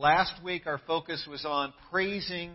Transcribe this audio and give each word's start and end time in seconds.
Last 0.00 0.42
week, 0.42 0.66
our 0.66 0.80
focus 0.86 1.26
was 1.28 1.44
on 1.44 1.74
praising 1.90 2.52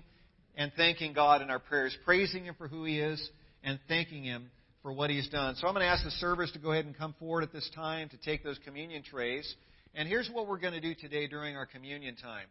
and 0.55 0.71
thanking 0.75 1.13
God 1.13 1.43
in 1.43 1.51
our 1.51 1.59
prayers, 1.59 1.95
praising 2.03 2.45
Him 2.45 2.55
for 2.57 2.67
who 2.67 2.85
He 2.85 2.99
is 2.99 3.29
and 3.63 3.77
thanking 3.87 4.23
Him 4.23 4.49
for 4.81 4.91
what 4.91 5.11
He's 5.11 5.29
done. 5.29 5.53
So 5.53 5.67
I'm 5.67 5.75
going 5.75 5.85
to 5.85 5.91
ask 5.91 6.03
the 6.03 6.09
servers 6.09 6.51
to 6.53 6.59
go 6.59 6.71
ahead 6.71 6.85
and 6.85 6.97
come 6.97 7.13
forward 7.19 7.43
at 7.43 7.53
this 7.53 7.69
time 7.75 8.09
to 8.09 8.17
take 8.17 8.43
those 8.43 8.57
communion 8.65 9.03
trays. 9.03 9.53
And 9.93 10.09
here's 10.09 10.27
what 10.33 10.47
we're 10.47 10.57
going 10.57 10.73
to 10.73 10.81
do 10.81 10.95
today 10.95 11.27
during 11.27 11.55
our 11.55 11.67
communion 11.67 12.15
time. 12.15 12.47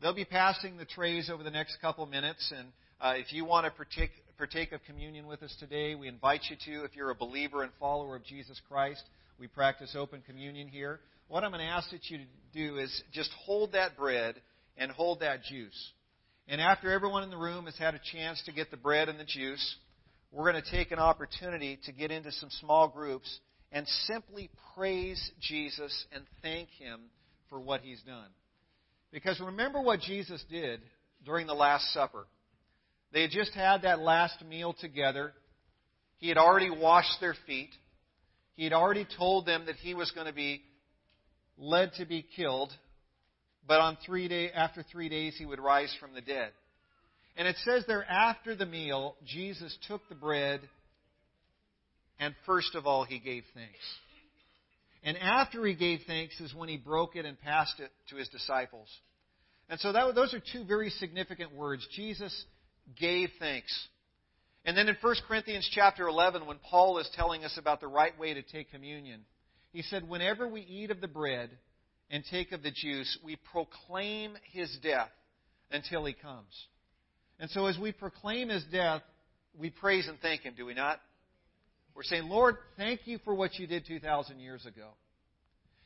They'll 0.00 0.14
be 0.14 0.24
passing 0.24 0.76
the 0.76 0.84
trays 0.84 1.28
over 1.28 1.42
the 1.42 1.50
next 1.50 1.78
couple 1.80 2.06
minutes, 2.06 2.52
and 2.56 2.68
uh, 3.00 3.14
if 3.16 3.32
you 3.32 3.44
want 3.44 3.64
to 3.64 3.72
partake, 3.72 4.12
partake 4.38 4.70
of 4.70 4.80
communion 4.84 5.26
with 5.26 5.42
us 5.42 5.56
today, 5.58 5.96
we 5.96 6.06
invite 6.06 6.42
you 6.50 6.56
to. 6.66 6.84
If 6.84 6.94
you're 6.94 7.10
a 7.10 7.16
believer 7.16 7.64
and 7.64 7.72
follower 7.80 8.14
of 8.14 8.24
Jesus 8.24 8.60
Christ, 8.68 9.02
we 9.40 9.48
practice 9.48 9.96
open 9.98 10.22
communion 10.24 10.68
here. 10.68 11.00
What 11.30 11.44
I'm 11.44 11.52
going 11.52 11.64
to 11.64 11.72
ask 11.72 11.88
that 11.92 12.10
you 12.10 12.18
to 12.18 12.24
do 12.52 12.78
is 12.78 13.04
just 13.12 13.30
hold 13.46 13.70
that 13.74 13.96
bread 13.96 14.34
and 14.76 14.90
hold 14.90 15.20
that 15.20 15.44
juice. 15.44 15.92
And 16.48 16.60
after 16.60 16.90
everyone 16.90 17.22
in 17.22 17.30
the 17.30 17.36
room 17.36 17.66
has 17.66 17.78
had 17.78 17.94
a 17.94 18.00
chance 18.12 18.42
to 18.46 18.52
get 18.52 18.72
the 18.72 18.76
bread 18.76 19.08
and 19.08 19.16
the 19.16 19.24
juice, 19.24 19.76
we're 20.32 20.50
going 20.50 20.60
to 20.60 20.70
take 20.72 20.90
an 20.90 20.98
opportunity 20.98 21.78
to 21.84 21.92
get 21.92 22.10
into 22.10 22.32
some 22.32 22.48
small 22.60 22.88
groups 22.88 23.32
and 23.70 23.86
simply 24.12 24.50
praise 24.74 25.30
Jesus 25.40 26.04
and 26.10 26.24
thank 26.42 26.68
Him 26.70 26.98
for 27.48 27.60
what 27.60 27.82
He's 27.82 28.02
done. 28.02 28.26
Because 29.12 29.38
remember 29.38 29.80
what 29.80 30.00
Jesus 30.00 30.44
did 30.50 30.80
during 31.24 31.46
the 31.46 31.54
Last 31.54 31.92
Supper. 31.92 32.26
They 33.12 33.22
had 33.22 33.30
just 33.30 33.54
had 33.54 33.82
that 33.82 34.00
last 34.00 34.44
meal 34.44 34.74
together. 34.80 35.32
He 36.16 36.26
had 36.26 36.38
already 36.38 36.70
washed 36.70 37.20
their 37.20 37.36
feet. 37.46 37.70
He 38.56 38.64
had 38.64 38.72
already 38.72 39.06
told 39.16 39.46
them 39.46 39.66
that 39.66 39.76
he 39.76 39.94
was 39.94 40.10
going 40.10 40.26
to 40.26 40.32
be 40.32 40.62
led 41.60 41.92
to 41.94 42.06
be 42.06 42.26
killed, 42.36 42.72
but 43.68 43.80
on 43.80 43.96
three 44.04 44.26
day, 44.26 44.50
after 44.50 44.82
three 44.82 45.08
days 45.08 45.36
he 45.38 45.46
would 45.46 45.60
rise 45.60 45.94
from 46.00 46.14
the 46.14 46.20
dead. 46.20 46.50
And 47.36 47.46
it 47.46 47.56
says 47.64 47.84
there, 47.86 48.04
after 48.04 48.56
the 48.56 48.66
meal, 48.66 49.14
Jesus 49.24 49.76
took 49.86 50.00
the 50.08 50.14
bread 50.14 50.60
and 52.18 52.34
first 52.44 52.74
of 52.74 52.86
all 52.86 53.04
he 53.04 53.18
gave 53.18 53.44
thanks. 53.54 53.78
And 55.02 55.16
after 55.16 55.64
he 55.64 55.74
gave 55.74 56.00
thanks 56.06 56.38
is 56.40 56.54
when 56.54 56.68
he 56.68 56.76
broke 56.76 57.16
it 57.16 57.24
and 57.24 57.40
passed 57.40 57.80
it 57.80 57.90
to 58.10 58.16
his 58.16 58.28
disciples. 58.28 58.88
And 59.70 59.80
so 59.80 59.92
that, 59.92 60.14
those 60.14 60.34
are 60.34 60.42
two 60.52 60.64
very 60.64 60.90
significant 60.90 61.54
words. 61.54 61.86
Jesus 61.96 62.44
gave 62.98 63.30
thanks. 63.38 63.72
And 64.66 64.76
then 64.76 64.88
in 64.88 64.96
1 65.00 65.14
Corinthians 65.26 65.68
chapter 65.72 66.06
11, 66.06 66.44
when 66.44 66.58
Paul 66.58 66.98
is 66.98 67.08
telling 67.14 67.44
us 67.44 67.56
about 67.56 67.80
the 67.80 67.86
right 67.86 68.16
way 68.18 68.34
to 68.34 68.42
take 68.42 68.70
communion, 68.70 69.22
he 69.72 69.82
said, 69.82 70.08
Whenever 70.08 70.48
we 70.48 70.62
eat 70.62 70.90
of 70.90 71.00
the 71.00 71.08
bread 71.08 71.50
and 72.10 72.24
take 72.30 72.52
of 72.52 72.62
the 72.62 72.70
juice, 72.70 73.18
we 73.24 73.36
proclaim 73.52 74.34
his 74.52 74.76
death 74.82 75.10
until 75.70 76.04
he 76.04 76.12
comes. 76.12 76.52
And 77.38 77.50
so 77.50 77.66
as 77.66 77.78
we 77.78 77.92
proclaim 77.92 78.48
his 78.48 78.64
death, 78.70 79.02
we 79.58 79.70
praise 79.70 80.08
and 80.08 80.18
thank 80.20 80.42
him, 80.42 80.54
do 80.56 80.66
we 80.66 80.74
not? 80.74 81.00
We're 81.94 82.02
saying, 82.02 82.28
Lord, 82.28 82.56
thank 82.76 83.06
you 83.06 83.18
for 83.24 83.34
what 83.34 83.58
you 83.58 83.66
did 83.66 83.86
2,000 83.86 84.40
years 84.40 84.66
ago. 84.66 84.88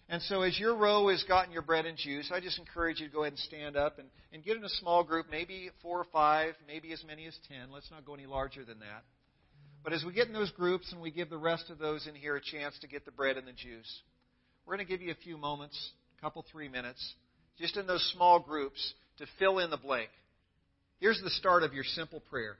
And 0.09 0.21
so 0.23 0.43
as 0.43 0.59
your 0.59 0.77
row 0.77 1.09
has 1.09 1.23
gotten 1.23 1.53
your 1.53 1.63
bread 1.63 1.87
and 1.87 1.97
juice, 1.97 2.31
I 2.33 2.41
just 2.41 2.59
encourage 2.59 3.01
you 3.01 3.09
to 3.09 3.13
go 3.13 3.23
ahead 3.23 3.33
and 3.33 3.39
stand 3.41 3.77
up 3.77 3.99
and, 3.99 4.09
and 4.33 4.45
get 4.45 4.57
in 4.57 4.65
a 4.65 4.69
small 4.69 5.03
group, 5.03 5.27
maybe 5.31 5.71
four 5.81 5.99
or 5.99 6.07
five, 6.13 6.55
maybe 6.67 6.93
as 6.93 7.03
many 7.07 7.27
as 7.27 7.37
ten. 7.49 7.71
Let's 7.73 7.91
not 7.91 8.05
go 8.05 8.15
any 8.15 8.27
larger 8.27 8.65
than 8.65 8.81
that. 8.81 9.05
But 9.85 9.93
as 9.93 10.03
we 10.03 10.15
get 10.15 10.29
in 10.29 10.33
those 10.33 10.51
groups 10.53 10.91
and 10.93 11.01
we 11.03 11.11
give 11.11 11.29
the 11.29 11.37
rest 11.37 11.69
of 11.69 11.79
those 11.79 12.07
in 12.07 12.15
here 12.15 12.37
a 12.37 12.41
chance 12.41 12.77
to 12.81 12.89
get 12.89 13.05
the 13.05 13.13
bread 13.13 13.37
and 13.37 13.47
the 13.47 13.53
juice, 13.53 14.01
we're 14.65 14.77
going 14.77 14.87
to 14.87 14.91
give 14.91 15.03
you 15.03 15.13
a 15.13 15.23
few 15.23 15.37
moments, 15.37 15.79
a 16.19 16.23
couple, 16.23 16.43
three 16.51 16.71
minutes, 16.71 17.15
just 17.59 17.77
in 17.77 17.87
those 17.87 18.03
small 18.17 18.41
groups 18.41 18.95
to 19.19 19.27
fill 19.39 19.59
in 19.59 19.69
the 19.69 19.77
blank. 19.77 20.09
Here's 21.01 21.21
the 21.23 21.31
start 21.31 21.63
of 21.63 21.75
your 21.75 21.85
simple 21.85 22.21
prayer 22.31 22.57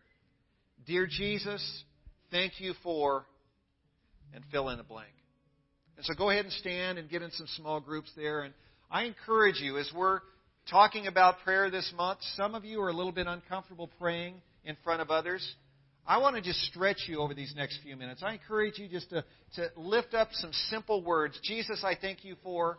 Dear 0.87 1.07
Jesus, 1.11 1.85
thank 2.31 2.61
you 2.61 2.75
for, 2.83 3.25
and 4.35 4.45
fill 4.53 4.69
in 4.69 4.77
the 4.77 4.85
blank. 4.85 5.09
And 5.97 6.05
so 6.05 6.13
go 6.13 6.29
ahead 6.29 6.45
and 6.45 6.53
stand 6.53 6.99
and 6.99 7.09
get 7.09 7.23
in 7.23 7.31
some 7.31 7.47
small 7.57 7.81
groups 7.81 8.11
there. 8.17 8.43
And 8.43 8.53
I 8.91 9.05
encourage 9.05 9.61
you, 9.61 9.79
as 9.79 9.91
we're 9.97 10.21
talking 10.71 11.07
about 11.07 11.37
prayer 11.43 11.71
this 11.71 11.91
month, 11.97 12.19
some 12.37 12.55
of 12.55 12.67
you 12.67 12.83
are 12.83 12.91
a 12.91 12.93
little 12.93 13.13
bit 13.13 13.27
uncomfortable 13.27 13.89
praying 13.99 14.35
in 14.65 14.77
front 14.85 15.01
of 15.01 15.11
others. 15.11 15.55
I 16.07 16.19
want 16.19 16.37
to 16.37 16.43
just 16.43 16.61
stretch 16.65 17.05
you 17.07 17.21
over 17.21 17.33
these 17.35 17.55
next 17.57 17.79
few 17.83 17.97
minutes. 17.97 18.23
I 18.23 18.35
encourage 18.35 18.79
you 18.79 18.89
just 18.89 19.09
to, 19.11 19.25
to 19.57 19.69
lift 19.77 20.13
up 20.13 20.29
some 20.33 20.53
simple 20.69 21.03
words. 21.03 21.39
Jesus, 21.43 21.83
I 21.85 21.95
thank 21.99 22.25
you 22.25 22.37
for 22.43 22.79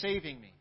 saving 0.00 0.40
me. 0.40 0.54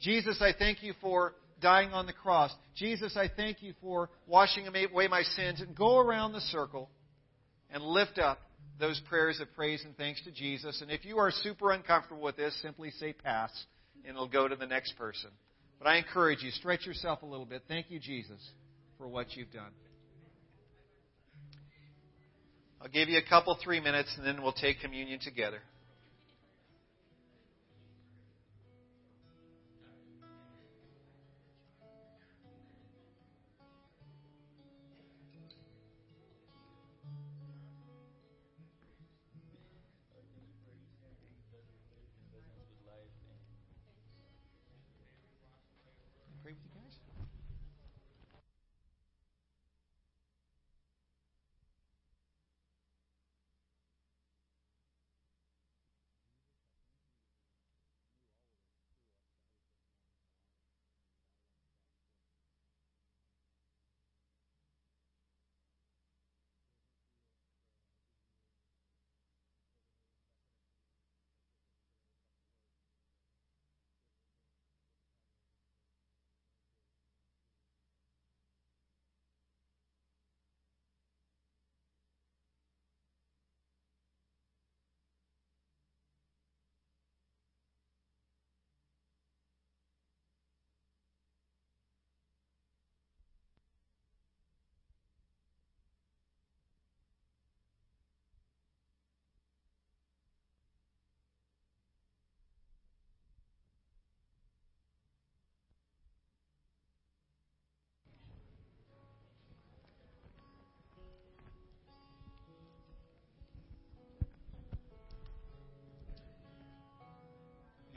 Jesus, 0.00 0.40
I 0.40 0.52
thank 0.58 0.82
you 0.82 0.94
for 1.00 1.34
dying 1.60 1.90
on 1.90 2.06
the 2.06 2.14
cross. 2.14 2.50
Jesus, 2.74 3.14
I 3.16 3.28
thank 3.34 3.62
you 3.62 3.74
for 3.82 4.08
washing 4.26 4.66
away 4.66 5.08
my 5.08 5.22
sins. 5.22 5.60
And 5.60 5.76
go 5.76 5.98
around 5.98 6.32
the 6.32 6.40
circle 6.40 6.88
and 7.70 7.82
lift 7.82 8.18
up 8.18 8.38
those 8.78 9.00
prayers 9.08 9.38
of 9.40 9.52
praise 9.54 9.84
and 9.84 9.94
thanks 9.98 10.24
to 10.24 10.32
Jesus. 10.32 10.80
And 10.80 10.90
if 10.90 11.04
you 11.04 11.18
are 11.18 11.30
super 11.30 11.72
uncomfortable 11.72 12.22
with 12.22 12.36
this, 12.36 12.58
simply 12.62 12.90
say 12.92 13.12
pass, 13.12 13.50
and 14.06 14.16
it'll 14.16 14.28
go 14.28 14.48
to 14.48 14.56
the 14.56 14.66
next 14.66 14.96
person. 14.96 15.28
But 15.78 15.88
I 15.88 15.96
encourage 15.96 16.42
you, 16.42 16.50
stretch 16.52 16.86
yourself 16.86 17.22
a 17.22 17.26
little 17.26 17.44
bit. 17.44 17.62
Thank 17.68 17.90
you, 17.90 18.00
Jesus, 18.00 18.40
for 18.96 19.06
what 19.06 19.36
you've 19.36 19.52
done. 19.52 19.72
I'll 22.82 22.88
give 22.88 23.08
you 23.08 23.18
a 23.18 23.28
couple, 23.28 23.56
three 23.62 23.80
minutes, 23.80 24.14
and 24.16 24.26
then 24.26 24.42
we'll 24.42 24.52
take 24.52 24.80
communion 24.80 25.20
together. 25.20 25.58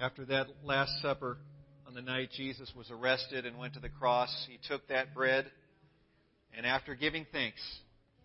After 0.04 0.26
that 0.26 0.48
Last 0.66 0.92
Supper, 1.02 1.38
on 1.88 1.94
the 1.94 2.02
night 2.02 2.32
Jesus 2.36 2.70
was 2.76 2.92
arrested 2.92 3.46
and 3.46 3.58
went 3.58 3.76
to 3.76 3.80
the 3.80 3.88
cross, 3.88 4.46
he 4.50 4.60
took 4.68 4.86
that 4.90 5.14
bread, 5.14 5.50
and 6.58 6.66
after 6.66 6.94
giving 6.94 7.26
thanks, 7.32 7.62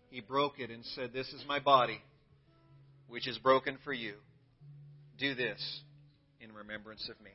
he 0.09 0.19
broke 0.19 0.59
it 0.59 0.71
and 0.71 0.83
said, 0.83 1.13
This 1.13 1.29
is 1.29 1.41
my 1.47 1.59
body, 1.59 2.01
which 3.07 3.29
is 3.29 3.37
broken 3.37 3.77
for 3.85 3.93
you. 3.93 4.15
Do 5.17 5.35
this 5.35 5.79
in 6.41 6.51
remembrance 6.51 7.09
of 7.09 7.23
me. 7.23 7.31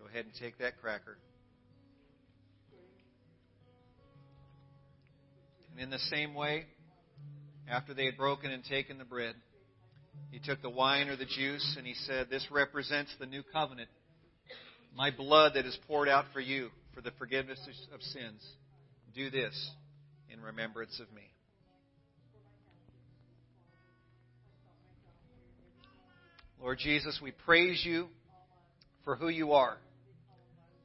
Go 0.00 0.08
ahead 0.08 0.24
and 0.24 0.34
take 0.40 0.58
that 0.58 0.80
cracker. 0.80 1.18
And 5.70 5.80
in 5.80 5.90
the 5.90 6.00
same 6.10 6.34
way, 6.34 6.66
after 7.70 7.94
they 7.94 8.06
had 8.06 8.16
broken 8.16 8.50
and 8.50 8.64
taken 8.64 8.98
the 8.98 9.04
bread, 9.04 9.36
he 10.30 10.38
took 10.38 10.62
the 10.62 10.70
wine 10.70 11.08
or 11.08 11.16
the 11.16 11.24
juice 11.24 11.74
and 11.76 11.86
he 11.86 11.94
said, 11.94 12.28
This 12.30 12.46
represents 12.50 13.14
the 13.18 13.26
new 13.26 13.42
covenant, 13.52 13.88
my 14.94 15.10
blood 15.10 15.52
that 15.54 15.66
is 15.66 15.78
poured 15.86 16.08
out 16.08 16.26
for 16.32 16.40
you 16.40 16.70
for 16.94 17.00
the 17.00 17.12
forgiveness 17.18 17.60
of 17.92 18.02
sins. 18.02 18.46
Do 19.14 19.30
this 19.30 19.70
in 20.30 20.40
remembrance 20.40 21.00
of 21.00 21.12
me. 21.14 21.22
Lord 26.60 26.78
Jesus, 26.78 27.18
we 27.22 27.30
praise 27.30 27.82
you 27.84 28.08
for 29.04 29.16
who 29.16 29.28
you 29.28 29.52
are. 29.52 29.78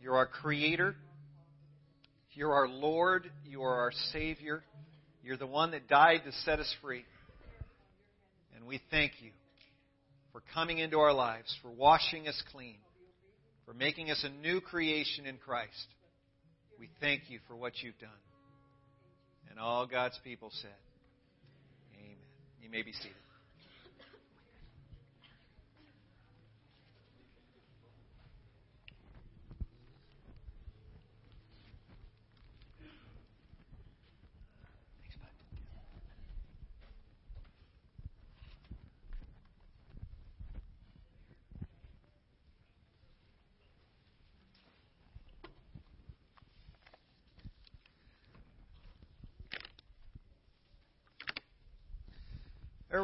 You're 0.01 0.15
our 0.15 0.27
Creator. 0.27 0.95
You're 2.33 2.53
our 2.53 2.67
Lord. 2.67 3.29
You 3.45 3.63
are 3.63 3.81
our 3.81 3.91
Savior. 4.11 4.63
You're 5.23 5.37
the 5.37 5.47
one 5.47 5.71
that 5.71 5.87
died 5.87 6.21
to 6.25 6.31
set 6.43 6.59
us 6.59 6.73
free. 6.81 7.05
And 8.63 8.69
we 8.69 8.79
thank 8.89 9.11
you 9.19 9.31
for 10.31 10.41
coming 10.53 10.77
into 10.77 10.97
our 10.97 11.11
lives, 11.11 11.53
for 11.61 11.69
washing 11.69 12.29
us 12.29 12.41
clean, 12.53 12.77
for 13.65 13.73
making 13.73 14.09
us 14.09 14.23
a 14.23 14.29
new 14.41 14.61
creation 14.61 15.25
in 15.25 15.35
Christ. 15.35 15.87
We 16.79 16.89
thank 17.01 17.23
you 17.27 17.39
for 17.45 17.57
what 17.57 17.73
you've 17.81 17.99
done. 17.99 18.09
And 19.49 19.59
all 19.59 19.85
God's 19.85 20.17
people 20.23 20.49
said, 20.61 20.71
Amen. 21.93 22.15
You 22.61 22.69
may 22.69 22.83
be 22.83 22.93
seated. 22.93 23.22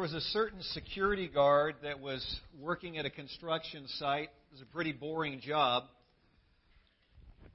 There 0.00 0.08
was 0.08 0.14
a 0.14 0.28
certain 0.28 0.62
security 0.62 1.28
guard 1.28 1.74
that 1.82 2.00
was 2.00 2.24
working 2.58 2.96
at 2.96 3.04
a 3.04 3.10
construction 3.10 3.86
site. 3.98 4.30
It 4.30 4.52
was 4.52 4.62
a 4.62 4.72
pretty 4.72 4.92
boring 4.92 5.40
job. 5.40 5.82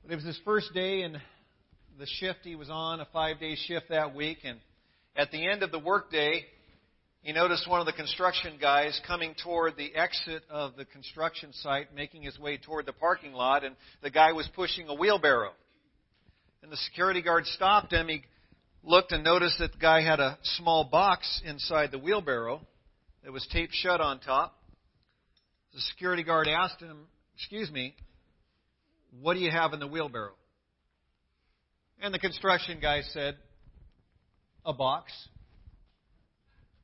But 0.04 0.12
it 0.12 0.16
was 0.18 0.26
his 0.26 0.40
first 0.46 0.72
day 0.72 1.02
in 1.02 1.14
the 1.98 2.06
shift 2.06 2.42
he 2.44 2.54
was 2.54 2.70
on, 2.70 3.00
a 3.00 3.08
five 3.12 3.40
day 3.40 3.56
shift 3.56 3.90
that 3.90 4.14
week. 4.14 4.42
And 4.44 4.60
at 5.16 5.32
the 5.32 5.44
end 5.44 5.64
of 5.64 5.72
the 5.72 5.80
workday, 5.80 6.46
he 7.24 7.34
noticed 7.34 7.68
one 7.68 7.80
of 7.80 7.88
the 7.88 7.94
construction 7.94 8.60
guys 8.62 9.02
coming 9.08 9.34
toward 9.44 9.76
the 9.76 9.96
exit 9.96 10.44
of 10.48 10.76
the 10.78 10.86
construction 10.86 11.52
site, 11.52 11.96
making 11.96 12.22
his 12.22 12.38
way 12.38 12.58
toward 12.58 12.86
the 12.86 12.94
parking 12.94 13.34
lot, 13.34 13.64
and 13.64 13.76
the 14.04 14.12
guy 14.12 14.34
was 14.34 14.48
pushing 14.56 14.88
a 14.88 14.94
wheelbarrow. 14.94 15.54
And 16.62 16.72
the 16.72 16.78
security 16.78 17.24
guard 17.24 17.48
stopped 17.48 17.92
him. 17.92 18.08
He 18.08 18.22
looked 18.86 19.12
and 19.12 19.24
noticed 19.24 19.60
that 19.60 19.74
the 19.74 19.78
guy 19.78 20.02
had 20.02 20.20
a 20.20 20.38
small 20.44 20.84
box 20.84 21.42
inside 21.46 21.92
the 21.92 22.00
wheelbarrow 22.00 22.62
that 23.24 23.34
was 23.34 23.46
taped 23.52 23.74
shut 23.74 24.00
on 24.00 24.20
top. 24.20 24.56
The 25.74 25.82
security 25.82 26.24
guard 26.24 26.48
asked 26.48 26.80
him, 26.80 27.08
Excuse 27.36 27.70
me, 27.72 27.96
what 29.22 29.34
do 29.34 29.40
you 29.40 29.52
have 29.52 29.74
in 29.74 29.80
the 29.80 29.88
wheelbarrow? 29.88 30.36
And 32.02 32.14
the 32.14 32.20
construction 32.20 32.80
guy 32.82 33.02
said, 33.02 33.36
A 34.66 34.74
box. 34.74 35.12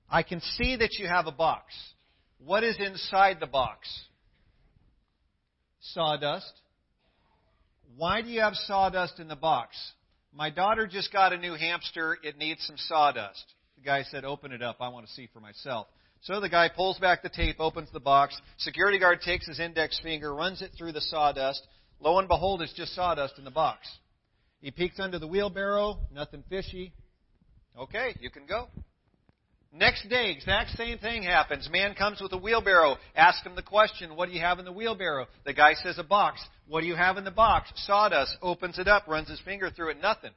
I 0.09 0.23
can 0.23 0.41
see 0.41 0.75
that 0.75 0.97
you 0.99 1.07
have 1.07 1.27
a 1.27 1.31
box. 1.31 1.73
What 2.43 2.63
is 2.63 2.75
inside 2.79 3.37
the 3.39 3.47
box? 3.47 3.87
Sawdust. 5.93 6.51
Why 7.95 8.21
do 8.21 8.29
you 8.29 8.41
have 8.41 8.55
sawdust 8.55 9.19
in 9.19 9.27
the 9.27 9.35
box? 9.35 9.77
My 10.33 10.49
daughter 10.49 10.87
just 10.87 11.11
got 11.11 11.33
a 11.33 11.37
new 11.37 11.53
hamster. 11.53 12.17
It 12.23 12.37
needs 12.37 12.65
some 12.65 12.77
sawdust. 12.77 13.43
The 13.75 13.83
guy 13.83 14.03
said, 14.03 14.23
Open 14.23 14.51
it 14.51 14.61
up. 14.61 14.77
I 14.79 14.89
want 14.89 15.07
to 15.07 15.13
see 15.13 15.27
for 15.33 15.39
myself. 15.39 15.87
So 16.21 16.39
the 16.39 16.49
guy 16.49 16.69
pulls 16.69 16.99
back 16.99 17.23
the 17.23 17.29
tape, 17.29 17.57
opens 17.59 17.89
the 17.91 17.99
box. 17.99 18.39
Security 18.57 18.99
guard 18.99 19.21
takes 19.21 19.47
his 19.47 19.59
index 19.59 19.99
finger, 19.99 20.33
runs 20.33 20.61
it 20.61 20.71
through 20.77 20.91
the 20.91 21.01
sawdust. 21.01 21.65
Lo 21.99 22.19
and 22.19 22.27
behold, 22.27 22.61
it's 22.61 22.73
just 22.73 22.93
sawdust 22.95 23.37
in 23.37 23.43
the 23.43 23.51
box. 23.51 23.87
He 24.61 24.71
peeks 24.71 24.99
under 24.99 25.17
the 25.17 25.27
wheelbarrow, 25.27 25.97
nothing 26.13 26.43
fishy. 26.47 26.93
Okay, 27.77 28.15
you 28.19 28.29
can 28.29 28.45
go. 28.45 28.67
Next 29.73 30.09
day, 30.09 30.31
exact 30.31 30.71
same 30.71 30.97
thing 30.97 31.23
happens. 31.23 31.69
Man 31.71 31.95
comes 31.95 32.19
with 32.19 32.33
a 32.33 32.37
wheelbarrow. 32.37 32.97
Ask 33.15 33.45
him 33.45 33.55
the 33.55 33.61
question, 33.61 34.17
what 34.17 34.27
do 34.27 34.35
you 34.35 34.41
have 34.41 34.59
in 34.59 34.65
the 34.65 34.71
wheelbarrow? 34.71 35.27
The 35.45 35.53
guy 35.53 35.75
says 35.75 35.97
a 35.97 36.03
box. 36.03 36.43
What 36.67 36.81
do 36.81 36.87
you 36.87 36.95
have 36.95 37.15
in 37.17 37.23
the 37.23 37.31
box? 37.31 37.71
Sawdust. 37.85 38.35
Opens 38.41 38.79
it 38.79 38.89
up, 38.89 39.07
runs 39.07 39.29
his 39.29 39.39
finger 39.41 39.69
through 39.69 39.91
it, 39.91 40.01
nothing. 40.01 40.31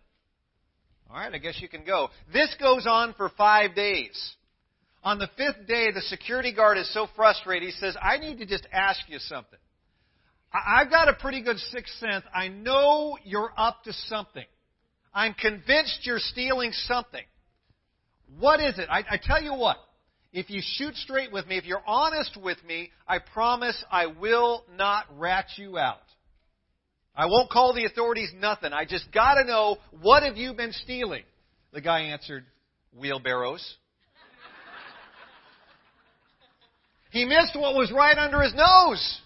All 1.10 1.16
right, 1.16 1.34
I 1.34 1.38
guess 1.38 1.60
you 1.60 1.68
can 1.68 1.84
go. 1.84 2.10
This 2.32 2.54
goes 2.60 2.86
on 2.86 3.12
for 3.14 3.28
five 3.30 3.74
days. 3.74 4.34
On 5.02 5.18
the 5.18 5.28
fifth 5.36 5.66
day, 5.66 5.90
the 5.90 6.00
security 6.02 6.54
guard 6.54 6.78
is 6.78 6.92
so 6.94 7.08
frustrated, 7.16 7.68
he 7.68 7.72
says, 7.72 7.96
I 8.00 8.18
need 8.18 8.38
to 8.38 8.46
just 8.46 8.66
ask 8.72 9.00
you 9.08 9.18
something. 9.18 9.58
I've 10.52 10.90
got 10.90 11.08
a 11.08 11.14
pretty 11.14 11.42
good 11.42 11.58
sixth 11.58 11.94
sense. 11.98 12.24
I 12.32 12.48
know 12.48 13.18
you're 13.24 13.52
up 13.56 13.82
to 13.84 13.92
something. 13.92 14.44
I'm 15.12 15.34
convinced 15.34 16.00
you're 16.04 16.20
stealing 16.20 16.70
something. 16.72 17.24
What 18.38 18.60
is 18.60 18.78
it? 18.78 18.88
I, 18.90 19.04
I 19.10 19.20
tell 19.22 19.42
you 19.42 19.54
what. 19.54 19.76
If 20.32 20.50
you 20.50 20.60
shoot 20.62 20.96
straight 20.96 21.32
with 21.32 21.46
me, 21.46 21.58
if 21.58 21.64
you're 21.64 21.82
honest 21.86 22.36
with 22.42 22.58
me, 22.64 22.90
I 23.06 23.18
promise 23.20 23.76
I 23.90 24.06
will 24.06 24.64
not 24.76 25.06
rat 25.16 25.46
you 25.56 25.78
out. 25.78 26.00
I 27.14 27.26
won't 27.26 27.50
call 27.50 27.72
the 27.72 27.84
authorities 27.84 28.32
nothing. 28.36 28.72
I 28.72 28.84
just 28.84 29.12
got 29.12 29.34
to 29.34 29.44
know 29.44 29.76
what 30.00 30.24
have 30.24 30.36
you 30.36 30.52
been 30.52 30.72
stealing? 30.72 31.22
The 31.72 31.80
guy 31.80 32.00
answered, 32.00 32.44
wheelbarrows. 32.98 33.76
he 37.12 37.24
missed 37.24 37.54
what 37.54 37.76
was 37.76 37.92
right 37.92 38.18
under 38.18 38.40
his 38.42 38.54
nose. 38.54 39.20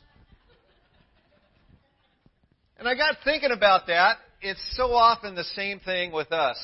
And 2.79 2.87
I 2.87 2.95
got 2.95 3.17
thinking 3.25 3.51
about 3.51 3.87
that. 3.87 4.19
It's 4.43 4.61
so 4.77 4.93
often 4.93 5.35
the 5.35 5.45
same 5.45 5.81
thing 5.81 6.13
with 6.13 6.31
us 6.33 6.59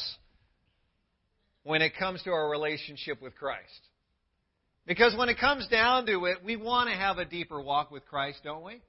when 1.64 1.82
it 1.82 1.96
comes 1.98 2.22
to 2.22 2.30
our 2.30 2.48
relationship 2.48 3.20
with 3.20 3.34
Christ. 3.34 3.88
Because 4.86 5.16
when 5.16 5.30
it 5.30 5.38
comes 5.38 5.66
down 5.68 6.06
to 6.06 6.26
it, 6.26 6.38
we 6.44 6.56
want 6.56 6.90
to 6.90 6.94
have 6.94 7.18
a 7.18 7.24
deeper 7.24 7.60
walk 7.60 7.90
with 7.90 8.04
Christ, 8.06 8.40
don't 8.44 8.64
we? 8.64 8.82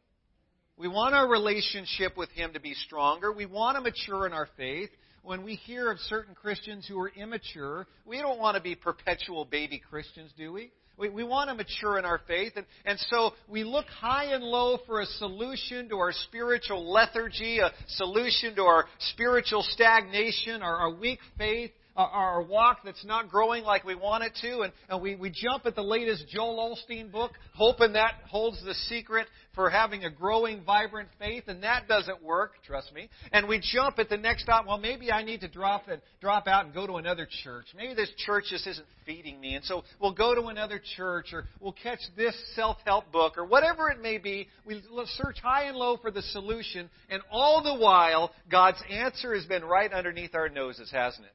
We 0.78 0.90
want 0.90 1.16
our 1.16 1.28
relationship 1.28 2.18
with 2.18 2.30
Him 2.32 2.52
to 2.54 2.60
be 2.60 2.74
stronger. 2.74 3.32
We 3.32 3.46
want 3.46 3.78
to 3.78 3.82
mature 3.82 4.28
in 4.28 4.34
our 4.34 4.50
faith. 4.58 4.90
When 5.24 5.44
we 5.44 5.56
hear 5.56 5.90
of 5.90 6.00
certain 6.00 6.36
Christians 6.36 6.86
who 6.86 7.00
are 7.00 7.10
immature, 7.10 7.88
we 8.06 8.20
don't 8.20 8.40
want 8.40 8.56
to 8.58 8.62
be 8.62 8.76
perpetual 8.76 9.46
baby 9.46 9.82
Christians, 9.90 10.32
do 10.38 10.52
we? 10.52 10.72
We, 10.98 11.10
we 11.10 11.24
want 11.24 11.50
to 11.50 11.56
mature 11.56 11.98
in 11.98 12.06
our 12.06 12.20
faith. 12.28 12.54
And, 12.58 12.66
and 12.86 13.00
so 13.10 13.32
we 13.48 13.64
look 13.64 13.86
high 13.88 14.34
and 14.34 14.44
low 14.44 14.80
for 14.86 15.00
a 15.00 15.06
solution 15.06 15.90
to 15.90 15.98
our 15.98 16.12
spiritual 16.12 16.92
lethargy, 16.92 17.60
a 17.60 17.72
solution 17.88 18.56
to 18.56 18.64
our 18.64 18.86
spiritual 19.12 19.64
stagnation, 19.64 20.62
our, 20.62 20.76
our 20.76 20.94
weak 20.94 21.20
faith 21.38 21.72
our 21.96 22.42
walk 22.42 22.80
that's 22.84 23.06
not 23.06 23.30
growing 23.30 23.64
like 23.64 23.86
we 23.86 23.96
want 23.96 24.24
it 24.24 24.34
to, 24.42 24.62
and, 24.62 24.74
and 24.90 25.02
we, 25.02 25.16
we 25.16 25.30
jump 25.30 25.66
at 25.66 25.76
the 25.76 25.82
latest 25.82 26.28
Joel 26.28 26.76
Osteen 26.76 27.12
book, 27.12 27.32
hoping 27.54 27.94
that 27.94 28.16
holds 28.28 28.64
the 28.66 28.74
secret 28.74 29.28
for 29.54 29.70
having 29.70 30.04
a 30.04 30.10
growing, 30.10 30.62
vibrant 30.64 31.08
faith, 31.18 31.46
and 31.48 31.64
that 31.64 31.88
doesn't 31.88 32.22
work, 32.22 32.56
trust 32.66 32.94
me. 32.94 33.10
And 33.32 33.48
we 33.48 33.62
jump 33.62 33.98
at 34.00 34.10
the 34.10 34.18
next 34.18 34.44
stop, 34.44 34.68
well, 34.68 34.78
maybe 34.78 35.12
I 35.12 35.24
need 35.24 35.42
to 35.42 35.48
drop, 35.48 35.88
and, 35.88 36.02
drop 36.20 36.48
out 36.48 36.66
and 36.66 36.74
go 36.74 36.86
to 36.86 36.96
another 36.96 37.28
church. 37.44 37.68
Maybe 37.76 37.94
this 37.94 38.12
church 38.26 38.46
just 38.50 38.68
isn't 38.68 38.88
feeding 39.06 39.40
me, 39.40 39.56
and 39.56 39.64
so 39.64 39.84
we'll 40.02 40.14
go 40.14 40.36
to 40.36 40.48
another 40.48 40.82
church, 40.98 41.28
or 41.32 41.46
we'll 41.62 41.76
catch 41.82 42.00
this 42.18 42.36
self-help 42.56 43.12
book, 43.14 43.38
or 43.38 43.46
whatever 43.46 43.90
it 43.90 44.02
may 44.02 44.18
be. 44.18 44.50
We 44.66 44.82
search 45.14 45.38
high 45.42 45.66
and 45.66 45.78
low 45.78 45.96
for 45.96 46.12
the 46.12 46.22
solution, 46.22 46.90
and 47.10 47.22
all 47.32 47.64
the 47.64 47.76
while, 47.82 48.32
God's 48.52 48.82
answer 48.90 49.34
has 49.34 49.46
been 49.46 49.64
right 49.64 49.94
underneath 49.94 50.36
our 50.36 50.50
noses, 50.50 50.92
hasn't 50.92 51.26
it? 51.26 51.32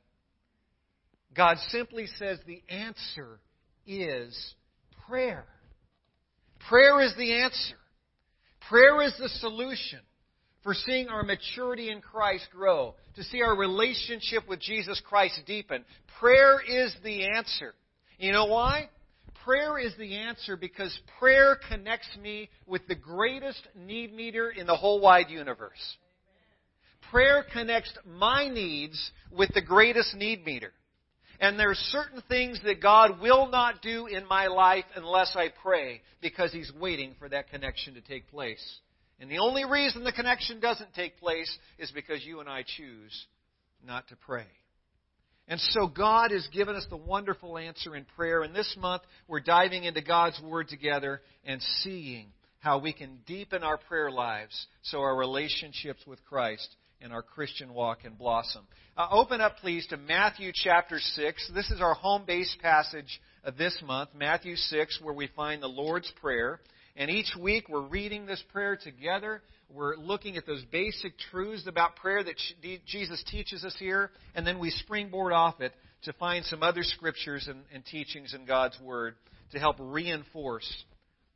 God 1.35 1.57
simply 1.69 2.07
says 2.19 2.39
the 2.47 2.63
answer 2.69 3.41
is 3.87 4.55
prayer. 5.09 5.45
Prayer 6.69 7.01
is 7.01 7.15
the 7.17 7.43
answer. 7.43 7.77
Prayer 8.69 9.03
is 9.03 9.15
the 9.19 9.29
solution 9.29 10.01
for 10.63 10.75
seeing 10.75 11.09
our 11.09 11.23
maturity 11.23 11.91
in 11.91 12.01
Christ 12.01 12.47
grow, 12.53 12.95
to 13.17 13.25
see 13.25 13.41
our 13.43 13.57
relationship 13.57 14.47
with 14.49 14.61
Jesus 14.61 15.01
Christ 15.05 15.41
deepen. 15.47 15.85
Prayer 16.19 16.61
is 16.61 16.95
the 17.03 17.27
answer. 17.27 17.75
You 18.19 18.33
know 18.33 18.47
why? 18.47 18.91
Prayer 19.45 19.79
is 19.79 19.95
the 19.99 20.17
answer 20.17 20.57
because 20.57 20.97
prayer 21.19 21.59
connects 21.71 22.15
me 22.23 22.51
with 22.67 22.87
the 22.89 22.95
greatest 22.95 23.67
need 23.75 24.15
meeter 24.15 24.51
in 24.51 24.67
the 24.67 24.77
whole 24.77 25.01
wide 25.01 25.31
universe. 25.31 25.97
Prayer 27.11 27.45
connects 27.51 27.93
my 28.07 28.49
needs 28.49 29.11
with 29.33 29.49
the 29.55 29.63
greatest 29.63 30.15
need 30.15 30.45
meeter. 30.45 30.73
And 31.41 31.59
there's 31.59 31.79
certain 31.91 32.23
things 32.29 32.61
that 32.65 32.83
God 32.83 33.21
will 33.21 33.49
not 33.49 33.81
do 33.81 34.07
in 34.07 34.27
my 34.29 34.49
life 34.49 34.85
unless 34.95 35.33
I 35.35 35.49
pray 35.63 36.03
because 36.21 36.53
He's 36.53 36.71
waiting 36.79 37.15
for 37.19 37.29
that 37.31 37.51
connection 37.51 37.95
to 37.95 38.03
take 38.03 38.31
place. 38.31 38.63
And 39.19 39.31
the 39.31 39.39
only 39.39 39.65
reason 39.65 40.05
the 40.05 40.13
connection 40.13 40.61
doesn't 40.61 40.95
take 40.95 41.19
place 41.19 41.51
is 41.79 41.91
because 41.93 42.25
you 42.25 42.41
and 42.41 42.49
I 42.49 42.63
choose 42.77 43.27
not 43.85 44.07
to 44.09 44.17
pray. 44.17 44.47
And 45.49 45.59
so 45.61 45.87
God 45.87 46.31
has 46.31 46.47
given 46.53 46.77
us 46.77 46.87
the 46.91 46.97
wonderful 46.97 47.57
answer 47.57 47.97
in 47.97 48.05
prayer. 48.17 48.43
And 48.43 48.55
this 48.55 48.77
month, 48.79 49.03
we're 49.27 49.41
diving 49.41 49.85
into 49.85 50.03
God's 50.03 50.41
Word 50.43 50.69
together 50.69 51.23
and 51.45 51.61
seeing 51.83 52.29
how 52.61 52.79
we 52.79 52.93
can 52.93 53.19
deepen 53.27 53.65
our 53.65 53.79
prayer 53.79 54.11
lives 54.11 54.67
so 54.83 55.01
our 55.01 55.17
relationships 55.17 56.03
with 56.07 56.23
Christ 56.27 56.69
and 57.01 57.13
our 57.13 57.23
Christian 57.23 57.73
walk 57.73 58.03
can 58.03 58.15
blossom. 58.15 58.67
Uh, 58.97 59.09
open 59.11 59.41
up, 59.41 59.57
please, 59.59 59.87
to 59.89 59.97
Matthew 59.97 60.53
chapter 60.55 60.99
6. 60.99 61.51
This 61.55 61.71
is 61.71 61.81
our 61.81 61.95
home 61.95 62.25
base 62.27 62.55
passage 62.61 63.21
of 63.45 63.57
this 63.57 63.77
month, 63.85 64.11
Matthew 64.15 64.57
6, 64.57 65.01
where 65.03 65.15
we 65.15 65.29
find 65.35 65.63
the 65.63 65.69
Lord's 65.69 66.13
Prayer. 66.21 66.61
And 66.97 67.11
each 67.11 67.35
week 67.41 67.69
we're 67.69 67.87
reading 67.87 68.27
this 68.27 68.43
prayer 68.53 68.77
together. 68.77 69.43
We're 69.73 69.97
looking 69.97 70.37
at 70.37 70.47
those 70.47 70.65
basic 70.71 71.15
truths 71.31 71.67
about 71.67 71.97
prayer 71.97 72.23
that 72.23 72.37
Jesus 72.87 73.23
teaches 73.31 73.65
us 73.65 73.77
here, 73.79 74.11
and 74.35 74.47
then 74.47 74.59
we 74.59 74.71
springboard 74.71 75.33
off 75.33 75.61
it 75.61 75.73
to 76.03 76.13
find 76.15 76.45
some 76.45 76.63
other 76.63 76.83
scriptures 76.83 77.49
and, 77.49 77.63
and 77.73 77.85
teachings 77.85 78.35
in 78.35 78.45
God's 78.45 78.79
Word 78.81 79.15
to 79.53 79.59
help 79.59 79.77
reinforce 79.79 80.69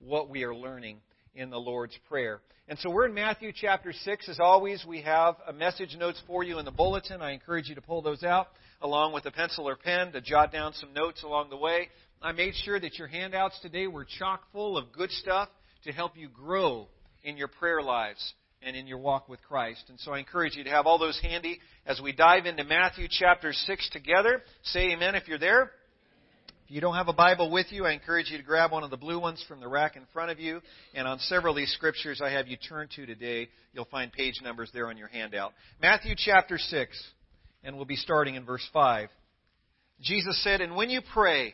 what 0.00 0.28
we 0.28 0.42
are 0.44 0.54
learning 0.54 0.98
in 1.34 1.50
the 1.50 1.58
Lord's 1.58 1.98
Prayer. 2.08 2.40
And 2.68 2.78
so 2.78 2.90
we're 2.90 3.06
in 3.06 3.14
Matthew 3.14 3.52
chapter 3.54 3.92
6. 3.92 4.28
As 4.28 4.40
always, 4.40 4.84
we 4.86 5.02
have 5.02 5.36
a 5.46 5.52
message 5.52 5.96
notes 5.98 6.20
for 6.26 6.42
you 6.42 6.58
in 6.58 6.64
the 6.64 6.70
bulletin. 6.70 7.20
I 7.20 7.32
encourage 7.32 7.68
you 7.68 7.74
to 7.74 7.82
pull 7.82 8.02
those 8.02 8.22
out 8.22 8.48
along 8.80 9.12
with 9.12 9.26
a 9.26 9.30
pencil 9.30 9.68
or 9.68 9.76
pen 9.76 10.12
to 10.12 10.20
jot 10.20 10.52
down 10.52 10.72
some 10.74 10.92
notes 10.92 11.22
along 11.22 11.50
the 11.50 11.56
way. 11.56 11.88
I 12.22 12.32
made 12.32 12.54
sure 12.64 12.80
that 12.80 12.98
your 12.98 13.08
handouts 13.08 13.58
today 13.60 13.86
were 13.86 14.06
chock 14.18 14.42
full 14.52 14.78
of 14.78 14.92
good 14.92 15.10
stuff 15.10 15.48
to 15.84 15.92
help 15.92 16.16
you 16.16 16.28
grow 16.28 16.88
in 17.22 17.36
your 17.36 17.48
prayer 17.48 17.82
lives 17.82 18.34
and 18.62 18.74
in 18.74 18.86
your 18.86 18.98
walk 18.98 19.28
with 19.28 19.42
Christ. 19.42 19.84
And 19.88 20.00
so 20.00 20.12
I 20.12 20.18
encourage 20.18 20.56
you 20.56 20.64
to 20.64 20.70
have 20.70 20.86
all 20.86 20.98
those 20.98 21.20
handy 21.20 21.60
as 21.86 22.00
we 22.00 22.12
dive 22.12 22.46
into 22.46 22.64
Matthew 22.64 23.08
chapter 23.10 23.52
6 23.52 23.90
together. 23.90 24.42
Say 24.62 24.92
amen 24.92 25.14
if 25.14 25.28
you're 25.28 25.38
there. 25.38 25.70
If 26.64 26.70
you 26.70 26.80
don't 26.80 26.94
have 26.94 27.08
a 27.08 27.12
Bible 27.12 27.50
with 27.50 27.66
you, 27.72 27.84
I 27.84 27.92
encourage 27.92 28.30
you 28.30 28.38
to 28.38 28.42
grab 28.42 28.72
one 28.72 28.84
of 28.84 28.90
the 28.90 28.96
blue 28.96 29.20
ones 29.20 29.44
from 29.46 29.60
the 29.60 29.68
rack 29.68 29.96
in 29.96 30.02
front 30.14 30.30
of 30.30 30.40
you. 30.40 30.62
And 30.94 31.06
on 31.06 31.18
several 31.18 31.52
of 31.52 31.58
these 31.58 31.72
scriptures 31.74 32.22
I 32.24 32.30
have 32.30 32.48
you 32.48 32.56
turn 32.56 32.88
to 32.96 33.04
today, 33.04 33.48
you'll 33.74 33.84
find 33.84 34.10
page 34.10 34.40
numbers 34.42 34.70
there 34.72 34.88
on 34.88 34.96
your 34.96 35.08
handout. 35.08 35.52
Matthew 35.82 36.14
chapter 36.16 36.56
6, 36.56 37.04
and 37.64 37.76
we'll 37.76 37.84
be 37.84 37.96
starting 37.96 38.36
in 38.36 38.46
verse 38.46 38.66
5. 38.72 39.10
Jesus 40.00 40.42
said, 40.42 40.62
And 40.62 40.74
when 40.74 40.88
you 40.88 41.02
pray, 41.12 41.52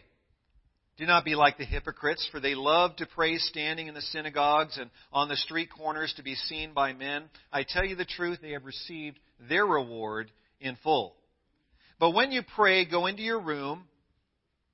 do 0.97 1.07
not 1.07 1.25
be 1.25 1.35
like 1.35 1.59
the 1.59 1.65
hypocrites, 1.65 2.29
for 2.31 2.39
they 2.39 2.55
love 2.55 2.95
to 2.97 3.07
pray 3.07 3.39
standing 3.39 3.89
in 3.89 3.95
the 3.95 4.03
synagogues 4.03 4.79
and 4.79 4.91
on 5.13 5.29
the 5.29 5.37
street 5.37 5.71
corners 5.77 6.15
to 6.19 6.23
be 6.23 6.37
seen 6.37 6.73
by 6.73 6.93
men. 6.93 7.25
I 7.53 7.65
tell 7.69 7.85
you 7.85 7.97
the 7.97 8.05
truth, 8.05 8.39
they 8.41 8.53
have 8.53 8.65
received 8.65 9.19
their 9.49 9.67
reward 9.67 10.31
in 10.61 10.77
full. 10.85 11.17
But 11.99 12.13
when 12.13 12.31
you 12.31 12.43
pray, 12.55 12.85
go 12.85 13.07
into 13.07 13.23
your 13.23 13.41
room, 13.41 13.87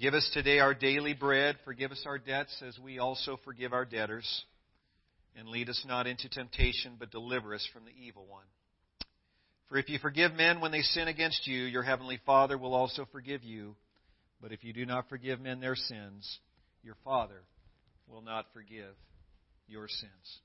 Give 0.00 0.12
us 0.12 0.28
today 0.34 0.58
our 0.58 0.74
daily 0.74 1.14
bread. 1.14 1.56
Forgive 1.64 1.90
us 1.90 2.02
our 2.04 2.18
debts 2.18 2.62
as 2.66 2.78
we 2.78 2.98
also 2.98 3.38
forgive 3.44 3.72
our 3.72 3.86
debtors. 3.86 4.44
And 5.38 5.48
lead 5.48 5.70
us 5.70 5.82
not 5.88 6.06
into 6.06 6.28
temptation, 6.28 6.96
but 6.98 7.10
deliver 7.10 7.54
us 7.54 7.66
from 7.72 7.84
the 7.86 8.06
evil 8.06 8.26
one. 8.26 8.44
For 9.68 9.78
if 9.78 9.88
you 9.88 9.98
forgive 9.98 10.34
men 10.34 10.60
when 10.60 10.70
they 10.70 10.82
sin 10.82 11.08
against 11.08 11.46
you, 11.46 11.62
your 11.62 11.82
heavenly 11.82 12.20
Father 12.26 12.58
will 12.58 12.74
also 12.74 13.06
forgive 13.10 13.42
you. 13.42 13.74
But 14.42 14.52
if 14.52 14.64
you 14.64 14.74
do 14.74 14.84
not 14.84 15.08
forgive 15.08 15.40
men 15.40 15.60
their 15.60 15.74
sins, 15.74 16.40
your 16.82 16.96
Father 17.02 17.42
will 18.06 18.22
not 18.22 18.46
forgive 18.52 18.94
your 19.66 19.88
sins. 19.88 20.40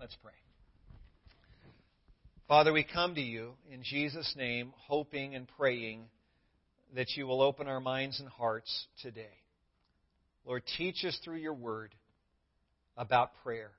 Let's 0.00 0.16
pray. 0.22 0.32
Father, 2.48 2.72
we 2.72 2.82
come 2.82 3.14
to 3.14 3.20
you 3.20 3.52
in 3.70 3.82
Jesus' 3.82 4.34
name, 4.38 4.72
hoping 4.88 5.34
and 5.34 5.46
praying 5.58 6.06
that 6.94 7.16
you 7.16 7.26
will 7.26 7.42
open 7.42 7.68
our 7.68 7.80
minds 7.80 8.20
and 8.20 8.28
hearts 8.28 8.86
today. 9.02 9.26
Lord, 10.44 10.62
teach 10.78 11.04
us 11.04 11.18
through 11.24 11.38
your 11.38 11.54
word 11.54 11.94
about 12.96 13.32
prayer. 13.42 13.70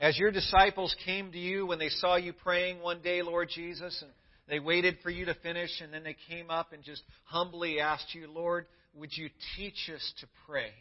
As 0.00 0.18
your 0.18 0.32
disciples 0.32 0.94
came 1.04 1.30
to 1.32 1.38
you 1.38 1.66
when 1.66 1.78
they 1.78 1.88
saw 1.88 2.16
you 2.16 2.32
praying 2.32 2.80
one 2.80 3.00
day, 3.00 3.22
Lord 3.22 3.48
Jesus, 3.54 4.02
and 4.02 4.10
they 4.48 4.58
waited 4.58 4.98
for 5.02 5.10
you 5.10 5.26
to 5.26 5.34
finish, 5.34 5.70
and 5.80 5.92
then 5.92 6.02
they 6.02 6.16
came 6.28 6.50
up 6.50 6.72
and 6.72 6.82
just 6.82 7.02
humbly 7.24 7.80
asked 7.80 8.14
you, 8.14 8.28
Lord, 8.28 8.66
would 8.94 9.16
you 9.16 9.30
teach 9.56 9.90
us 9.94 10.12
to 10.20 10.26
pray? 10.46 10.72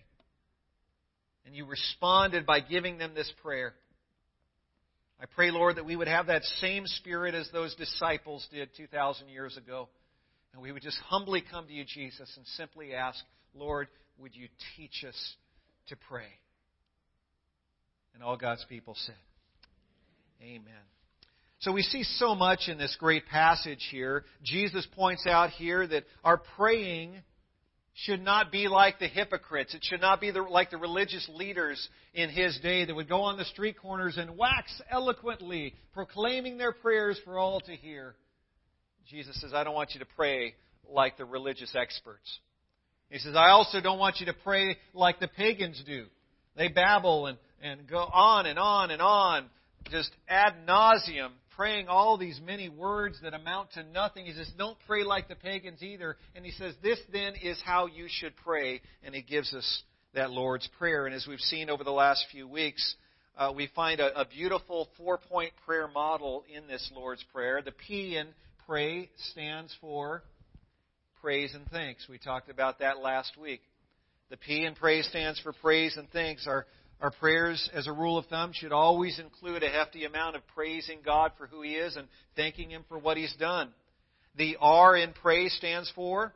And 1.46 1.56
you 1.56 1.66
responded 1.66 2.46
by 2.46 2.60
giving 2.60 2.98
them 2.98 3.14
this 3.14 3.32
prayer. 3.42 3.74
I 5.22 5.26
pray, 5.26 5.52
Lord, 5.52 5.78
that 5.78 5.86
we 5.86 5.96
would 5.96 6.08
have 6.08 6.28
that 6.28 6.44
same 6.60 6.86
spirit 6.86 7.36
as 7.36 7.50
those 7.54 7.76
disciples 7.76 8.46
did 8.52 8.70
2,000 8.76 9.30
years 9.30 9.56
ago. 9.56 9.88
And 10.54 10.62
we 10.62 10.72
would 10.72 10.84
just 10.84 11.00
humbly 11.00 11.44
come 11.50 11.68
to 11.68 11.74
you, 11.74 11.84
Jesus, 11.86 12.32
and 12.38 12.46
simply 12.58 12.94
ask, 12.94 13.20
Lord, 13.56 13.88
would 14.20 14.36
you 14.36 14.48
teach 14.78 15.04
us 15.08 15.36
to 15.88 15.96
pray? 15.96 16.28
And 18.14 18.24
all 18.24 18.38
God's 18.38 18.66
people 18.70 18.96
said, 19.06 19.16
Amen. 20.42 20.74
So 21.60 21.72
we 21.72 21.82
see 21.82 22.04
so 22.04 22.36
much 22.36 22.68
in 22.68 22.78
this 22.78 22.96
great 23.00 23.26
passage 23.28 23.88
here. 23.90 24.26
Jesus 24.44 24.86
points 24.96 25.26
out 25.26 25.52
here 25.52 25.88
that 25.88 26.04
our 26.24 26.38
praying 26.38 27.16
should 27.94 28.22
not 28.22 28.52
be 28.52 28.68
like 28.68 29.00
the 29.00 29.08
hypocrites. 29.08 29.74
It 29.74 29.84
should 29.84 30.02
not 30.02 30.20
be 30.20 30.32
the, 30.32 30.42
like 30.42 30.72
the 30.72 30.78
religious 30.78 31.28
leaders 31.34 31.88
in 32.14 32.30
his 32.30 32.60
day 32.62 32.86
that 32.86 32.94
would 32.94 33.08
go 33.08 33.22
on 33.22 33.38
the 33.38 33.46
street 33.46 33.78
corners 33.80 34.18
and 34.18 34.38
wax 34.38 34.82
eloquently, 34.92 35.76
proclaiming 35.94 36.58
their 36.58 36.74
prayers 36.74 37.20
for 37.24 37.40
all 37.40 37.62
to 37.62 37.72
hear. 37.72 38.16
Jesus 39.10 39.40
says, 39.42 39.54
I 39.54 39.64
don't 39.64 39.76
want 39.76 39.92
you 39.94 40.00
to 40.00 40.08
pray 40.16 40.56
like 40.90 41.18
the 41.18 41.26
religious 41.26 41.74
experts. 41.76 42.40
He 43.10 43.20
says, 43.20 43.36
I 43.36 43.50
also 43.50 43.80
don't 43.80 44.00
want 44.00 44.20
you 44.20 44.26
to 44.28 44.34
pray 44.34 44.78
like 44.94 45.20
the 45.20 45.28
pagans 45.28 45.82
do. 45.86 46.06
They 46.56 46.68
babble 46.68 47.28
and, 47.28 47.38
and 47.62 47.88
go 47.88 48.00
on 48.00 48.46
and 48.46 48.58
on 48.58 48.92
and 48.92 49.02
on, 49.02 49.50
just 49.92 50.12
ad 50.28 50.54
nauseum, 50.68 51.30
praying 51.56 51.88
all 51.88 52.18
these 52.18 52.40
many 52.44 52.70
words 52.70 53.20
that 53.22 53.34
amount 53.34 53.72
to 53.74 53.84
nothing. 53.84 54.26
He 54.26 54.34
says, 54.34 54.52
Don't 54.58 54.78
pray 54.88 55.04
like 55.04 55.28
the 55.28 55.36
pagans 55.36 55.84
either. 55.84 56.18
And 56.36 56.46
he 56.46 56.52
says, 56.52 56.74
This 56.82 57.00
then 57.12 57.34
is 57.42 57.62
how 57.64 57.88
you 57.88 58.08
should 58.10 58.36
pray. 58.38 58.82
And 59.04 59.14
he 59.14 59.22
gives 59.22 59.54
us 59.54 59.84
that 60.14 60.32
Lord's 60.32 60.68
Prayer. 60.78 61.06
And 61.06 61.16
as 61.16 61.28
we've 61.28 61.40
seen 61.40 61.70
over 61.70 61.84
the 61.84 61.92
last 61.92 62.26
few 62.32 62.48
weeks, 62.48 62.96
uh, 63.38 63.52
we 63.56 63.70
find 63.76 64.00
a, 64.00 64.22
a 64.22 64.26
beautiful 64.26 64.90
four 64.98 65.18
point 65.18 65.52
prayer 65.66 65.88
model 65.88 66.44
in 66.56 66.68
this 66.68 66.92
Lord's 66.96 67.24
Prayer. 67.34 67.62
The 67.64 67.72
P 67.72 68.16
in 68.18 68.28
pray 68.68 69.10
stands 69.32 69.76
for 69.82 70.24
praise 71.22 71.54
and 71.54 71.68
thanks. 71.70 72.08
We 72.10 72.18
talked 72.18 72.50
about 72.50 72.80
that 72.80 73.00
last 73.00 73.38
week. 73.38 73.62
The 74.30 74.38
P 74.38 74.66
in 74.66 74.76
praise 74.76 75.08
stands 75.08 75.40
for 75.40 75.54
praise 75.54 75.98
and 75.98 76.10
thanks. 76.12 76.48
Our 76.48 76.66
our 77.02 77.12
prayers, 77.12 77.70
as 77.74 77.88
a 77.88 77.92
rule 77.92 78.18
of 78.18 78.28
thumb, 78.28 78.52
should 78.54 78.72
always 78.72 79.20
include 79.20 79.62
a 79.62 79.70
hefty 79.70 80.06
amount 80.06 80.38
of 80.38 80.48
praising 80.56 81.00
God 81.04 81.32
for 81.38 81.48
who 81.48 81.62
He 81.62 81.72
is 81.72 81.98
and 81.98 82.08
thanking 82.38 82.70
Him 82.70 82.86
for 82.88 82.98
what 82.98 83.18
He's 83.18 83.36
done. 83.38 83.74
The 84.38 84.58
R 84.62 84.96
in 84.96 85.12
praise 85.12 85.54
stands 85.58 85.92
for 85.94 86.34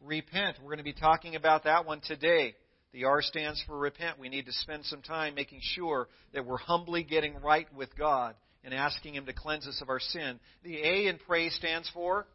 repent. 0.00 0.56
We're 0.60 0.68
going 0.68 0.78
to 0.78 0.84
be 0.84 0.94
talking 0.94 1.36
about 1.36 1.64
that 1.64 1.84
one 1.84 2.00
today. 2.00 2.54
The 2.92 3.04
R 3.04 3.20
stands 3.20 3.62
for 3.66 3.76
repent. 3.76 4.18
We 4.18 4.30
need 4.30 4.46
to 4.46 4.52
spend 4.52 4.86
some 4.86 5.02
time 5.02 5.34
making 5.34 5.60
sure 5.62 6.08
that 6.32 6.46
we're 6.46 6.56
humbly 6.56 7.02
getting 7.02 7.34
right 7.42 7.66
with 7.74 7.94
God 7.96 8.34
and 8.64 8.74
asking 8.74 9.14
Him 9.14 9.26
to 9.26 9.32
cleanse 9.32 9.66
us 9.66 9.80
of 9.80 9.88
our 9.88 10.00
sin. 10.00 10.40
The 10.62 10.76
A 10.76 11.06
in 11.08 11.18
pray 11.26 11.50
stands 11.50 11.90
for 11.92 12.26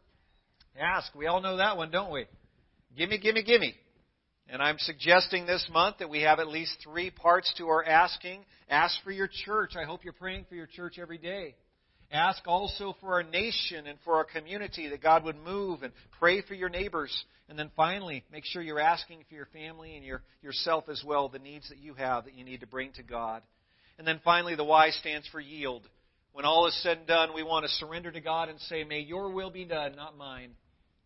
ask. 0.78 1.14
We 1.14 1.26
all 1.26 1.40
know 1.40 1.56
that 1.56 1.76
one, 1.76 1.90
don't 1.90 2.12
we? 2.12 2.26
Gimme, 2.96 3.18
gimme, 3.18 3.42
gimme. 3.42 3.74
And 4.48 4.60
I'm 4.60 4.78
suggesting 4.78 5.46
this 5.46 5.68
month 5.72 5.98
that 5.98 6.10
we 6.10 6.22
have 6.22 6.40
at 6.40 6.48
least 6.48 6.76
three 6.82 7.10
parts 7.10 7.52
to 7.58 7.68
our 7.68 7.84
asking. 7.84 8.44
Ask 8.68 9.00
for 9.04 9.12
your 9.12 9.28
church. 9.44 9.74
I 9.80 9.84
hope 9.84 10.04
you're 10.04 10.12
praying 10.12 10.46
for 10.48 10.56
your 10.56 10.66
church 10.66 10.98
every 10.98 11.18
day. 11.18 11.54
Ask 12.12 12.42
also 12.46 12.96
for 13.00 13.14
our 13.14 13.22
nation 13.22 13.86
and 13.86 13.96
for 14.04 14.16
our 14.16 14.24
community 14.24 14.88
that 14.88 15.00
God 15.00 15.22
would 15.22 15.36
move 15.36 15.84
and 15.84 15.92
pray 16.18 16.42
for 16.42 16.54
your 16.54 16.68
neighbors. 16.68 17.16
And 17.48 17.56
then 17.56 17.70
finally, 17.76 18.24
make 18.32 18.44
sure 18.44 18.60
you're 18.60 18.80
asking 18.80 19.24
for 19.28 19.36
your 19.36 19.46
family 19.46 19.94
and 19.94 20.04
your, 20.04 20.22
yourself 20.42 20.88
as 20.88 21.02
well 21.06 21.28
the 21.28 21.38
needs 21.38 21.68
that 21.68 21.78
you 21.78 21.94
have 21.94 22.24
that 22.24 22.34
you 22.34 22.44
need 22.44 22.60
to 22.60 22.66
bring 22.66 22.92
to 22.94 23.04
God. 23.04 23.42
And 23.98 24.06
then 24.06 24.20
finally, 24.24 24.56
the 24.56 24.64
Y 24.64 24.90
stands 24.90 25.28
for 25.28 25.40
yield. 25.40 25.86
When 26.32 26.44
all 26.44 26.66
is 26.66 26.82
said 26.82 26.98
and 26.98 27.06
done, 27.06 27.34
we 27.34 27.42
want 27.42 27.64
to 27.64 27.68
surrender 27.72 28.10
to 28.12 28.20
God 28.20 28.48
and 28.48 28.60
say, 28.60 28.84
May 28.84 29.00
your 29.00 29.30
will 29.30 29.50
be 29.50 29.64
done, 29.64 29.96
not 29.96 30.16
mine. 30.16 30.52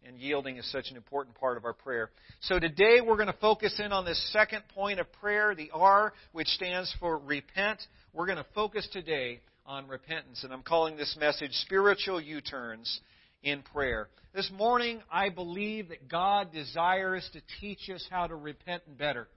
And 0.06 0.18
yielding 0.18 0.58
is 0.58 0.70
such 0.70 0.90
an 0.90 0.98
important 0.98 1.34
part 1.36 1.56
of 1.56 1.64
our 1.64 1.72
prayer. 1.72 2.10
So 2.40 2.58
today 2.58 3.00
we're 3.00 3.16
going 3.16 3.28
to 3.28 3.38
focus 3.40 3.80
in 3.82 3.90
on 3.90 4.04
this 4.04 4.22
second 4.34 4.62
point 4.74 5.00
of 5.00 5.10
prayer, 5.14 5.54
the 5.54 5.70
R, 5.72 6.12
which 6.32 6.48
stands 6.48 6.94
for 7.00 7.16
repent. 7.16 7.80
We're 8.12 8.26
going 8.26 8.36
to 8.36 8.46
focus 8.54 8.86
today 8.92 9.40
on 9.64 9.88
repentance. 9.88 10.44
And 10.44 10.52
I'm 10.52 10.62
calling 10.62 10.98
this 10.98 11.16
message 11.18 11.52
Spiritual 11.52 12.20
U 12.20 12.42
Turns 12.42 13.00
in 13.42 13.62
Prayer. 13.62 14.08
This 14.34 14.50
morning, 14.54 15.00
I 15.10 15.30
believe 15.30 15.88
that 15.88 16.06
God 16.06 16.52
desires 16.52 17.26
to 17.32 17.40
teach 17.60 17.88
us 17.88 18.06
how 18.10 18.26
to 18.26 18.34
repent 18.34 18.82
better. 18.98 19.28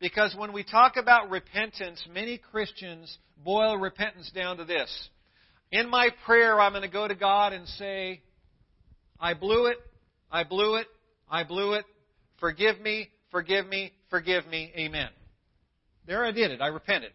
Because 0.00 0.34
when 0.36 0.52
we 0.52 0.64
talk 0.64 0.96
about 0.96 1.30
repentance, 1.30 2.02
many 2.12 2.38
Christians 2.38 3.18
boil 3.44 3.76
repentance 3.76 4.30
down 4.34 4.56
to 4.56 4.64
this. 4.64 4.90
In 5.70 5.88
my 5.88 6.08
prayer, 6.24 6.58
I'm 6.58 6.72
going 6.72 6.82
to 6.82 6.88
go 6.88 7.06
to 7.06 7.14
God 7.14 7.52
and 7.52 7.68
say, 7.68 8.22
I 9.20 9.34
blew 9.34 9.66
it, 9.66 9.76
I 10.32 10.44
blew 10.44 10.76
it, 10.76 10.86
I 11.30 11.44
blew 11.44 11.74
it. 11.74 11.84
Forgive 12.40 12.80
me, 12.80 13.08
forgive 13.30 13.66
me, 13.66 13.92
forgive 14.08 14.46
me. 14.46 14.72
Amen. 14.76 15.10
There 16.06 16.24
I 16.24 16.32
did 16.32 16.50
it. 16.50 16.60
I 16.60 16.68
repented. 16.68 17.12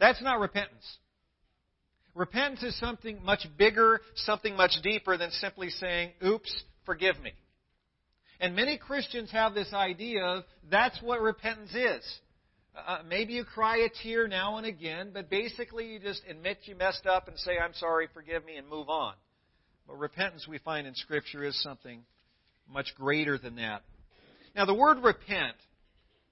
That's 0.00 0.20
not 0.20 0.40
repentance. 0.40 0.84
Repentance 2.14 2.64
is 2.64 2.78
something 2.80 3.22
much 3.24 3.46
bigger, 3.56 4.00
something 4.16 4.56
much 4.56 4.72
deeper 4.82 5.16
than 5.16 5.30
simply 5.30 5.70
saying, 5.70 6.10
oops, 6.24 6.52
forgive 6.84 7.18
me. 7.20 7.32
And 8.40 8.54
many 8.54 8.78
Christians 8.78 9.30
have 9.32 9.54
this 9.54 9.72
idea 9.72 10.22
of 10.24 10.44
that's 10.70 11.00
what 11.02 11.20
repentance 11.20 11.74
is. 11.74 12.18
Uh, 12.86 12.98
maybe 13.08 13.32
you 13.32 13.44
cry 13.44 13.78
a 13.78 13.88
tear 14.02 14.28
now 14.28 14.56
and 14.56 14.66
again, 14.66 15.10
but 15.12 15.28
basically 15.28 15.88
you 15.88 15.98
just 15.98 16.22
admit 16.28 16.58
you 16.64 16.76
messed 16.76 17.06
up 17.06 17.26
and 17.26 17.36
say, 17.38 17.52
I'm 17.58 17.74
sorry, 17.74 18.08
forgive 18.14 18.44
me, 18.44 18.56
and 18.56 18.68
move 18.68 18.88
on. 18.88 19.14
But 19.88 19.98
repentance, 19.98 20.46
we 20.46 20.58
find 20.58 20.86
in 20.86 20.94
Scripture, 20.94 21.42
is 21.42 21.60
something 21.62 22.04
much 22.70 22.94
greater 22.96 23.38
than 23.38 23.56
that. 23.56 23.82
Now, 24.54 24.66
the 24.66 24.74
word 24.74 24.98
repent 25.02 25.56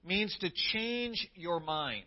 means 0.05 0.35
to 0.39 0.49
change 0.71 1.27
your 1.35 1.59
mind. 1.59 2.05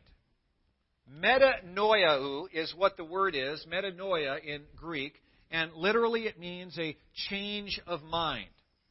Metanoia 1.12 2.46
is 2.54 2.72
what 2.76 2.96
the 2.96 3.04
word 3.04 3.34
is, 3.34 3.66
metanoia 3.70 4.42
in 4.42 4.62
Greek, 4.76 5.14
and 5.50 5.72
literally 5.74 6.22
it 6.22 6.38
means 6.38 6.78
a 6.78 6.96
change 7.28 7.80
of 7.86 8.02
mind. 8.02 8.48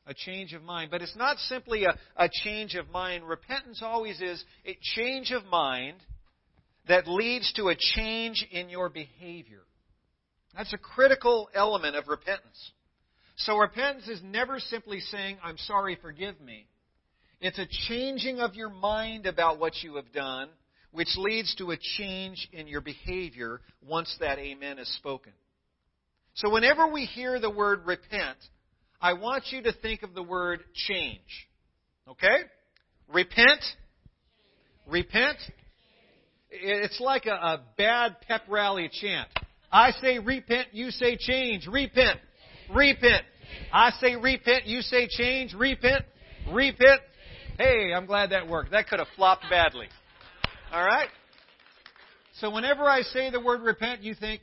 A 0.10 0.14
change 0.14 0.54
of 0.54 0.64
mind. 0.64 0.92
But 0.92 1.02
it's 1.02 1.16
not 1.16 1.38
simply 1.38 1.86
a, 1.86 1.98
a 2.18 2.30
change 2.44 2.76
of 2.76 2.90
mind. 2.90 3.24
Repentance 3.28 3.82
always 3.82 4.20
is 4.20 4.44
a 4.66 4.78
change 4.82 5.32
of 5.32 5.46
mind 5.46 5.98
that 6.88 7.08
leads 7.08 7.54
to 7.54 7.70
a 7.70 7.76
change 7.76 8.46
in 8.52 8.70
your 8.70 8.90
behavior. 8.90 9.62
That's 10.58 10.74
a 10.74 10.78
critical 10.78 11.48
element 11.54 11.96
of 11.96 12.08
repentance. 12.08 12.72
So 13.38 13.58
repentance 13.58 14.08
is 14.08 14.22
never 14.24 14.60
simply 14.60 15.00
saying, 15.00 15.38
I'm 15.44 15.58
sorry, 15.58 15.98
forgive 16.02 16.42
me. 16.42 16.66
It's 17.40 17.60
a 17.60 17.68
changing 17.88 18.40
of 18.40 18.56
your 18.56 18.70
mind 18.70 19.28
about 19.28 19.60
what 19.60 19.74
you 19.82 19.96
have 19.96 20.12
done 20.12 20.50
which 20.92 21.10
leads 21.18 21.54
to 21.56 21.72
a 21.72 21.78
change 21.98 22.50
in 22.52 22.68
your 22.68 22.82
behavior 22.82 23.62
once 23.88 24.16
that 24.20 24.40
amen 24.40 24.80
is 24.80 24.92
spoken. 24.96 25.34
So 26.34 26.50
whenever 26.50 26.88
we 26.88 27.06
hear 27.06 27.40
the 27.40 27.50
word 27.50 27.86
repent, 27.86 28.38
I 29.02 29.14
want 29.14 29.46
you 29.52 29.64
to 29.64 29.72
think 29.72 30.04
of 30.04 30.14
the 30.14 30.24
word 30.24 30.64
change. 30.74 31.48
Okay? 32.08 32.38
Repent. 33.12 33.64
Repent. 34.88 35.38
It's 36.52 37.00
like 37.00 37.26
a, 37.26 37.32
a 37.32 37.62
bad 37.78 38.18
pep 38.28 38.42
rally 38.50 38.90
chant. 39.02 39.30
I 39.72 39.92
say 40.02 40.20
repent, 40.20 40.70
you 40.74 40.90
say 40.92 41.16
change. 41.16 41.68
Repent. 41.68 42.20
Repent. 42.74 43.24
I 43.72 43.92
say 44.02 44.16
repent, 44.16 44.66
you 44.66 44.82
say 44.82 45.08
change. 45.08 45.54
Repent. 45.54 46.04
Repent. 46.52 47.02
Hey, 47.58 47.94
I'm 47.94 48.06
glad 48.06 48.32
that 48.32 48.48
worked. 48.48 48.72
That 48.72 48.88
could 48.88 49.00
have 49.00 49.08
flopped 49.16 49.46
badly. 49.50 49.88
All 50.72 50.84
right? 50.84 51.10
So 52.40 52.50
whenever 52.50 52.84
I 52.86 53.02
say 53.02 53.30
the 53.30 53.40
word 53.40 53.62
repent, 53.62 54.02
you 54.02 54.16
think 54.16 54.42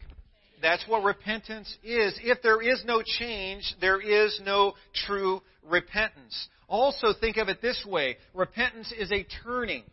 that's 0.62 0.85
what 0.88 1.03
repentance 1.03 1.69
is. 1.83 2.19
If 2.23 2.42
there 2.42 2.62
is 2.62 2.85
no 2.85 3.03
change, 3.03 3.75
there 3.81 4.01
is 4.01 4.40
no 4.45 4.75
true 5.07 5.42
repentance. 5.62 6.49
Also 6.69 7.09
think 7.19 7.37
of 7.37 7.49
it 7.49 7.62
this 7.62 7.85
way. 7.87 8.16
Repentance 8.35 8.92
is 8.97 9.12
a 9.12 9.27
turning. 9.45 9.85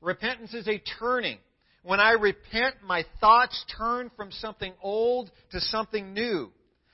Repentance 0.00 0.54
is 0.54 0.66
a 0.68 0.82
turning. 0.98 1.38
When 1.82 2.00
I 2.00 2.12
repent, 2.12 2.76
my 2.84 3.04
thoughts 3.20 3.64
turn 3.78 4.10
from 4.16 4.30
something 4.32 4.72
old 4.82 5.30
to 5.52 5.60
something 5.60 6.12
new. 6.12 6.50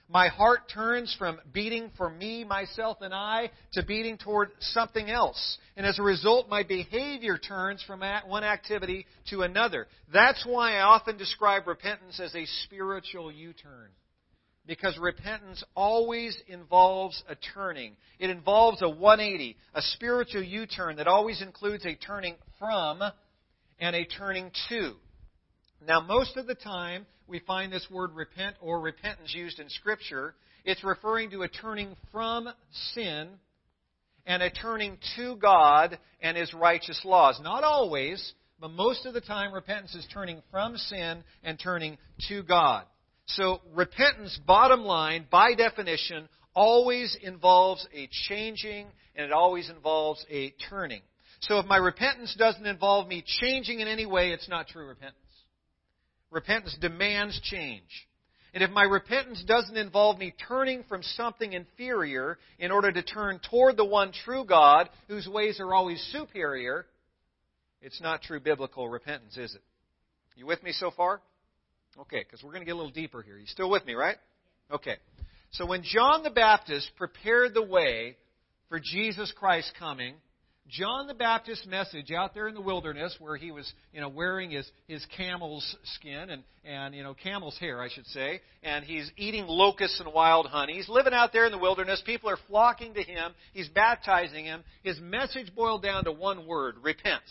My 0.09 0.29
heart 0.29 0.69
turns 0.73 1.15
from 1.19 1.41
beating 1.53 1.91
for 1.97 2.09
me, 2.09 2.45
myself, 2.45 2.99
and 3.01 3.13
I 3.13 3.51
to 3.73 3.85
beating 3.85 4.19
toward 4.19 4.51
something 4.61 5.11
else. 5.11 5.59
And 5.77 5.85
as 5.85 5.99
a 5.99 6.03
result, 6.03 6.49
my 6.49 6.63
behavior 6.63 7.39
turns 7.39 7.83
from 7.83 8.03
one 8.27 8.45
activity 8.45 9.07
to 9.31 9.43
another. 9.43 9.89
That's 10.13 10.47
why 10.47 10.77
I 10.77 10.83
often 10.83 11.17
describe 11.17 11.67
repentance 11.67 12.21
as 12.21 12.35
a 12.37 12.47
spiritual 12.65 13.33
U 13.33 13.53
turn. 13.53 13.91
Because 14.65 14.97
repentance 14.99 15.63
always 15.75 16.37
involves 16.47 17.23
a 17.29 17.35
turning. 17.55 17.97
It 18.21 18.31
involves 18.31 18.83
a 18.83 18.89
180, 18.89 19.57
a 19.75 19.83
spiritual 19.83 20.43
U 20.43 20.67
turn 20.67 20.97
that 20.97 21.09
always 21.09 21.43
includes 21.43 21.85
a 21.85 21.97
turning 21.97 22.37
from 22.61 23.03
and 23.81 23.97
a 23.97 24.05
turning 24.05 24.53
to. 24.69 24.95
Now, 25.87 26.01
most 26.01 26.37
of 26.37 26.47
the 26.47 26.55
time, 26.55 27.07
we 27.29 27.41
find 27.41 27.73
this 27.73 27.87
word 27.91 28.15
repent 28.15 28.57
or 28.61 28.81
repentance 28.81 29.35
used 29.35 29.59
in 29.59 29.69
Scripture. 29.69 30.35
It's 30.65 30.85
referring 30.85 31.31
to 31.31 31.43
a 31.43 31.49
turning 31.49 31.97
from 32.13 32.49
sin 32.95 33.29
and 34.27 34.43
a 34.43 34.51
turning 34.51 34.99
to 35.17 35.37
God 35.37 35.99
and 36.21 36.37
His 36.37 36.53
righteous 36.53 37.01
laws. 37.05 37.41
Not 37.43 37.65
always, 37.65 38.35
but 38.61 38.71
most 38.71 39.07
of 39.07 39.15
the 39.15 39.21
time, 39.21 39.53
repentance 39.53 39.95
is 39.95 40.07
turning 40.13 40.43
from 40.51 40.77
sin 40.77 41.23
and 41.43 41.59
turning 41.59 41.99
to 42.29 42.43
God. 42.43 42.85
So, 43.27 43.61
repentance, 43.75 44.39
bottom 44.47 44.85
line, 44.85 45.27
by 45.31 45.55
definition, 45.55 46.29
always 46.55 47.17
involves 47.23 47.87
a 47.93 48.09
changing 48.29 48.87
and 49.15 49.27
it 49.27 49.33
always 49.33 49.69
involves 49.69 50.25
a 50.31 50.55
turning. 50.71 51.03
So, 51.41 51.59
if 51.59 51.67
my 51.67 51.77
repentance 51.77 52.35
doesn't 52.39 52.67
involve 52.67 53.09
me 53.09 53.25
changing 53.41 53.81
in 53.81 53.89
any 53.89 54.07
way, 54.07 54.31
it's 54.31 54.49
not 54.49 54.69
true 54.69 54.87
repentance. 54.87 55.19
Repentance 56.31 56.77
demands 56.81 57.41
change. 57.43 58.09
And 58.55 58.63
if 58.63 58.71
my 58.71 58.85
repentance 58.85 59.45
doesn't 59.47 59.77
involve 59.77 60.19
me 60.19 60.35
turning 60.49 60.83
from 60.89 61.03
something 61.03 61.53
inferior 61.53 62.39
in 62.59 62.71
order 62.71 62.91
to 62.91 63.03
turn 63.03 63.39
toward 63.51 63.77
the 63.77 63.85
one 63.85 64.13
true 64.25 64.45
God, 64.45 64.89
whose 65.09 65.29
ways 65.29 65.61
are 65.61 65.75
always 65.75 66.01
superior, 66.11 66.87
it's 67.83 68.01
not 68.01 68.23
true 68.23 68.41
biblical 68.41 68.89
repentance, 68.89 69.37
is 69.37 69.55
it? 69.55 69.61
You 70.37 70.47
with 70.47 70.63
me 70.63 70.73
so 70.73 70.91
far? 70.91 71.21
Okay, 71.99 72.23
because 72.23 72.43
we're 72.43 72.51
going 72.51 72.63
to 72.63 72.67
get 72.67 72.75
a 72.75 72.77
little 72.77 72.91
deeper 72.91 73.23
here. 73.23 73.39
You 73.39 73.47
still 73.47 73.71
with 73.71 73.87
me, 73.87 73.95
right? 73.95 74.17
Okay. 74.71 74.97
So 75.53 75.67
when 75.67 75.83
John 75.83 76.23
the 76.23 76.31
Baptist 76.31 76.91
prepared 76.97 77.55
the 77.55 77.63
way 77.63 78.17
for 78.69 78.81
Jesus 78.83 79.33
Christ 79.37 79.73
coming, 79.79 80.15
John 80.69 81.07
the 81.07 81.15
Baptist's 81.15 81.67
message 81.67 82.11
out 82.11 82.35
there 82.35 82.49
in 82.49 82.55
the 82.55 82.61
wilderness 82.61 83.15
where 83.21 83.37
he 83.37 83.53
was, 83.53 83.73
you 83.93 84.01
know, 84.01 84.09
wearing 84.09 84.51
his, 84.51 84.69
his 84.89 85.05
camel's 85.17 85.77
skin 85.95 86.31
and, 86.31 86.43
and, 86.65 86.95
you 86.95 87.05
know, 87.05 87.15
camel's 87.15 87.57
hair, 87.59 87.81
I 87.81 87.89
should 87.89 88.07
say, 88.07 88.41
and 88.65 88.85
he's 88.85 89.11
eating 89.17 89.47
locusts 89.47 90.01
and 90.01 90.13
wild 90.13 90.47
honey. 90.47 90.75
He's 90.75 90.89
living 90.89 91.13
out 91.13 91.33
there 91.33 91.47
in 91.47 91.53
the 91.53 91.59
wilderness. 91.59 92.03
People 92.05 92.31
are 92.31 92.39
flocking 92.49 92.95
to 92.95 93.03
him. 93.03 93.33
He's 93.53 93.69
baptizing 93.69 94.45
him. 94.45 94.65
His 94.83 94.99
message 95.01 95.55
boiled 95.55 95.83
down 95.83 96.05
to 96.05 96.13
one 96.13 96.47
word, 96.47 96.77
repent. 96.83 97.23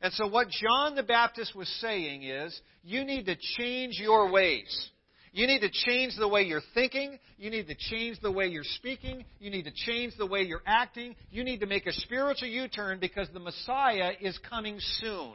And 0.00 0.12
so 0.14 0.26
what 0.26 0.48
John 0.48 0.94
the 0.94 1.02
Baptist 1.02 1.54
was 1.54 1.68
saying 1.80 2.22
is, 2.22 2.58
you 2.82 3.04
need 3.04 3.26
to 3.26 3.36
change 3.58 3.98
your 3.98 4.30
ways. 4.30 4.90
You 5.32 5.46
need 5.46 5.60
to 5.60 5.70
change 5.70 6.14
the 6.18 6.28
way 6.28 6.42
you're 6.42 6.62
thinking. 6.74 7.18
You 7.38 7.50
need 7.50 7.66
to 7.68 7.74
change 7.74 8.20
the 8.20 8.32
way 8.32 8.46
you're 8.46 8.64
speaking. 8.64 9.24
You 9.38 9.50
need 9.50 9.64
to 9.64 9.72
change 9.72 10.14
the 10.18 10.26
way 10.26 10.42
you're 10.42 10.62
acting. 10.66 11.14
You 11.30 11.44
need 11.44 11.60
to 11.60 11.66
make 11.66 11.86
a 11.86 11.92
spiritual 11.92 12.48
U 12.48 12.68
turn 12.68 13.00
because 13.00 13.28
the 13.32 13.40
Messiah 13.40 14.12
is 14.20 14.38
coming 14.48 14.78
soon. 15.00 15.34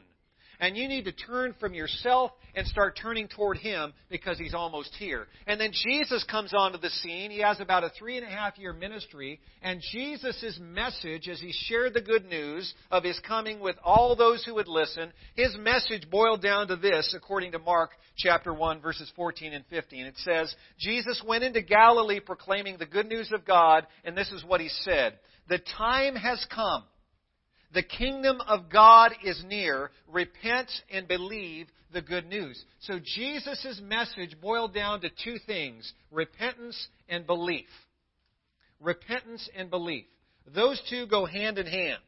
And 0.62 0.78
you 0.78 0.88
need 0.88 1.06
to 1.06 1.12
turn 1.12 1.56
from 1.60 1.74
yourself 1.74 2.32
and 2.54 2.68
start 2.68 2.98
turning 3.02 3.28
toward 3.28 3.58
Him 3.58 3.94
because 4.12 4.38
He's 4.38 4.54
almost 4.54 4.94
here. 5.00 5.26
And 5.48 5.60
then 5.60 5.72
Jesus 5.74 6.24
comes 6.30 6.54
onto 6.54 6.78
the 6.78 6.92
scene. 6.92 7.32
He 7.32 7.42
has 7.42 7.60
about 7.60 7.84
a 7.84 7.90
three 7.90 8.18
and 8.18 8.26
a 8.26 8.30
half 8.30 8.60
year 8.60 8.72
ministry. 8.72 9.40
And 9.64 9.82
Jesus' 9.92 10.60
message, 10.62 11.28
as 11.28 11.42
He 11.42 11.52
shared 11.52 11.96
the 11.96 12.02
good 12.02 12.26
news 12.26 12.72
of 12.92 13.04
His 13.04 13.20
coming 13.28 13.60
with 13.60 13.76
all 13.84 14.16
those 14.16 14.46
who 14.46 14.54
would 14.54 14.68
listen, 14.68 15.12
His 15.36 15.58
message 15.58 16.08
boiled 16.12 16.44
down 16.44 16.68
to 16.68 16.76
this, 16.76 17.12
according 17.18 17.54
to 17.54 17.60
Mark 17.60 17.90
chapter 18.16 18.54
1, 18.54 18.82
verses 18.82 19.12
14 19.16 19.54
and 19.54 19.66
15. 19.72 20.06
It 20.06 20.18
says, 20.18 20.54
Jesus 20.78 21.24
went 21.28 21.44
into 21.44 21.64
Galilee 21.64 22.20
proclaiming 22.20 22.78
the 22.78 22.86
good 22.86 23.08
news 23.08 23.32
of 23.34 23.46
God, 23.46 23.88
and 24.06 24.16
this 24.16 24.32
is 24.32 24.46
what 24.46 24.62
He 24.62 24.70
said 24.70 25.18
The 25.50 25.60
time 25.76 26.16
has 26.16 26.46
come 26.54 26.84
The 27.74 27.84
kingdom 27.84 28.42
of 28.48 28.70
God 28.70 29.14
is 29.24 29.44
near. 29.48 29.92
Repent 30.08 30.70
and 30.92 31.08
believe 31.08 31.68
the 31.94 32.02
good 32.02 32.26
news. 32.28 32.64
So 32.82 33.00
Jesus' 33.00 33.82
message 33.84 34.40
boiled 34.42 34.74
down 34.74 35.02
to 35.02 35.10
two 35.24 35.38
things 35.46 35.92
repentance 36.12 36.88
and 37.08 37.26
belief. 37.26 37.68
Repentance 38.80 39.48
and 39.56 39.70
belief. 39.70 40.06
Those 40.54 40.82
two 40.90 41.08
go 41.08 41.26
hand 41.26 41.58
in 41.58 41.68
hand. 41.68 42.02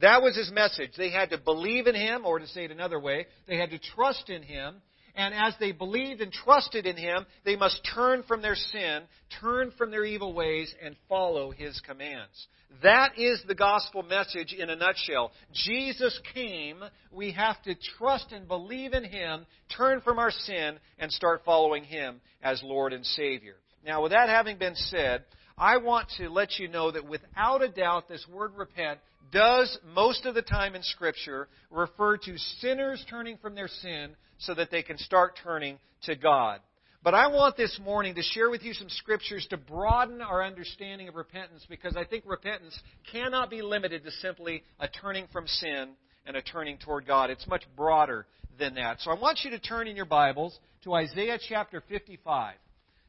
That 0.00 0.22
was 0.22 0.36
his 0.36 0.50
message. 0.50 0.92
They 0.96 1.10
had 1.10 1.30
to 1.30 1.38
believe 1.38 1.86
in 1.86 1.94
him, 1.94 2.26
or 2.26 2.38
to 2.38 2.46
say 2.48 2.64
it 2.64 2.70
another 2.70 2.98
way, 2.98 3.26
they 3.46 3.56
had 3.56 3.70
to 3.70 3.78
trust 3.78 4.28
in 4.28 4.42
him. 4.42 4.82
And 5.16 5.32
as 5.32 5.54
they 5.60 5.72
believed 5.72 6.20
and 6.20 6.32
trusted 6.32 6.86
in 6.86 6.96
him, 6.96 7.24
they 7.44 7.54
must 7.54 7.80
turn 7.94 8.24
from 8.24 8.42
their 8.42 8.56
sin, 8.56 9.02
turn 9.40 9.72
from 9.78 9.90
their 9.90 10.04
evil 10.04 10.32
ways, 10.32 10.74
and 10.82 10.96
follow 11.08 11.52
his 11.52 11.80
commands. 11.86 12.48
That 12.82 13.16
is 13.16 13.40
the 13.46 13.54
gospel 13.54 14.02
message 14.02 14.52
in 14.52 14.70
a 14.70 14.76
nutshell. 14.76 15.30
Jesus 15.52 16.20
came. 16.34 16.82
We 17.12 17.30
have 17.32 17.62
to 17.62 17.76
trust 17.96 18.32
and 18.32 18.48
believe 18.48 18.92
in 18.92 19.04
him, 19.04 19.46
turn 19.76 20.00
from 20.00 20.18
our 20.18 20.32
sin, 20.32 20.78
and 20.98 21.12
start 21.12 21.42
following 21.44 21.84
him 21.84 22.20
as 22.42 22.60
Lord 22.64 22.92
and 22.92 23.06
Savior. 23.06 23.54
Now, 23.86 24.02
with 24.02 24.12
that 24.12 24.28
having 24.28 24.58
been 24.58 24.74
said, 24.74 25.24
I 25.56 25.76
want 25.76 26.08
to 26.18 26.28
let 26.28 26.58
you 26.58 26.66
know 26.66 26.90
that 26.90 27.08
without 27.08 27.62
a 27.62 27.68
doubt, 27.68 28.08
this 28.08 28.26
word 28.28 28.52
repent 28.56 28.98
does 29.30 29.78
most 29.94 30.26
of 30.26 30.34
the 30.34 30.42
time 30.42 30.74
in 30.74 30.82
Scripture 30.82 31.48
refer 31.70 32.16
to 32.16 32.38
sinners 32.60 33.04
turning 33.08 33.36
from 33.38 33.54
their 33.54 33.68
sin 33.68 34.16
so 34.44 34.54
that 34.54 34.70
they 34.70 34.82
can 34.82 34.98
start 34.98 35.38
turning 35.42 35.78
to 36.02 36.14
God. 36.14 36.60
But 37.02 37.14
I 37.14 37.26
want 37.26 37.58
this 37.58 37.78
morning 37.84 38.14
to 38.14 38.22
share 38.22 38.48
with 38.48 38.62
you 38.62 38.72
some 38.72 38.88
scriptures 38.88 39.46
to 39.50 39.58
broaden 39.58 40.22
our 40.22 40.42
understanding 40.42 41.06
of 41.06 41.16
repentance 41.16 41.66
because 41.68 41.96
I 41.96 42.04
think 42.04 42.24
repentance 42.26 42.78
cannot 43.12 43.50
be 43.50 43.60
limited 43.60 44.04
to 44.04 44.10
simply 44.10 44.62
a 44.80 44.88
turning 44.88 45.26
from 45.30 45.46
sin 45.46 45.90
and 46.24 46.34
a 46.34 46.40
turning 46.40 46.78
toward 46.78 47.06
God. 47.06 47.28
It's 47.28 47.46
much 47.46 47.64
broader 47.76 48.26
than 48.58 48.76
that. 48.76 49.00
So 49.00 49.10
I 49.10 49.20
want 49.20 49.40
you 49.44 49.50
to 49.50 49.58
turn 49.58 49.86
in 49.86 49.96
your 49.96 50.06
Bibles 50.06 50.58
to 50.84 50.94
Isaiah 50.94 51.38
chapter 51.46 51.82
55. 51.88 52.54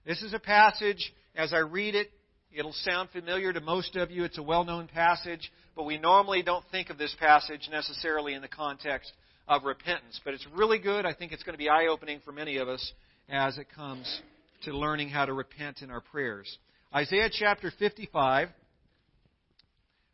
This 0.05 0.21
is 0.21 0.33
a 0.33 0.39
passage, 0.39 1.13
as 1.35 1.53
I 1.53 1.59
read 1.59 1.95
it, 1.95 2.11
it'll 2.51 2.73
sound 2.73 3.09
familiar 3.11 3.53
to 3.53 3.61
most 3.61 3.95
of 3.95 4.11
you. 4.11 4.25
It's 4.25 4.37
a 4.37 4.43
well 4.43 4.65
known 4.65 4.87
passage, 4.87 5.51
but 5.73 5.83
we 5.83 5.97
normally 5.97 6.43
don't 6.43 6.65
think 6.69 6.89
of 6.89 6.97
this 6.97 7.15
passage 7.17 7.69
necessarily 7.71 8.33
in 8.33 8.41
the 8.41 8.49
context 8.49 9.11
of 9.47 9.63
repentance. 9.63 10.19
But 10.23 10.33
it's 10.33 10.45
really 10.55 10.79
good. 10.79 11.05
I 11.05 11.13
think 11.13 11.31
it's 11.31 11.43
going 11.43 11.53
to 11.53 11.57
be 11.57 11.69
eye 11.69 11.87
opening 11.87 12.19
for 12.23 12.31
many 12.31 12.57
of 12.57 12.67
us 12.67 12.93
as 13.29 13.57
it 13.57 13.67
comes 13.75 14.21
to 14.63 14.71
learning 14.71 15.09
how 15.09 15.25
to 15.25 15.33
repent 15.33 15.81
in 15.81 15.91
our 15.91 16.01
prayers. 16.01 16.57
Isaiah 16.93 17.29
chapter 17.31 17.71
55. 17.77 18.49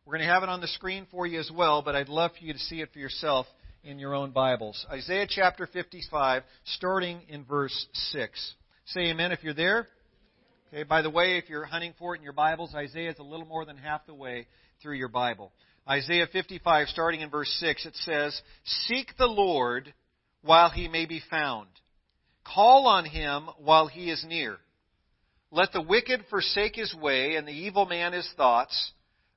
We're 0.06 0.13
going 0.13 0.28
to 0.28 0.34
have 0.34 0.44
it 0.44 0.50
on 0.50 0.62
the 0.62 0.67
screen 0.67 1.06
for 1.12 1.28
you 1.28 1.39
as 1.39 1.52
well, 1.54 1.82
but 1.82 1.96
I'd 1.96 2.10
love 2.10 2.32
for 2.38 2.44
you 2.44 2.54
to 2.54 2.60
see 2.60 2.82
it 2.82 2.89
for 2.91 3.00
yourself 3.00 3.46
in 3.84 4.00
your 4.00 4.15
own 4.15 4.32
Bibles. 4.32 4.86
Isaiah 4.91 5.28
chapter 5.30 5.67
55, 5.67 6.44
starting 6.65 7.22
in 7.30 7.46
verse 7.46 7.88
6. 8.12 8.54
Say 8.86 9.12
amen 9.12 9.32
if 9.32 9.44
you're 9.44 9.54
there. 9.54 9.88
Okay, 10.74 10.84
by 10.84 11.02
the 11.02 11.10
way, 11.10 11.38
if 11.38 11.50
you're 11.50 11.65
hunting 11.65 11.94
for 12.00 12.15
it 12.15 12.20
in 12.20 12.24
your 12.24 12.34
Bibles, 12.34 12.74
Isaiah 12.74 13.12
is 13.12 13.20
a 13.20 13.24
little 13.24 13.46
more 13.46 13.65
than 13.65 13.78
half 13.78 14.06
the 14.06 14.13
way 14.13 14.48
through 14.82 14.96
your 14.96 15.08
Bible. 15.08 15.52
Isaiah 15.89 16.28
55, 16.32 16.88
starting 16.89 17.22
in 17.22 17.30
verse 17.30 17.50
6, 17.60 17.86
it 17.86 17.96
says, 17.98 18.39
Seek 18.63 19.17
the 19.17 19.28
Lord 19.28 19.94
while 20.41 20.70
he 20.70 20.88
may 20.88 21.06
be 21.06 21.22
found. 21.30 21.67
Call 22.44 22.88
on 22.88 23.06
him 23.06 23.50
while 23.60 23.88
he 23.88 24.10
is 24.10 24.24
near. 24.28 24.58
Let 25.52 25.74
the 25.74 25.82
wicked 25.82 26.26
forsake 26.30 26.76
his 26.76 26.94
way, 26.96 27.36
and 27.36 27.48
the 27.48 27.52
evil 27.52 27.86
man 27.86 28.13
his 28.13 28.30
thoughts. 28.38 28.91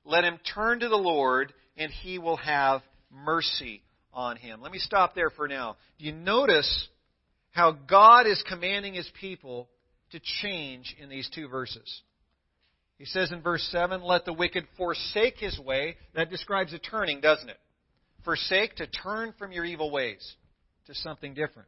Let 0.05 0.23
him 0.23 0.39
turn 0.53 0.79
to 0.79 0.89
the 0.89 0.95
Lord, 0.95 1.53
and 1.77 1.91
he 1.91 2.19
will 2.19 2.37
have 2.37 2.81
mercy 3.11 3.81
on 4.13 4.37
him. 4.37 4.61
Let 4.61 4.71
me 4.71 4.79
stop 4.79 5.13
there 5.13 5.29
for 5.29 5.47
now. 5.47 5.75
Do 5.99 6.05
you 6.05 6.13
notice 6.13 6.87
how 7.51 7.71
God 7.71 8.27
is 8.27 8.43
commanding 8.47 8.93
his 8.93 9.09
people 9.19 9.67
to 10.11 10.19
change 10.41 10.95
in 11.01 11.09
these 11.09 11.29
two 11.33 11.47
verses? 11.47 12.01
He 12.97 13.05
says 13.05 13.31
in 13.31 13.41
verse 13.41 13.67
7, 13.71 14.01
Let 14.01 14.25
the 14.25 14.33
wicked 14.33 14.65
forsake 14.77 15.37
his 15.37 15.59
way. 15.59 15.97
That 16.13 16.29
describes 16.29 16.73
a 16.73 16.79
turning, 16.79 17.21
doesn't 17.21 17.49
it? 17.49 17.59
Forsake, 18.23 18.75
to 18.77 18.87
turn 18.87 19.33
from 19.37 19.51
your 19.51 19.65
evil 19.65 19.91
ways 19.91 20.35
to 20.87 20.95
something 20.95 21.33
different. 21.33 21.67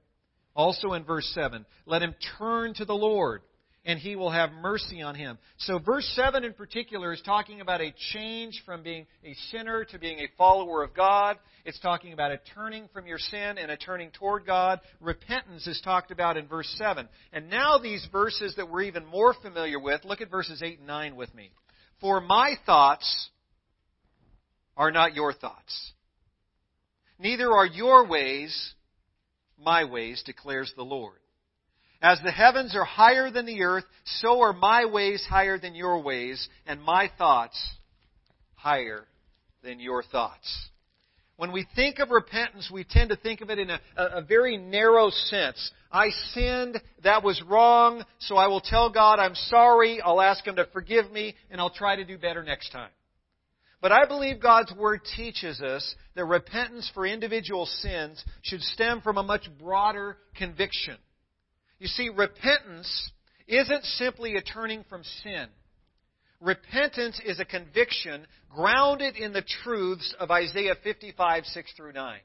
Also 0.55 0.93
in 0.93 1.03
verse 1.03 1.29
7, 1.33 1.65
Let 1.85 2.01
him 2.01 2.15
turn 2.37 2.73
to 2.75 2.85
the 2.85 2.95
Lord 2.95 3.41
and 3.87 3.97
he 3.97 4.17
will 4.17 4.29
have 4.29 4.51
mercy 4.51 5.01
on 5.01 5.15
him. 5.15 5.39
So, 5.59 5.79
verse 5.79 6.05
7 6.13 6.43
in 6.43 6.53
particular 6.53 7.13
is 7.13 7.21
talking 7.25 7.61
about 7.61 7.81
a 7.81 7.93
change 8.11 8.61
from 8.65 8.83
being 8.83 9.07
a 9.23 9.33
sinner 9.49 9.85
to 9.85 9.97
being 9.97 10.19
a 10.19 10.27
follower 10.37 10.83
of 10.83 10.93
God. 10.93 11.37
It's 11.65 11.79
talking 11.79 12.11
about 12.11 12.31
a 12.31 12.39
turning 12.53 12.89
from 12.93 13.07
your 13.07 13.17
sin 13.17 13.57
and 13.57 13.71
a 13.71 13.77
turning 13.77 14.11
toward 14.11 14.45
God. 14.45 14.81
Repentance 14.99 15.65
is 15.65 15.81
talked 15.83 16.11
about 16.11 16.37
in 16.37 16.47
verse 16.47 16.71
7. 16.77 17.07
And 17.31 17.49
now, 17.49 17.79
these 17.79 18.05
verses 18.11 18.53
that 18.57 18.69
we're 18.69 18.83
even 18.83 19.05
more 19.05 19.33
familiar 19.41 19.79
with, 19.79 20.03
look 20.03 20.21
at 20.21 20.29
verses 20.29 20.61
8 20.61 20.79
and 20.79 20.87
9 20.87 21.15
with 21.15 21.33
me. 21.33 21.51
For 22.01 22.19
my 22.19 22.55
thoughts 22.65 23.29
are 24.75 24.91
not 24.91 25.15
your 25.15 25.33
thoughts, 25.33 25.93
neither 27.17 27.51
are 27.51 27.65
your 27.65 28.05
ways 28.05 28.73
my 29.57 29.85
ways, 29.85 30.21
declares 30.25 30.71
the 30.75 30.83
Lord. 30.83 31.17
As 32.01 32.19
the 32.23 32.31
heavens 32.31 32.75
are 32.75 32.83
higher 32.83 33.31
than 33.31 33.45
the 33.45 33.63
earth, 33.63 33.85
so 34.05 34.41
are 34.41 34.53
my 34.53 34.85
ways 34.85 35.25
higher 35.27 35.57
than 35.57 35.73
your 35.73 36.01
ways, 36.01 36.47
and 36.67 36.81
my 36.81 37.09
thoughts 37.17 37.57
higher 38.55 39.07
than 39.63 39.79
your 39.79 40.03
thoughts. 40.03 40.69
When 41.37 41.51
we 41.51 41.67
think 41.75 41.99
of 41.99 42.09
repentance, 42.09 42.69
we 42.71 42.83
tend 42.83 43.09
to 43.09 43.15
think 43.15 43.41
of 43.41 43.49
it 43.49 43.59
in 43.59 43.69
a, 43.69 43.79
a, 43.95 44.21
very 44.23 44.57
narrow 44.57 45.11
sense. 45.11 45.71
I 45.91 46.09
sinned, 46.33 46.81
that 47.03 47.23
was 47.23 47.41
wrong, 47.43 48.03
so 48.19 48.37
I 48.37 48.47
will 48.47 48.61
tell 48.61 48.91
God 48.91 49.19
I'm 49.19 49.35
sorry, 49.35 50.01
I'll 50.01 50.21
ask 50.21 50.45
Him 50.45 50.55
to 50.55 50.65
forgive 50.73 51.11
me, 51.11 51.35
and 51.51 51.61
I'll 51.61 51.69
try 51.69 51.95
to 51.95 52.05
do 52.05 52.17
better 52.17 52.43
next 52.43 52.71
time. 52.71 52.89
But 53.81 53.91
I 53.91 54.05
believe 54.05 54.41
God's 54.41 54.73
Word 54.73 55.01
teaches 55.15 55.61
us 55.61 55.95
that 56.15 56.25
repentance 56.25 56.89
for 56.93 57.05
individual 57.05 57.67
sins 57.67 58.23
should 58.41 58.61
stem 58.61 59.01
from 59.01 59.17
a 59.17 59.23
much 59.23 59.47
broader 59.59 60.17
conviction. 60.35 60.97
You 61.79 61.87
see, 61.87 62.09
repentance 62.09 63.11
isn't 63.47 63.83
simply 63.83 64.35
a 64.35 64.41
turning 64.41 64.83
from 64.89 65.03
sin. 65.23 65.47
Repentance 66.39 67.19
is 67.25 67.39
a 67.39 67.45
conviction 67.45 68.27
grounded 68.53 69.15
in 69.15 69.33
the 69.33 69.43
truths 69.63 70.13
of 70.19 70.29
Isaiah 70.29 70.75
55, 70.83 71.45
6 71.45 71.73
through 71.75 71.93
9. 71.93 72.19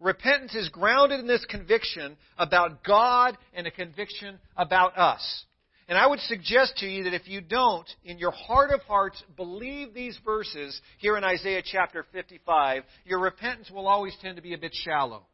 Repentance 0.00 0.54
is 0.54 0.70
grounded 0.70 1.20
in 1.20 1.26
this 1.26 1.44
conviction 1.44 2.16
about 2.38 2.82
God 2.82 3.36
and 3.52 3.66
a 3.66 3.70
conviction 3.70 4.38
about 4.56 4.96
us. 4.96 5.44
And 5.88 5.98
I 5.98 6.06
would 6.06 6.20
suggest 6.20 6.76
to 6.78 6.86
you 6.86 7.04
that 7.04 7.14
if 7.14 7.28
you 7.28 7.40
don't, 7.40 7.88
in 8.04 8.18
your 8.18 8.30
heart 8.30 8.70
of 8.70 8.80
hearts, 8.82 9.22
believe 9.36 9.92
these 9.92 10.18
verses 10.24 10.80
here 10.98 11.16
in 11.18 11.24
Isaiah 11.24 11.62
chapter 11.64 12.06
55, 12.12 12.84
your 13.04 13.18
repentance 13.18 13.70
will 13.70 13.88
always 13.88 14.16
tend 14.22 14.36
to 14.36 14.42
be 14.42 14.54
a 14.54 14.58
bit 14.58 14.72
shallow. 14.72 15.26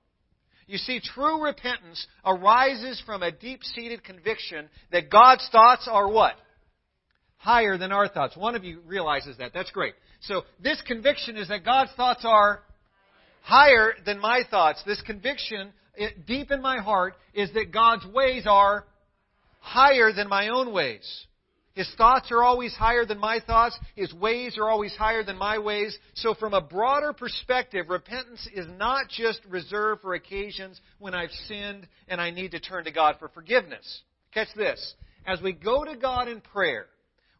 You 0.66 0.78
see, 0.78 1.00
true 1.00 1.44
repentance 1.44 2.06
arises 2.24 3.00
from 3.06 3.22
a 3.22 3.30
deep 3.30 3.62
seated 3.62 4.02
conviction 4.02 4.68
that 4.90 5.10
God's 5.10 5.48
thoughts 5.52 5.88
are 5.90 6.08
what? 6.08 6.34
Higher 7.36 7.78
than 7.78 7.92
our 7.92 8.08
thoughts. 8.08 8.36
One 8.36 8.56
of 8.56 8.64
you 8.64 8.80
realizes 8.86 9.36
that. 9.38 9.52
That's 9.54 9.70
great. 9.70 9.94
So, 10.22 10.42
this 10.60 10.82
conviction 10.82 11.36
is 11.36 11.48
that 11.48 11.64
God's 11.64 11.92
thoughts 11.96 12.24
are 12.24 12.62
higher 13.42 13.92
than 14.04 14.18
my 14.18 14.42
thoughts. 14.50 14.82
This 14.84 15.00
conviction, 15.02 15.72
it, 15.94 16.26
deep 16.26 16.50
in 16.50 16.60
my 16.60 16.78
heart, 16.78 17.14
is 17.32 17.52
that 17.52 17.70
God's 17.72 18.04
ways 18.06 18.44
are 18.46 18.84
higher 19.60 20.12
than 20.12 20.28
my 20.28 20.48
own 20.48 20.72
ways. 20.72 21.26
His 21.76 21.88
thoughts 21.98 22.32
are 22.32 22.42
always 22.42 22.74
higher 22.74 23.04
than 23.04 23.18
my 23.18 23.38
thoughts. 23.38 23.78
His 23.94 24.12
ways 24.14 24.56
are 24.56 24.70
always 24.70 24.96
higher 24.96 25.22
than 25.22 25.36
my 25.36 25.58
ways. 25.58 25.96
So, 26.14 26.32
from 26.32 26.54
a 26.54 26.60
broader 26.60 27.12
perspective, 27.12 27.90
repentance 27.90 28.48
is 28.54 28.66
not 28.78 29.10
just 29.10 29.42
reserved 29.46 30.00
for 30.00 30.14
occasions 30.14 30.80
when 30.98 31.14
I've 31.14 31.30
sinned 31.46 31.86
and 32.08 32.18
I 32.18 32.30
need 32.30 32.52
to 32.52 32.60
turn 32.60 32.84
to 32.84 32.90
God 32.90 33.16
for 33.18 33.28
forgiveness. 33.28 34.02
Catch 34.32 34.48
this. 34.56 34.94
As 35.26 35.42
we 35.42 35.52
go 35.52 35.84
to 35.84 35.96
God 35.96 36.28
in 36.28 36.40
prayer, 36.40 36.86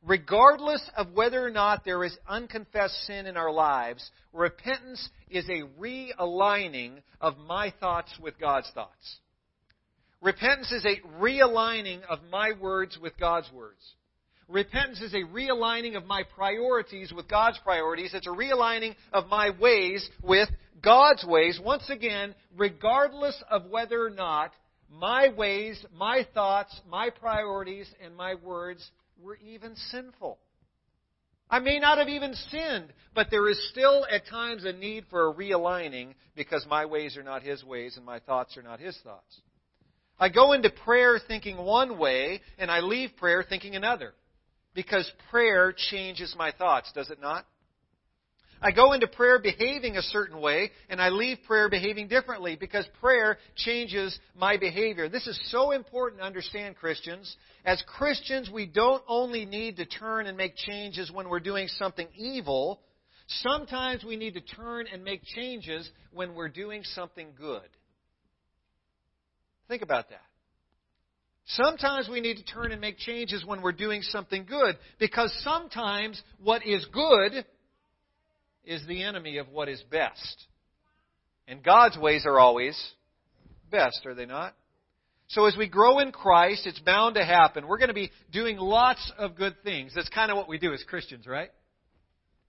regardless 0.04 0.82
of 0.98 1.14
whether 1.14 1.42
or 1.42 1.50
not 1.50 1.86
there 1.86 2.04
is 2.04 2.14
unconfessed 2.28 3.06
sin 3.06 3.24
in 3.24 3.38
our 3.38 3.50
lives, 3.50 4.10
repentance 4.34 5.08
is 5.30 5.48
a 5.48 5.62
realigning 5.80 6.98
of 7.22 7.38
my 7.38 7.72
thoughts 7.80 8.12
with 8.20 8.38
God's 8.38 8.70
thoughts. 8.74 9.16
Repentance 10.20 10.72
is 10.72 10.84
a 10.84 11.00
realigning 11.22 12.02
of 12.02 12.18
my 12.30 12.52
words 12.60 12.98
with 13.00 13.16
God's 13.16 13.50
words. 13.50 13.80
Repentance 14.48 15.00
is 15.00 15.12
a 15.12 15.24
realigning 15.24 15.96
of 15.96 16.06
my 16.06 16.22
priorities 16.22 17.12
with 17.12 17.28
God's 17.28 17.58
priorities. 17.64 18.14
It's 18.14 18.28
a 18.28 18.30
realigning 18.30 18.94
of 19.12 19.26
my 19.26 19.50
ways 19.50 20.08
with 20.22 20.48
God's 20.80 21.24
ways. 21.24 21.60
Once 21.62 21.90
again, 21.90 22.34
regardless 22.56 23.42
of 23.50 23.66
whether 23.66 24.04
or 24.04 24.10
not 24.10 24.52
my 24.88 25.30
ways, 25.36 25.84
my 25.92 26.24
thoughts, 26.32 26.80
my 26.88 27.10
priorities, 27.10 27.92
and 28.00 28.16
my 28.16 28.36
words 28.36 28.88
were 29.20 29.36
even 29.44 29.74
sinful. 29.74 30.38
I 31.50 31.58
may 31.58 31.80
not 31.80 31.98
have 31.98 32.08
even 32.08 32.34
sinned, 32.50 32.92
but 33.14 33.28
there 33.30 33.48
is 33.48 33.68
still 33.70 34.06
at 34.10 34.26
times 34.28 34.64
a 34.64 34.72
need 34.72 35.04
for 35.10 35.28
a 35.28 35.34
realigning 35.34 36.14
because 36.36 36.64
my 36.68 36.86
ways 36.86 37.16
are 37.16 37.22
not 37.24 37.42
His 37.42 37.64
ways 37.64 37.96
and 37.96 38.06
my 38.06 38.20
thoughts 38.20 38.56
are 38.56 38.62
not 38.62 38.78
His 38.78 38.96
thoughts. 39.02 39.40
I 40.18 40.28
go 40.28 40.52
into 40.52 40.70
prayer 40.70 41.18
thinking 41.18 41.56
one 41.56 41.98
way 41.98 42.40
and 42.58 42.70
I 42.70 42.80
leave 42.80 43.16
prayer 43.16 43.44
thinking 43.48 43.74
another 43.74 44.14
because 44.76 45.10
prayer 45.30 45.74
changes 45.90 46.36
my 46.38 46.52
thoughts, 46.52 46.92
does 46.94 47.10
it 47.10 47.20
not? 47.20 47.44
I 48.60 48.70
go 48.70 48.92
into 48.92 49.06
prayer 49.06 49.38
behaving 49.38 49.96
a 49.96 50.02
certain 50.02 50.40
way, 50.40 50.70
and 50.88 51.00
I 51.00 51.08
leave 51.08 51.38
prayer 51.46 51.68
behaving 51.68 52.08
differently 52.08 52.56
because 52.58 52.86
prayer 53.00 53.38
changes 53.56 54.18
my 54.34 54.56
behavior. 54.56 55.08
This 55.08 55.26
is 55.26 55.38
so 55.50 55.72
important 55.72 56.20
to 56.20 56.26
understand, 56.26 56.76
Christians. 56.76 57.36
As 57.64 57.82
Christians, 57.86 58.50
we 58.52 58.66
don't 58.66 59.02
only 59.08 59.44
need 59.44 59.76
to 59.76 59.86
turn 59.86 60.26
and 60.26 60.36
make 60.36 60.56
changes 60.56 61.10
when 61.10 61.28
we're 61.28 61.40
doing 61.40 61.68
something 61.68 62.08
evil. 62.14 62.80
Sometimes 63.42 64.04
we 64.04 64.16
need 64.16 64.34
to 64.34 64.40
turn 64.40 64.86
and 64.92 65.02
make 65.02 65.22
changes 65.24 65.90
when 66.12 66.34
we're 66.34 66.48
doing 66.48 66.82
something 66.94 67.28
good. 67.38 67.68
Think 69.68 69.82
about 69.82 70.10
that. 70.10 70.22
Sometimes 71.46 72.08
we 72.08 72.20
need 72.20 72.38
to 72.38 72.44
turn 72.44 72.72
and 72.72 72.80
make 72.80 72.98
changes 72.98 73.44
when 73.44 73.62
we're 73.62 73.72
doing 73.72 74.02
something 74.02 74.44
good 74.46 74.76
because 74.98 75.32
sometimes 75.44 76.20
what 76.42 76.66
is 76.66 76.84
good 76.92 77.44
is 78.64 78.84
the 78.88 79.04
enemy 79.04 79.38
of 79.38 79.48
what 79.48 79.68
is 79.68 79.80
best. 79.90 80.46
And 81.46 81.62
God's 81.62 81.96
ways 81.96 82.24
are 82.26 82.40
always 82.40 82.76
best, 83.70 84.04
are 84.06 84.14
they 84.14 84.26
not? 84.26 84.54
So 85.28 85.46
as 85.46 85.56
we 85.56 85.68
grow 85.68 86.00
in 86.00 86.10
Christ, 86.10 86.66
it's 86.66 86.80
bound 86.80 87.14
to 87.14 87.24
happen. 87.24 87.68
We're 87.68 87.78
going 87.78 87.88
to 87.88 87.94
be 87.94 88.10
doing 88.32 88.56
lots 88.56 89.12
of 89.16 89.36
good 89.36 89.54
things. 89.62 89.92
That's 89.94 90.08
kind 90.08 90.32
of 90.32 90.36
what 90.36 90.48
we 90.48 90.58
do 90.58 90.72
as 90.72 90.82
Christians, 90.82 91.26
right? 91.28 91.50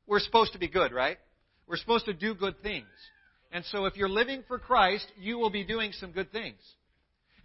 We're 0.07 0.19
supposed 0.19 0.53
to 0.53 0.59
be 0.59 0.67
good, 0.67 0.91
right? 0.91 1.17
We're 1.67 1.77
supposed 1.77 2.05
to 2.05 2.13
do 2.13 2.33
good 2.33 2.61
things. 2.63 2.87
And 3.51 3.63
so 3.65 3.85
if 3.85 3.95
you're 3.95 4.09
living 4.09 4.43
for 4.47 4.57
Christ, 4.57 5.05
you 5.19 5.37
will 5.37 5.49
be 5.51 5.63
doing 5.63 5.91
some 5.91 6.11
good 6.11 6.31
things. 6.31 6.59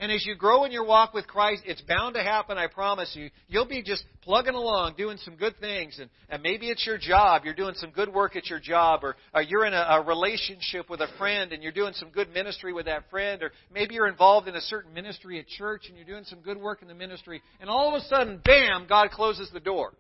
And 0.02 0.10
as 0.10 0.26
you 0.26 0.34
grow 0.34 0.64
in 0.64 0.72
your 0.72 0.84
walk 0.84 1.14
with 1.14 1.28
Christ, 1.28 1.62
it's 1.64 1.80
bound 1.82 2.16
to 2.16 2.24
happen, 2.24 2.58
I 2.58 2.66
promise 2.66 3.12
you. 3.14 3.30
You'll 3.46 3.68
be 3.68 3.84
just 3.84 4.02
plugging 4.22 4.56
along, 4.56 4.94
doing 4.96 5.16
some 5.18 5.36
good 5.36 5.54
things. 5.60 5.96
And, 6.00 6.10
and 6.28 6.42
maybe 6.42 6.70
it's 6.70 6.84
your 6.84 6.98
job. 6.98 7.42
You're 7.44 7.54
doing 7.54 7.76
some 7.76 7.92
good 7.92 8.12
work 8.12 8.34
at 8.34 8.50
your 8.50 8.58
job. 8.58 9.04
Or, 9.04 9.14
or 9.32 9.42
you're 9.42 9.64
in 9.64 9.72
a, 9.74 9.86
a 9.90 10.02
relationship 10.02 10.90
with 10.90 11.02
a 11.02 11.06
friend 11.18 11.52
and 11.52 11.62
you're 11.62 11.70
doing 11.70 11.92
some 11.94 12.10
good 12.10 12.30
ministry 12.30 12.72
with 12.72 12.86
that 12.86 13.10
friend. 13.10 13.44
Or 13.44 13.52
maybe 13.72 13.94
you're 13.94 14.08
involved 14.08 14.48
in 14.48 14.56
a 14.56 14.60
certain 14.62 14.92
ministry 14.92 15.38
at 15.38 15.46
church 15.46 15.82
and 15.86 15.96
you're 15.96 16.04
doing 16.04 16.24
some 16.24 16.40
good 16.40 16.58
work 16.58 16.82
in 16.82 16.88
the 16.88 16.94
ministry. 16.94 17.40
And 17.60 17.70
all 17.70 17.94
of 17.94 18.02
a 18.02 18.04
sudden, 18.06 18.40
bam, 18.44 18.86
God 18.88 19.12
closes 19.12 19.50
the 19.52 19.60
door. 19.60 19.92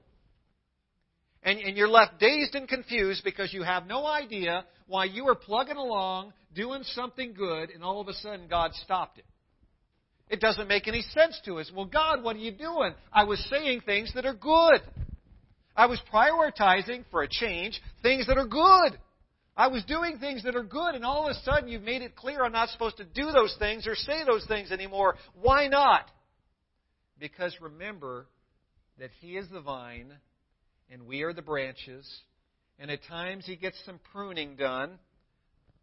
And, 1.44 1.60
and 1.60 1.76
you're 1.76 1.86
left 1.86 2.18
dazed 2.18 2.56
and 2.56 2.66
confused 2.66 3.22
because 3.22 3.54
you 3.54 3.62
have 3.62 3.86
no 3.86 4.04
idea 4.04 4.64
why 4.88 5.04
you 5.04 5.26
were 5.26 5.36
plugging 5.36 5.76
along, 5.76 6.32
doing 6.56 6.82
something 6.82 7.34
good, 7.34 7.70
and 7.70 7.84
all 7.84 8.00
of 8.00 8.08
a 8.08 8.14
sudden 8.14 8.48
God 8.48 8.72
stopped 8.74 9.18
it. 9.18 9.24
It 10.32 10.40
doesn't 10.40 10.66
make 10.66 10.88
any 10.88 11.02
sense 11.02 11.38
to 11.44 11.58
us. 11.58 11.70
Well, 11.76 11.84
God, 11.84 12.24
what 12.24 12.36
are 12.36 12.38
you 12.38 12.52
doing? 12.52 12.94
I 13.12 13.24
was 13.24 13.38
saying 13.50 13.82
things 13.82 14.10
that 14.14 14.24
are 14.24 14.32
good. 14.32 14.80
I 15.76 15.84
was 15.84 16.00
prioritizing, 16.10 17.04
for 17.10 17.22
a 17.22 17.28
change, 17.28 17.78
things 18.02 18.26
that 18.28 18.38
are 18.38 18.46
good. 18.46 18.98
I 19.54 19.68
was 19.68 19.84
doing 19.84 20.16
things 20.18 20.42
that 20.44 20.56
are 20.56 20.62
good, 20.62 20.94
and 20.94 21.04
all 21.04 21.26
of 21.26 21.36
a 21.36 21.40
sudden 21.40 21.68
you've 21.68 21.82
made 21.82 22.00
it 22.00 22.16
clear 22.16 22.42
I'm 22.42 22.52
not 22.52 22.70
supposed 22.70 22.96
to 22.96 23.04
do 23.04 23.30
those 23.30 23.54
things 23.58 23.86
or 23.86 23.94
say 23.94 24.24
those 24.26 24.46
things 24.46 24.72
anymore. 24.72 25.16
Why 25.38 25.68
not? 25.68 26.10
Because 27.20 27.54
remember 27.60 28.26
that 28.98 29.10
He 29.20 29.36
is 29.36 29.46
the 29.52 29.60
vine 29.60 30.14
and 30.90 31.06
we 31.06 31.22
are 31.22 31.34
the 31.34 31.42
branches, 31.42 32.10
and 32.78 32.90
at 32.90 33.04
times 33.06 33.44
He 33.44 33.56
gets 33.56 33.76
some 33.84 34.00
pruning 34.12 34.56
done 34.56 34.98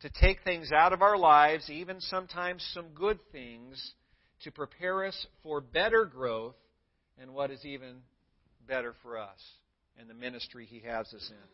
to 0.01 0.09
take 0.09 0.43
things 0.43 0.71
out 0.71 0.91
of 0.91 1.03
our 1.03 1.19
lives, 1.19 1.69
even 1.69 2.01
sometimes 2.01 2.67
some 2.73 2.87
good 2.95 3.19
things, 3.31 3.93
to 4.43 4.51
prepare 4.51 5.05
us 5.05 5.27
for 5.43 5.61
better 5.61 6.05
growth 6.05 6.55
and 7.19 7.33
what 7.33 7.51
is 7.51 7.63
even 7.65 7.97
better 8.67 8.93
for 9.01 9.17
us 9.17 9.39
and 9.99 10.09
the 10.09 10.13
ministry 10.13 10.65
He 10.65 10.79
has 10.79 11.07
us 11.13 11.29
in. 11.29 11.47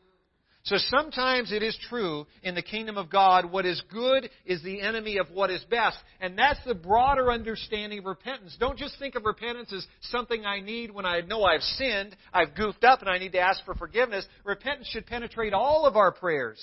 So 0.66 0.78
sometimes 0.90 1.52
it 1.52 1.62
is 1.62 1.78
true 1.90 2.26
in 2.42 2.56
the 2.56 2.62
kingdom 2.64 2.98
of 2.98 3.12
God, 3.12 3.52
what 3.52 3.68
is 3.68 3.84
good 3.92 4.28
is 4.48 4.64
the 4.64 4.82
enemy 4.82 5.20
of 5.20 5.30
what 5.30 5.52
is 5.52 5.64
best. 5.70 5.98
And 6.20 6.36
that's 6.36 6.60
the 6.66 6.74
broader 6.74 7.32
understanding 7.32 8.00
of 8.00 8.06
repentance. 8.06 8.58
Don't 8.60 8.78
just 8.78 8.98
think 8.98 9.14
of 9.14 9.26
repentance 9.26 9.72
as 9.72 9.86
something 10.02 10.44
I 10.44 10.62
need 10.62 10.90
when 10.90 11.06
I 11.06 11.22
know 11.22 11.44
I've 11.44 11.62
sinned, 11.62 12.16
I've 12.34 12.56
goofed 12.56 12.84
up, 12.84 13.02
and 13.02 13.10
I 13.10 13.20
need 13.20 13.34
to 13.34 13.40
ask 13.40 13.64
for 13.64 13.76
forgiveness. 13.76 14.26
Repentance 14.44 14.88
should 14.88 15.06
penetrate 15.06 15.54
all 15.54 15.86
of 15.86 15.96
our 15.96 16.12
prayers. 16.12 16.60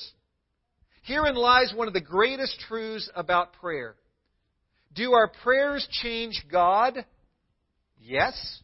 Herein 1.05 1.37
lies 1.37 1.73
one 1.75 1.87
of 1.87 1.95
the 1.95 2.01
greatest 2.01 2.59
truths 2.67 3.09
about 3.15 3.53
prayer. 3.55 3.95
Do 4.95 5.13
our 5.13 5.29
prayers 5.43 5.87
change 6.03 6.45
God? 6.51 7.05
Yes. 8.01 8.61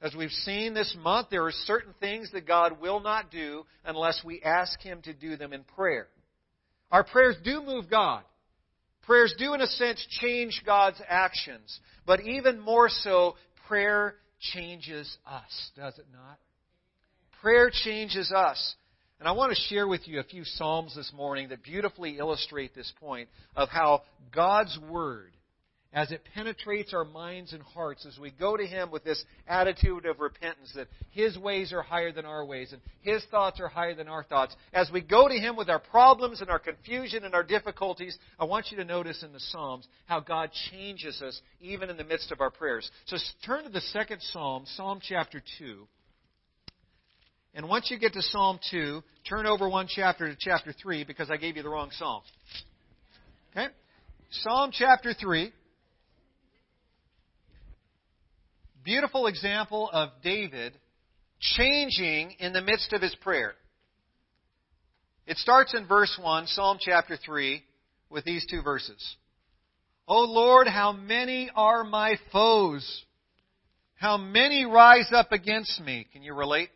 As 0.00 0.14
we've 0.14 0.30
seen 0.30 0.74
this 0.74 0.96
month, 1.00 1.28
there 1.30 1.44
are 1.44 1.52
certain 1.66 1.94
things 2.00 2.30
that 2.32 2.46
God 2.46 2.80
will 2.80 3.00
not 3.00 3.30
do 3.30 3.64
unless 3.84 4.22
we 4.24 4.40
ask 4.42 4.80
Him 4.80 5.02
to 5.02 5.12
do 5.12 5.36
them 5.36 5.52
in 5.52 5.64
prayer. 5.64 6.06
Our 6.90 7.04
prayers 7.04 7.36
do 7.44 7.62
move 7.62 7.90
God. 7.90 8.22
Prayers 9.02 9.34
do, 9.38 9.54
in 9.54 9.60
a 9.60 9.66
sense, 9.66 10.04
change 10.20 10.62
God's 10.64 11.00
actions. 11.08 11.80
But 12.06 12.20
even 12.20 12.60
more 12.60 12.88
so, 12.88 13.34
prayer 13.66 14.14
changes 14.52 15.16
us, 15.26 15.70
does 15.76 15.98
it 15.98 16.06
not? 16.12 16.38
Prayer 17.40 17.70
changes 17.72 18.32
us. 18.32 18.74
And 19.18 19.26
I 19.26 19.32
want 19.32 19.50
to 19.50 19.60
share 19.68 19.88
with 19.88 20.06
you 20.06 20.20
a 20.20 20.24
few 20.24 20.44
Psalms 20.44 20.94
this 20.94 21.12
morning 21.12 21.48
that 21.48 21.64
beautifully 21.64 22.18
illustrate 22.18 22.74
this 22.74 22.92
point 23.00 23.28
of 23.56 23.68
how 23.68 24.02
God's 24.32 24.78
Word 24.88 25.32
as 25.92 26.12
it 26.12 26.22
penetrates 26.34 26.92
our 26.92 27.04
minds 27.04 27.54
and 27.54 27.62
hearts, 27.62 28.04
as 28.04 28.18
we 28.18 28.30
go 28.30 28.56
to 28.56 28.66
Him 28.66 28.90
with 28.90 29.04
this 29.04 29.24
attitude 29.46 30.04
of 30.04 30.20
repentance 30.20 30.72
that 30.74 30.88
His 31.10 31.38
ways 31.38 31.72
are 31.72 31.82
higher 31.82 32.12
than 32.12 32.26
our 32.26 32.44
ways 32.44 32.72
and 32.72 32.82
His 33.00 33.24
thoughts 33.30 33.58
are 33.58 33.68
higher 33.68 33.94
than 33.94 34.06
our 34.06 34.22
thoughts. 34.22 34.54
As 34.74 34.90
we 34.92 35.00
go 35.00 35.28
to 35.28 35.34
Him 35.34 35.56
with 35.56 35.70
our 35.70 35.78
problems 35.78 36.42
and 36.42 36.50
our 36.50 36.58
confusion 36.58 37.24
and 37.24 37.34
our 37.34 37.42
difficulties, 37.42 38.18
I 38.38 38.44
want 38.44 38.66
you 38.70 38.76
to 38.76 38.84
notice 38.84 39.22
in 39.22 39.32
the 39.32 39.40
Psalms 39.40 39.88
how 40.06 40.20
God 40.20 40.50
changes 40.70 41.22
us 41.22 41.40
even 41.60 41.88
in 41.88 41.96
the 41.96 42.04
midst 42.04 42.32
of 42.32 42.42
our 42.42 42.50
prayers. 42.50 42.90
So 43.06 43.16
turn 43.46 43.64
to 43.64 43.70
the 43.70 43.80
second 43.80 44.20
Psalm, 44.20 44.64
Psalm 44.76 45.00
chapter 45.02 45.42
2. 45.58 45.86
And 47.54 47.66
once 47.66 47.90
you 47.90 47.98
get 47.98 48.12
to 48.12 48.22
Psalm 48.22 48.60
2, 48.70 49.02
turn 49.26 49.46
over 49.46 49.70
one 49.70 49.88
chapter 49.88 50.28
to 50.28 50.36
chapter 50.38 50.72
3 50.72 51.04
because 51.04 51.30
I 51.30 51.38
gave 51.38 51.56
you 51.56 51.62
the 51.62 51.70
wrong 51.70 51.88
Psalm. 51.92 52.20
Okay? 53.52 53.68
Psalm 54.30 54.70
chapter 54.70 55.14
3. 55.14 55.50
Beautiful 58.88 59.26
example 59.26 59.90
of 59.92 60.08
David 60.22 60.72
changing 61.40 62.30
in 62.38 62.54
the 62.54 62.62
midst 62.62 62.94
of 62.94 63.02
his 63.02 63.14
prayer. 63.16 63.52
It 65.26 65.36
starts 65.36 65.74
in 65.74 65.86
verse 65.86 66.18
1, 66.18 66.46
Psalm 66.46 66.78
chapter 66.80 67.18
3, 67.22 67.62
with 68.08 68.24
these 68.24 68.46
two 68.48 68.62
verses. 68.62 69.16
O 70.06 70.20
Lord, 70.20 70.68
how 70.68 70.92
many 70.92 71.50
are 71.54 71.84
my 71.84 72.14
foes? 72.32 73.04
How 73.96 74.16
many 74.16 74.64
rise 74.64 75.10
up 75.12 75.32
against 75.32 75.82
me? 75.82 76.06
Can 76.10 76.22
you 76.22 76.32
relate? 76.32 76.70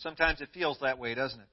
Sometimes 0.00 0.42
it 0.42 0.50
feels 0.52 0.76
that 0.82 0.98
way, 0.98 1.14
doesn't 1.14 1.40
it? 1.40 1.48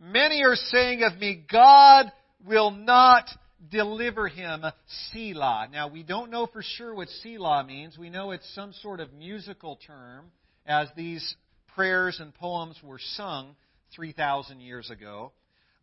Many 0.00 0.42
are 0.42 0.56
saying 0.56 1.04
of 1.04 1.16
me, 1.20 1.44
God 1.48 2.10
will 2.44 2.72
not 2.72 3.26
deliver 3.70 4.28
him 4.28 4.64
Selah. 5.10 5.68
Now, 5.72 5.88
we 5.88 6.02
don't 6.02 6.30
know 6.30 6.46
for 6.46 6.62
sure 6.62 6.94
what 6.94 7.08
Selah 7.22 7.64
means. 7.64 7.98
We 7.98 8.10
know 8.10 8.30
it's 8.30 8.48
some 8.54 8.72
sort 8.72 9.00
of 9.00 9.12
musical 9.12 9.78
term 9.86 10.26
as 10.66 10.88
these 10.96 11.34
prayers 11.74 12.18
and 12.20 12.34
poems 12.34 12.76
were 12.82 13.00
sung 13.14 13.56
3,000 13.94 14.60
years 14.60 14.90
ago. 14.90 15.32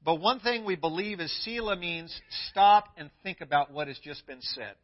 But 0.03 0.15
one 0.15 0.39
thing 0.39 0.65
we 0.65 0.75
believe 0.75 1.19
is 1.19 1.33
Selah 1.43 1.75
means 1.75 2.15
stop 2.49 2.89
and 2.97 3.09
think 3.23 3.41
about 3.41 3.71
what 3.71 3.87
has 3.87 3.97
just 3.99 4.25
been 4.27 4.41
said. 4.41 4.75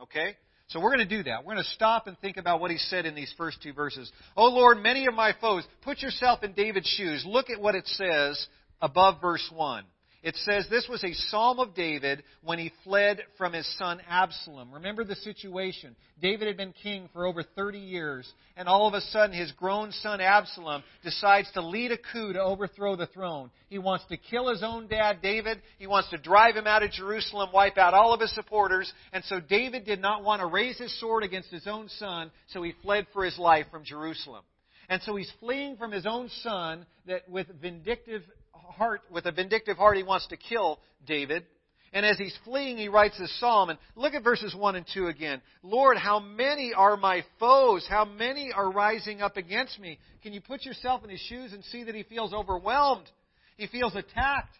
Okay? 0.00 0.36
So 0.68 0.80
we're 0.80 0.94
going 0.94 1.06
to 1.06 1.16
do 1.16 1.22
that. 1.24 1.44
We're 1.44 1.52
going 1.52 1.64
to 1.64 1.70
stop 1.70 2.06
and 2.06 2.18
think 2.18 2.38
about 2.38 2.60
what 2.60 2.70
he 2.70 2.78
said 2.78 3.04
in 3.04 3.14
these 3.14 3.32
first 3.36 3.62
two 3.62 3.74
verses. 3.74 4.10
Oh 4.36 4.46
Lord, 4.48 4.78
many 4.78 5.06
of 5.06 5.14
my 5.14 5.34
foes, 5.38 5.64
put 5.82 6.00
yourself 6.00 6.42
in 6.42 6.52
David's 6.52 6.88
shoes. 6.88 7.22
Look 7.26 7.50
at 7.50 7.60
what 7.60 7.74
it 7.74 7.86
says 7.86 8.46
above 8.80 9.20
verse 9.20 9.46
1 9.54 9.84
it 10.24 10.36
says 10.36 10.66
this 10.70 10.88
was 10.88 11.04
a 11.04 11.12
psalm 11.12 11.58
of 11.58 11.74
David 11.74 12.24
when 12.42 12.58
he 12.58 12.72
fled 12.82 13.20
from 13.36 13.52
his 13.52 13.70
son 13.76 14.00
Absalom. 14.08 14.72
Remember 14.72 15.04
the 15.04 15.16
situation. 15.16 15.94
David 16.22 16.48
had 16.48 16.56
been 16.56 16.72
king 16.82 17.10
for 17.12 17.26
over 17.26 17.42
30 17.42 17.78
years, 17.78 18.32
and 18.56 18.66
all 18.66 18.88
of 18.88 18.94
a 18.94 19.02
sudden 19.02 19.36
his 19.36 19.52
grown 19.52 19.92
son 19.92 20.22
Absalom 20.22 20.82
decides 21.02 21.52
to 21.52 21.60
lead 21.60 21.92
a 21.92 21.98
coup 21.98 22.32
to 22.32 22.42
overthrow 22.42 22.96
the 22.96 23.06
throne. 23.08 23.50
He 23.68 23.76
wants 23.76 24.06
to 24.06 24.16
kill 24.16 24.48
his 24.48 24.62
own 24.62 24.88
dad, 24.88 25.18
David. 25.20 25.60
He 25.78 25.86
wants 25.86 26.08
to 26.08 26.16
drive 26.16 26.56
him 26.56 26.66
out 26.66 26.82
of 26.82 26.90
Jerusalem, 26.90 27.50
wipe 27.52 27.76
out 27.76 27.92
all 27.92 28.14
of 28.14 28.20
his 28.20 28.34
supporters. 28.34 28.90
And 29.12 29.22
so 29.24 29.40
David 29.40 29.84
did 29.84 30.00
not 30.00 30.24
want 30.24 30.40
to 30.40 30.46
raise 30.46 30.78
his 30.78 30.98
sword 31.00 31.22
against 31.22 31.50
his 31.50 31.66
own 31.66 31.90
son, 31.90 32.30
so 32.46 32.62
he 32.62 32.72
fled 32.82 33.06
for 33.12 33.26
his 33.26 33.38
life 33.38 33.66
from 33.70 33.84
Jerusalem. 33.84 34.44
And 34.88 35.02
so 35.02 35.16
he's 35.16 35.32
fleeing 35.40 35.76
from 35.76 35.92
his 35.92 36.06
own 36.06 36.30
son 36.42 36.86
that 37.06 37.28
with 37.28 37.46
vindictive 37.60 38.22
heart, 38.64 39.02
with 39.10 39.26
a 39.26 39.32
vindictive 39.32 39.76
heart, 39.76 39.96
he 39.96 40.02
wants 40.02 40.26
to 40.28 40.36
kill 40.36 40.80
David. 41.06 41.44
And 41.92 42.04
as 42.04 42.18
he's 42.18 42.36
fleeing, 42.44 42.76
he 42.76 42.88
writes 42.88 43.16
this 43.18 43.32
psalm. 43.38 43.70
And 43.70 43.78
look 43.94 44.14
at 44.14 44.24
verses 44.24 44.54
1 44.54 44.74
and 44.74 44.84
2 44.92 45.06
again. 45.06 45.40
Lord, 45.62 45.96
how 45.96 46.18
many 46.18 46.72
are 46.74 46.96
my 46.96 47.24
foes? 47.38 47.86
How 47.88 48.04
many 48.04 48.50
are 48.52 48.70
rising 48.70 49.22
up 49.22 49.36
against 49.36 49.78
me? 49.78 49.98
Can 50.22 50.32
you 50.32 50.40
put 50.40 50.64
yourself 50.64 51.04
in 51.04 51.10
his 51.10 51.20
shoes 51.20 51.52
and 51.52 51.62
see 51.64 51.84
that 51.84 51.94
he 51.94 52.02
feels 52.02 52.34
overwhelmed? 52.34 53.08
He 53.56 53.68
feels 53.68 53.94
attacked. 53.94 54.56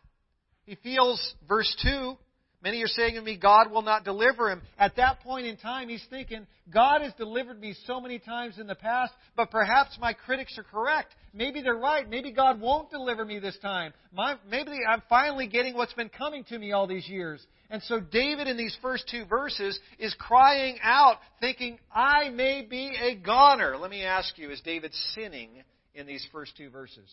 He 0.65 0.77
feels, 0.77 1.35
verse 1.49 1.75
2, 1.83 2.17
Many 2.65 2.83
are 2.83 2.89
saying 2.89 3.17
to 3.17 3.21
me, 3.21 3.37
God 3.37 3.71
will 3.71 3.83
not 3.83 4.05
deliver 4.05 4.51
him. 4.51 4.63
At 4.79 4.97
that 4.97 5.21
point 5.21 5.45
in 5.45 5.59
time, 5.59 5.91
he's 5.91 6.05
thinking, 6.09 6.47
God 6.73 7.03
has 7.03 7.13
delivered 7.13 7.61
me 7.61 7.75
so 7.87 8.01
many 8.01 8.19
times 8.19 8.59
in 8.59 8.67
the 8.67 8.75
past, 8.75 9.13
but 9.37 9.51
perhaps 9.51 9.99
my 10.01 10.15
critics 10.15 10.57
are 10.57 10.63
correct. 10.63 11.15
Maybe 11.35 11.61
they're 11.61 11.77
right. 11.77 12.09
Maybe 12.09 12.33
God 12.33 12.63
won't 12.63 12.91
deliver 12.91 13.23
me 13.23 13.39
this 13.39 13.59
time. 13.61 13.93
My, 14.15 14.37
maybe 14.51 14.79
I'm 14.89 15.03
finally 15.11 15.47
getting 15.47 15.75
what's 15.75 15.93
been 15.93 16.09
coming 16.09 16.43
to 16.45 16.59
me 16.59 16.73
all 16.73 16.87
these 16.87 17.07
years. 17.07 17.47
And 17.69 17.83
so 17.83 18.01
David 18.01 18.47
in 18.47 18.57
these 18.57 18.77
first 18.81 19.11
two 19.11 19.27
verses 19.27 19.79
is 19.99 20.15
crying 20.19 20.79
out, 20.83 21.19
thinking, 21.43 21.79
I 21.95 22.31
may 22.31 22.63
be 22.63 22.97
a 22.99 23.15
goner. 23.15 23.77
Let 23.77 23.91
me 23.91 24.05
ask 24.05 24.39
you, 24.39 24.51
is 24.51 24.63
David 24.63 24.95
sinning 25.15 25.51
in 25.95 26.07
these 26.07 26.27
first 26.33 26.57
two 26.57 26.71
verses? 26.71 27.11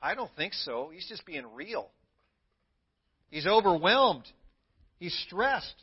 I 0.00 0.14
don't 0.14 0.30
think 0.34 0.54
so. 0.54 0.90
He's 0.94 1.06
just 1.06 1.26
being 1.26 1.44
real. 1.54 1.90
He's 3.30 3.46
overwhelmed. 3.46 4.24
He's 4.98 5.16
stressed. 5.26 5.74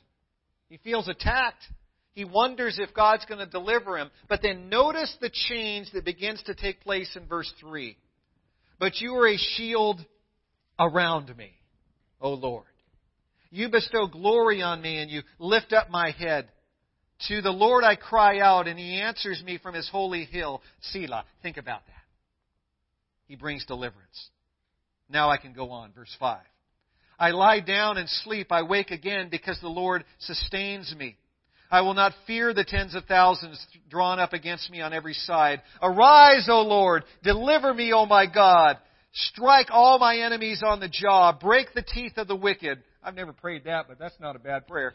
He 0.69 0.77
feels 0.77 1.08
attacked. 1.08 1.63
He 2.13 2.25
wonders 2.25 2.79
if 2.79 2.93
God's 2.93 3.25
going 3.25 3.39
to 3.39 3.45
deliver 3.45 3.97
him. 3.97 4.12
But 4.29 4.41
then 4.41 4.69
notice 4.69 5.15
the 5.19 5.32
change 5.32 5.91
that 5.93 6.06
begins 6.06 6.41
to 6.43 6.56
take 6.56 6.82
place 6.82 7.15
in 7.15 7.27
verse 7.27 7.51
3. 7.60 7.97
But 8.79 8.99
you 9.01 9.15
are 9.15 9.27
a 9.27 9.38
shield 9.38 10.03
around 10.79 11.36
me, 11.38 11.51
O 12.21 12.34
Lord. 12.34 12.65
You 13.49 13.69
bestow 13.69 14.08
glory 14.08 14.62
on 14.62 14.82
me 14.82 14.99
and 14.99 15.12
you 15.12 15.21
lift 15.38 15.73
up 15.73 15.89
my 15.89 16.12
head. 16.12 16.49
To 17.27 17.41
the 17.41 17.51
Lord 17.51 17.84
I 17.84 17.95
cry 17.95 18.39
out, 18.39 18.67
and 18.67 18.77
he 18.77 18.99
answers 18.99 19.41
me 19.45 19.58
from 19.58 19.75
his 19.75 19.88
holy 19.88 20.25
hill, 20.25 20.62
Selah. 20.91 21.23
Think 21.41 21.58
about 21.58 21.86
that. 21.86 21.93
He 23.27 23.36
brings 23.36 23.65
deliverance. 23.65 24.29
Now 25.10 25.29
I 25.29 25.38
can 25.38 25.53
go 25.53 25.71
on. 25.71 25.93
Verse 25.93 26.13
5. 26.19 26.39
I 27.19 27.32
lie 27.32 27.60
down 27.60 27.97
and 27.97 28.10
sleep. 28.10 28.52
I 28.52 28.63
wake 28.63 28.91
again 28.91 29.30
because 29.30 29.60
the 29.62 29.67
Lord 29.67 30.04
sustains 30.19 30.93
me. 30.97 31.15
I 31.71 31.82
will 31.82 31.95
not 31.95 32.13
fear 32.28 32.54
the 32.54 32.63
tens 32.63 32.93
of 32.93 33.06
thousands 33.06 33.65
drawn 33.89 34.19
up 34.19 34.34
against 34.34 34.69
me 34.69 34.82
on 34.82 34.93
every 34.93 35.13
side. 35.13 35.62
Arise, 35.82 36.47
O 36.47 36.62
Lord. 36.62 37.04
Deliver 37.23 37.73
me, 37.73 37.91
O 37.93 38.06
my 38.06 38.28
God. 38.28 38.78
Strike 39.12 39.67
all 39.71 39.97
my 39.97 40.17
enemies 40.17 40.62
on 40.65 40.80
the 40.80 40.88
jaw. 40.88 41.32
Break 41.32 41.73
the 41.73 41.82
teeth 41.82 42.17
of 42.17 42.28
the 42.28 42.36
wicked. 42.36 42.84
I've 43.04 43.15
never 43.15 43.34
prayed 43.34 43.63
that, 43.65 43.88
but 43.88 43.97
that's 43.97 44.19
not 44.19 44.36
a 44.36 44.39
bad 44.39 44.67
prayer. 44.67 44.93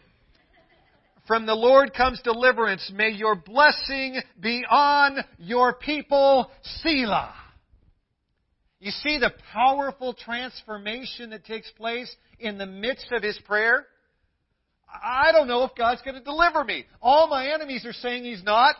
From 1.26 1.46
the 1.46 1.54
Lord 1.54 1.92
comes 1.94 2.20
deliverance. 2.22 2.90
May 2.94 3.11
your 3.11 3.35
blessing 3.35 4.20
be 4.40 4.64
on 4.68 5.18
your 5.38 5.74
people, 5.74 6.50
Selah. 6.83 7.35
You 8.80 8.90
see 8.90 9.18
the 9.18 9.32
powerful 9.52 10.14
transformation 10.14 11.30
that 11.30 11.44
takes 11.44 11.70
place 11.72 12.14
in 12.38 12.58
the 12.58 12.66
midst 12.66 13.10
of 13.10 13.22
his 13.22 13.38
prayer? 13.44 13.86
I 14.88 15.32
don't 15.32 15.48
know 15.48 15.64
if 15.64 15.74
God's 15.74 16.02
going 16.02 16.14
to 16.14 16.22
deliver 16.22 16.64
me. 16.64 16.86
All 17.02 17.26
my 17.28 17.48
enemies 17.48 17.84
are 17.84 17.92
saying 17.92 18.24
he's 18.24 18.42
not. 18.42 18.76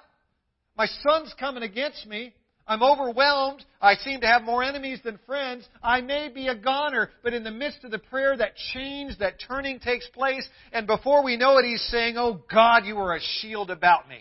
My 0.77 0.87
son's 1.03 1.35
coming 1.39 1.63
against 1.63 2.07
me. 2.07 2.33
I'm 2.67 2.83
overwhelmed. 2.83 3.65
I 3.81 3.95
seem 3.95 4.21
to 4.21 4.27
have 4.27 4.43
more 4.43 4.63
enemies 4.63 5.01
than 5.03 5.19
friends. 5.27 5.67
I 5.83 6.03
may 6.03 6.29
be 6.29 6.49
a 6.49 6.55
goner, 6.55 7.11
but 7.25 7.33
in 7.33 7.43
the 7.43 7.51
midst 7.51 7.83
of 7.83 7.91
the 7.91 7.99
prayer, 7.99 8.37
that 8.37 8.57
change, 8.75 9.19
that 9.19 9.41
turning 9.49 9.81
takes 9.81 10.07
place, 10.09 10.47
and 10.71 10.87
before 10.87 11.25
we 11.25 11.39
know 11.39 11.57
it, 11.59 11.65
he's 11.65 11.83
saying, 11.91 12.17
Oh 12.19 12.43
God, 12.53 12.85
you 12.85 12.99
are 12.99 13.17
a 13.17 13.21
shield 13.41 13.71
about 13.71 14.07
me, 14.09 14.19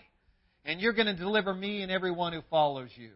and 0.64 0.80
you're 0.80 0.94
going 0.94 1.06
to 1.06 1.14
deliver 1.14 1.52
me 1.54 1.82
and 1.82 1.92
everyone 1.92 2.32
who 2.32 2.40
follows 2.50 2.88
you. 2.96 3.10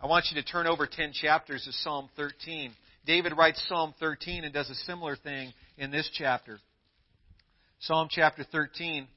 I 0.00 0.06
want 0.06 0.26
you 0.30 0.40
to 0.40 0.46
turn 0.46 0.66
over 0.66 0.86
10 0.86 1.12
chapters 1.12 1.64
to 1.64 1.72
Psalm 1.72 2.08
13. 2.16 2.72
David 3.06 3.32
writes 3.36 3.64
Psalm 3.68 3.94
13 3.98 4.44
and 4.44 4.52
does 4.52 4.68
a 4.68 4.74
similar 4.74 5.16
thing 5.16 5.52
in 5.78 5.90
this 5.90 6.10
chapter. 6.12 6.58
Psalm 7.80 8.08
chapter 8.10 8.44
13. 8.44 9.08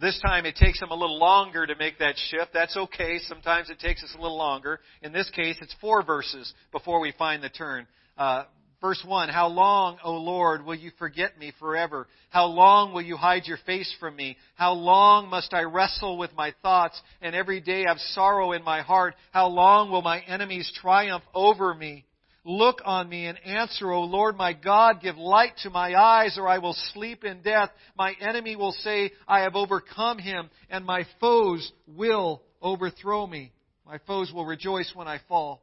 This 0.00 0.18
time 0.20 0.46
it 0.46 0.56
takes 0.56 0.80
him 0.80 0.90
a 0.90 0.94
little 0.94 1.18
longer 1.18 1.66
to 1.66 1.76
make 1.76 1.98
that 1.98 2.16
shift. 2.16 2.52
That's 2.52 2.76
okay. 2.76 3.18
Sometimes 3.28 3.70
it 3.70 3.78
takes 3.78 4.02
us 4.02 4.14
a 4.18 4.20
little 4.20 4.38
longer. 4.38 4.80
In 5.02 5.12
this 5.12 5.30
case, 5.30 5.56
it's 5.60 5.74
four 5.80 6.02
verses 6.02 6.52
before 6.72 7.00
we 7.00 7.12
find 7.16 7.42
the 7.42 7.50
turn. 7.50 7.86
Uh, 8.16 8.44
Verse 8.80 9.02
1 9.06 9.28
How 9.28 9.48
long, 9.48 9.98
O 10.02 10.12
Lord, 10.12 10.64
will 10.64 10.74
you 10.74 10.90
forget 10.98 11.38
me 11.38 11.52
forever? 11.58 12.06
How 12.30 12.46
long 12.46 12.92
will 12.92 13.02
you 13.02 13.16
hide 13.16 13.46
your 13.46 13.58
face 13.66 13.94
from 14.00 14.16
me? 14.16 14.36
How 14.54 14.72
long 14.72 15.28
must 15.28 15.52
I 15.52 15.62
wrestle 15.62 16.16
with 16.16 16.32
my 16.34 16.54
thoughts 16.62 17.00
and 17.20 17.34
every 17.34 17.60
day 17.60 17.84
have 17.86 17.98
sorrow 17.98 18.52
in 18.52 18.62
my 18.64 18.80
heart? 18.80 19.14
How 19.32 19.48
long 19.48 19.90
will 19.90 20.02
my 20.02 20.20
enemies 20.20 20.70
triumph 20.80 21.24
over 21.34 21.74
me? 21.74 22.06
Look 22.42 22.80
on 22.86 23.06
me 23.08 23.26
and 23.26 23.38
answer, 23.44 23.90
O 23.90 24.02
Lord 24.02 24.36
my 24.36 24.54
God. 24.54 25.02
Give 25.02 25.18
light 25.18 25.52
to 25.62 25.70
my 25.70 25.94
eyes, 25.94 26.38
or 26.38 26.48
I 26.48 26.56
will 26.56 26.74
sleep 26.94 27.22
in 27.22 27.42
death. 27.42 27.68
My 27.98 28.14
enemy 28.18 28.56
will 28.56 28.72
say, 28.72 29.12
I 29.28 29.40
have 29.40 29.56
overcome 29.56 30.18
him, 30.18 30.48
and 30.70 30.86
my 30.86 31.04
foes 31.20 31.70
will 31.86 32.40
overthrow 32.62 33.26
me. 33.26 33.52
My 33.84 33.98
foes 34.06 34.32
will 34.32 34.46
rejoice 34.46 34.90
when 34.94 35.06
I 35.06 35.20
fall. 35.28 35.62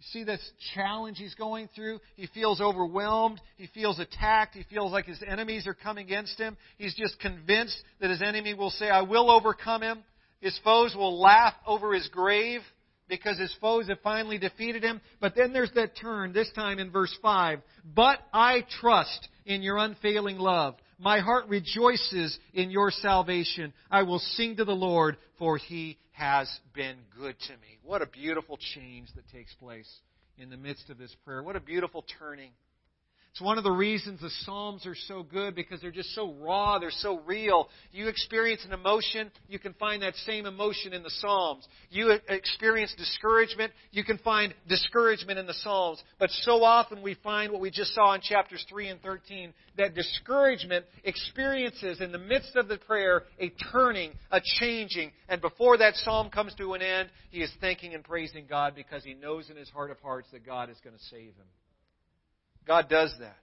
You 0.00 0.06
see 0.12 0.24
this 0.24 0.40
challenge 0.74 1.18
he's 1.18 1.34
going 1.34 1.68
through? 1.74 2.00
He 2.16 2.26
feels 2.28 2.58
overwhelmed. 2.58 3.38
He 3.58 3.66
feels 3.66 3.98
attacked. 3.98 4.54
He 4.54 4.62
feels 4.62 4.92
like 4.92 5.04
his 5.04 5.22
enemies 5.26 5.66
are 5.66 5.74
coming 5.74 6.06
against 6.06 6.40
him. 6.40 6.56
He's 6.78 6.94
just 6.94 7.20
convinced 7.20 7.76
that 8.00 8.08
his 8.08 8.22
enemy 8.22 8.54
will 8.54 8.70
say, 8.70 8.88
I 8.88 9.02
will 9.02 9.30
overcome 9.30 9.82
him. 9.82 10.02
His 10.40 10.58
foes 10.64 10.94
will 10.96 11.20
laugh 11.20 11.52
over 11.66 11.92
his 11.92 12.08
grave 12.08 12.62
because 13.10 13.38
his 13.38 13.54
foes 13.60 13.88
have 13.88 14.00
finally 14.00 14.38
defeated 14.38 14.82
him. 14.82 15.02
But 15.20 15.34
then 15.36 15.52
there's 15.52 15.72
that 15.74 15.98
turn, 16.00 16.32
this 16.32 16.50
time 16.54 16.78
in 16.78 16.90
verse 16.90 17.14
5. 17.20 17.60
But 17.94 18.20
I 18.32 18.64
trust 18.80 19.28
in 19.44 19.60
your 19.60 19.76
unfailing 19.76 20.38
love. 20.38 20.76
My 20.98 21.18
heart 21.18 21.46
rejoices 21.48 22.38
in 22.54 22.70
your 22.70 22.90
salvation. 22.90 23.74
I 23.90 24.04
will 24.04 24.18
sing 24.18 24.56
to 24.56 24.64
the 24.64 24.72
Lord, 24.72 25.18
for 25.38 25.58
he 25.58 25.98
has 26.20 26.60
been 26.74 26.96
good 27.18 27.34
to 27.48 27.52
me. 27.52 27.78
What 27.82 28.02
a 28.02 28.06
beautiful 28.06 28.58
change 28.74 29.08
that 29.16 29.26
takes 29.32 29.54
place 29.54 29.90
in 30.36 30.50
the 30.50 30.56
midst 30.58 30.90
of 30.90 30.98
this 30.98 31.14
prayer. 31.24 31.42
What 31.42 31.56
a 31.56 31.60
beautiful 31.60 32.04
turning. 32.18 32.50
It's 33.32 33.40
one 33.40 33.58
of 33.58 33.64
the 33.64 33.70
reasons 33.70 34.20
the 34.20 34.30
Psalms 34.44 34.84
are 34.86 34.96
so 35.06 35.22
good 35.22 35.54
because 35.54 35.80
they're 35.80 35.92
just 35.92 36.14
so 36.16 36.34
raw, 36.40 36.80
they're 36.80 36.90
so 36.90 37.20
real. 37.20 37.68
You 37.92 38.08
experience 38.08 38.64
an 38.64 38.72
emotion, 38.72 39.30
you 39.46 39.60
can 39.60 39.72
find 39.74 40.02
that 40.02 40.16
same 40.26 40.46
emotion 40.46 40.92
in 40.92 41.04
the 41.04 41.10
Psalms. 41.10 41.66
You 41.90 42.18
experience 42.28 42.92
discouragement, 42.98 43.72
you 43.92 44.02
can 44.02 44.18
find 44.18 44.52
discouragement 44.68 45.38
in 45.38 45.46
the 45.46 45.54
Psalms. 45.54 46.02
But 46.18 46.30
so 46.42 46.64
often 46.64 47.02
we 47.02 47.14
find 47.22 47.52
what 47.52 47.60
we 47.60 47.70
just 47.70 47.94
saw 47.94 48.14
in 48.14 48.20
chapters 48.20 48.64
3 48.68 48.88
and 48.88 49.00
13 49.00 49.54
that 49.78 49.94
discouragement 49.94 50.84
experiences 51.04 52.00
in 52.00 52.10
the 52.10 52.18
midst 52.18 52.56
of 52.56 52.66
the 52.66 52.78
prayer 52.78 53.22
a 53.38 53.50
turning, 53.72 54.10
a 54.32 54.40
changing, 54.58 55.12
and 55.28 55.40
before 55.40 55.78
that 55.78 55.94
psalm 55.94 56.30
comes 56.30 56.52
to 56.56 56.74
an 56.74 56.82
end, 56.82 57.08
he 57.30 57.42
is 57.42 57.50
thanking 57.60 57.94
and 57.94 58.02
praising 58.02 58.46
God 58.50 58.74
because 58.74 59.04
he 59.04 59.14
knows 59.14 59.50
in 59.50 59.56
his 59.56 59.70
heart 59.70 59.92
of 59.92 60.00
hearts 60.00 60.26
that 60.32 60.44
God 60.44 60.68
is 60.68 60.78
going 60.82 60.96
to 60.96 61.04
save 61.04 61.36
him. 61.36 61.46
God 62.70 62.88
does 62.88 63.12
that. 63.18 63.36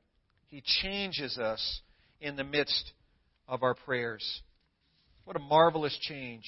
He 0.45 0.63
changes 0.81 1.37
us 1.37 1.81
in 2.21 2.37
the 2.37 2.45
midst 2.45 2.93
of 3.45 3.61
our 3.61 3.73
prayers. 3.73 4.23
What 5.25 5.35
a 5.35 5.39
marvelous 5.39 5.97
change 6.03 6.45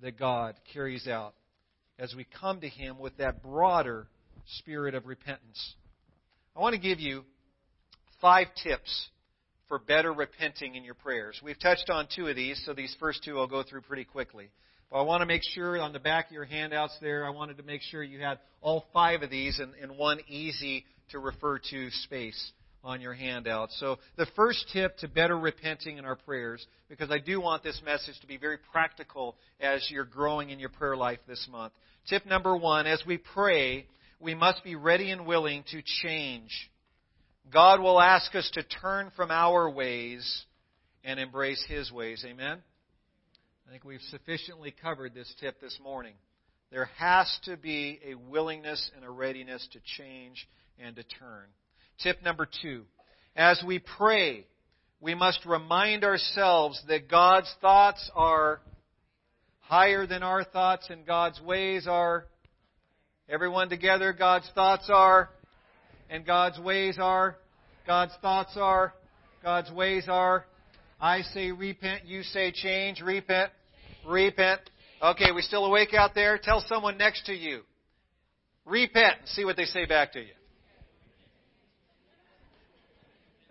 that 0.00 0.16
God 0.16 0.54
carries 0.72 1.08
out 1.08 1.34
as 1.98 2.14
we 2.14 2.24
come 2.40 2.60
to 2.60 2.68
Him 2.68 3.00
with 3.00 3.16
that 3.16 3.42
broader 3.42 4.06
spirit 4.58 4.94
of 4.94 5.06
repentance. 5.06 5.74
I 6.54 6.60
want 6.60 6.76
to 6.76 6.80
give 6.80 7.00
you 7.00 7.24
five 8.20 8.46
tips 8.62 9.08
for 9.66 9.80
better 9.80 10.12
repenting 10.12 10.76
in 10.76 10.84
your 10.84 10.94
prayers. 10.94 11.40
We've 11.42 11.58
touched 11.58 11.90
on 11.90 12.06
two 12.14 12.28
of 12.28 12.36
these, 12.36 12.62
so 12.64 12.74
these 12.74 12.94
first 13.00 13.24
two 13.24 13.40
I'll 13.40 13.48
go 13.48 13.64
through 13.64 13.80
pretty 13.80 14.04
quickly. 14.04 14.50
But 14.88 14.98
I 14.98 15.02
want 15.02 15.22
to 15.22 15.26
make 15.26 15.42
sure 15.42 15.80
on 15.80 15.92
the 15.92 15.98
back 15.98 16.26
of 16.26 16.32
your 16.32 16.44
handouts 16.44 16.96
there, 17.00 17.26
I 17.26 17.30
wanted 17.30 17.56
to 17.56 17.64
make 17.64 17.82
sure 17.82 18.04
you 18.04 18.20
had 18.20 18.38
all 18.60 18.84
five 18.92 19.22
of 19.22 19.30
these 19.30 19.58
in, 19.58 19.72
in 19.82 19.98
one 19.98 20.20
easy 20.28 20.84
to 21.10 21.18
refer 21.18 21.58
to 21.70 21.90
space 21.90 22.52
on 22.82 23.00
your 23.00 23.14
handout. 23.14 23.70
So 23.72 23.98
the 24.16 24.26
first 24.36 24.66
tip 24.72 24.98
to 24.98 25.08
better 25.08 25.38
repenting 25.38 25.96
in 25.96 26.04
our 26.04 26.16
prayers, 26.16 26.64
because 26.88 27.10
I 27.10 27.18
do 27.18 27.40
want 27.40 27.62
this 27.62 27.80
message 27.84 28.20
to 28.20 28.26
be 28.26 28.36
very 28.36 28.58
practical 28.72 29.36
as 29.58 29.88
you're 29.90 30.04
growing 30.04 30.50
in 30.50 30.58
your 30.58 30.68
prayer 30.68 30.96
life 30.96 31.18
this 31.26 31.48
month. 31.50 31.72
Tip 32.08 32.26
number 32.26 32.54
one, 32.54 32.86
as 32.86 33.02
we 33.06 33.16
pray, 33.16 33.86
we 34.20 34.34
must 34.34 34.62
be 34.62 34.76
ready 34.76 35.10
and 35.10 35.26
willing 35.26 35.64
to 35.70 35.82
change. 36.02 36.50
God 37.52 37.80
will 37.80 38.00
ask 38.00 38.34
us 38.34 38.50
to 38.54 38.62
turn 38.62 39.10
from 39.16 39.30
our 39.30 39.70
ways 39.70 40.44
and 41.02 41.18
embrace 41.18 41.64
His 41.68 41.90
ways. 41.90 42.24
Amen? 42.26 42.62
I 43.66 43.70
think 43.70 43.84
we've 43.84 44.00
sufficiently 44.10 44.74
covered 44.82 45.14
this 45.14 45.32
tip 45.40 45.60
this 45.60 45.78
morning. 45.82 46.14
There 46.70 46.88
has 46.98 47.38
to 47.44 47.56
be 47.56 48.00
a 48.06 48.14
willingness 48.14 48.90
and 48.96 49.04
a 49.04 49.10
readiness 49.10 49.66
to 49.72 49.80
change 49.96 50.46
and 50.78 50.96
to 50.96 51.02
turn. 51.02 51.46
Tip 52.02 52.22
number 52.22 52.48
two. 52.62 52.84
As 53.36 53.62
we 53.66 53.78
pray, 53.78 54.46
we 55.00 55.14
must 55.14 55.44
remind 55.44 56.04
ourselves 56.04 56.82
that 56.88 57.10
God's 57.10 57.52
thoughts 57.60 58.10
are 58.14 58.60
higher 59.60 60.06
than 60.06 60.22
our 60.22 60.44
thoughts 60.44 60.88
and 60.90 61.06
God's 61.06 61.40
ways 61.40 61.86
are. 61.88 62.26
Everyone 63.28 63.68
together, 63.68 64.12
God's 64.12 64.48
thoughts 64.54 64.90
are, 64.92 65.30
and 66.10 66.26
God's 66.26 66.58
ways 66.58 66.98
are. 67.00 67.36
God's 67.86 68.12
thoughts 68.22 68.56
are, 68.56 68.94
God's 69.42 69.70
ways 69.70 70.04
are. 70.08 70.46
I 71.00 71.22
say 71.22 71.52
repent, 71.52 72.06
you 72.06 72.22
say 72.22 72.50
change. 72.52 73.00
Repent, 73.00 73.50
repent. 74.06 74.60
Okay, 75.02 75.32
we 75.34 75.42
still 75.42 75.66
awake 75.66 75.92
out 75.92 76.14
there? 76.14 76.38
Tell 76.38 76.64
someone 76.66 76.96
next 76.96 77.26
to 77.26 77.34
you. 77.34 77.60
Repent 78.64 79.18
and 79.20 79.28
see 79.28 79.44
what 79.44 79.56
they 79.56 79.66
say 79.66 79.84
back 79.84 80.12
to 80.12 80.20
you. 80.20 80.32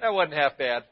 That 0.04 0.14
wasn't 0.14 0.34
half 0.34 0.58
bad. 0.58 0.84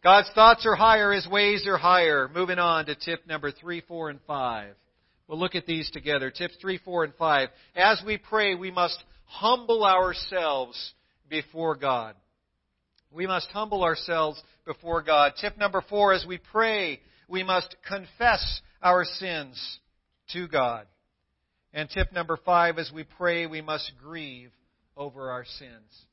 God's 0.00 0.30
thoughts 0.32 0.64
are 0.64 0.76
higher, 0.76 1.12
His 1.12 1.26
ways 1.26 1.66
are 1.66 1.76
higher. 1.76 2.30
Moving 2.32 2.60
on 2.60 2.86
to 2.86 2.94
tip 2.94 3.26
number 3.26 3.50
three, 3.50 3.80
four, 3.80 4.10
and 4.10 4.20
five. 4.28 4.76
We'll 5.26 5.40
look 5.40 5.56
at 5.56 5.66
these 5.66 5.90
together. 5.90 6.30
Tips 6.30 6.54
three, 6.60 6.78
four, 6.78 7.02
and 7.02 7.12
five. 7.16 7.48
As 7.74 8.00
we 8.06 8.16
pray, 8.16 8.54
we 8.54 8.70
must 8.70 8.96
humble 9.24 9.84
ourselves 9.84 10.92
before 11.28 11.74
God. 11.74 12.14
We 13.10 13.26
must 13.26 13.48
humble 13.48 13.82
ourselves 13.82 14.40
before 14.64 15.02
God. 15.02 15.32
Tip 15.40 15.58
number 15.58 15.82
four, 15.90 16.12
as 16.12 16.24
we 16.28 16.38
pray, 16.38 17.00
we 17.26 17.42
must 17.42 17.74
confess 17.88 18.60
our 18.80 19.04
sins 19.04 19.80
to 20.32 20.46
God. 20.46 20.86
And 21.74 21.90
tip 21.90 22.12
number 22.12 22.36
five, 22.36 22.78
as 22.78 22.92
we 22.94 23.02
pray, 23.02 23.46
we 23.46 23.62
must 23.62 23.90
grieve 24.00 24.52
over 24.96 25.32
our 25.32 25.44
sins. 25.44 26.04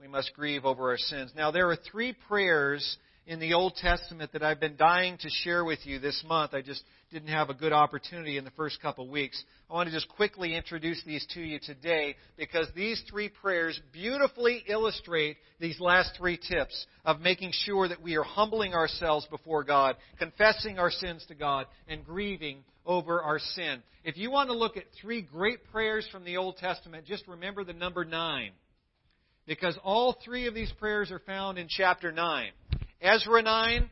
We 0.00 0.08
must 0.08 0.32
grieve 0.32 0.64
over 0.64 0.88
our 0.88 0.96
sins. 0.96 1.32
Now, 1.36 1.50
there 1.50 1.68
are 1.68 1.76
three 1.76 2.14
prayers 2.26 2.96
in 3.26 3.38
the 3.38 3.52
Old 3.52 3.74
Testament 3.76 4.32
that 4.32 4.42
I've 4.42 4.58
been 4.58 4.76
dying 4.76 5.18
to 5.18 5.28
share 5.44 5.62
with 5.62 5.80
you 5.84 5.98
this 5.98 6.24
month. 6.26 6.54
I 6.54 6.62
just 6.62 6.82
didn't 7.12 7.28
have 7.28 7.50
a 7.50 7.54
good 7.54 7.74
opportunity 7.74 8.38
in 8.38 8.44
the 8.44 8.50
first 8.52 8.80
couple 8.80 9.04
of 9.04 9.10
weeks. 9.10 9.44
I 9.68 9.74
want 9.74 9.88
to 9.90 9.94
just 9.94 10.08
quickly 10.08 10.56
introduce 10.56 11.04
these 11.04 11.26
to 11.34 11.40
you 11.42 11.58
today 11.62 12.16
because 12.38 12.66
these 12.74 13.02
three 13.10 13.28
prayers 13.28 13.78
beautifully 13.92 14.64
illustrate 14.66 15.36
these 15.60 15.78
last 15.80 16.12
three 16.16 16.38
tips 16.38 16.86
of 17.04 17.20
making 17.20 17.52
sure 17.52 17.86
that 17.86 18.00
we 18.00 18.16
are 18.16 18.24
humbling 18.24 18.72
ourselves 18.72 19.26
before 19.26 19.64
God, 19.64 19.96
confessing 20.18 20.78
our 20.78 20.90
sins 20.90 21.26
to 21.28 21.34
God, 21.34 21.66
and 21.88 22.06
grieving 22.06 22.64
over 22.86 23.20
our 23.20 23.38
sin. 23.38 23.82
If 24.02 24.16
you 24.16 24.30
want 24.30 24.48
to 24.48 24.56
look 24.56 24.78
at 24.78 24.84
three 24.98 25.20
great 25.20 25.58
prayers 25.70 26.08
from 26.10 26.24
the 26.24 26.38
Old 26.38 26.56
Testament, 26.56 27.04
just 27.04 27.28
remember 27.28 27.64
the 27.64 27.74
number 27.74 28.06
nine. 28.06 28.52
Because 29.50 29.76
all 29.82 30.16
three 30.24 30.46
of 30.46 30.54
these 30.54 30.70
prayers 30.78 31.10
are 31.10 31.18
found 31.18 31.58
in 31.58 31.66
chapter 31.68 32.12
9. 32.12 32.50
Ezra 33.02 33.42
9, 33.42 33.90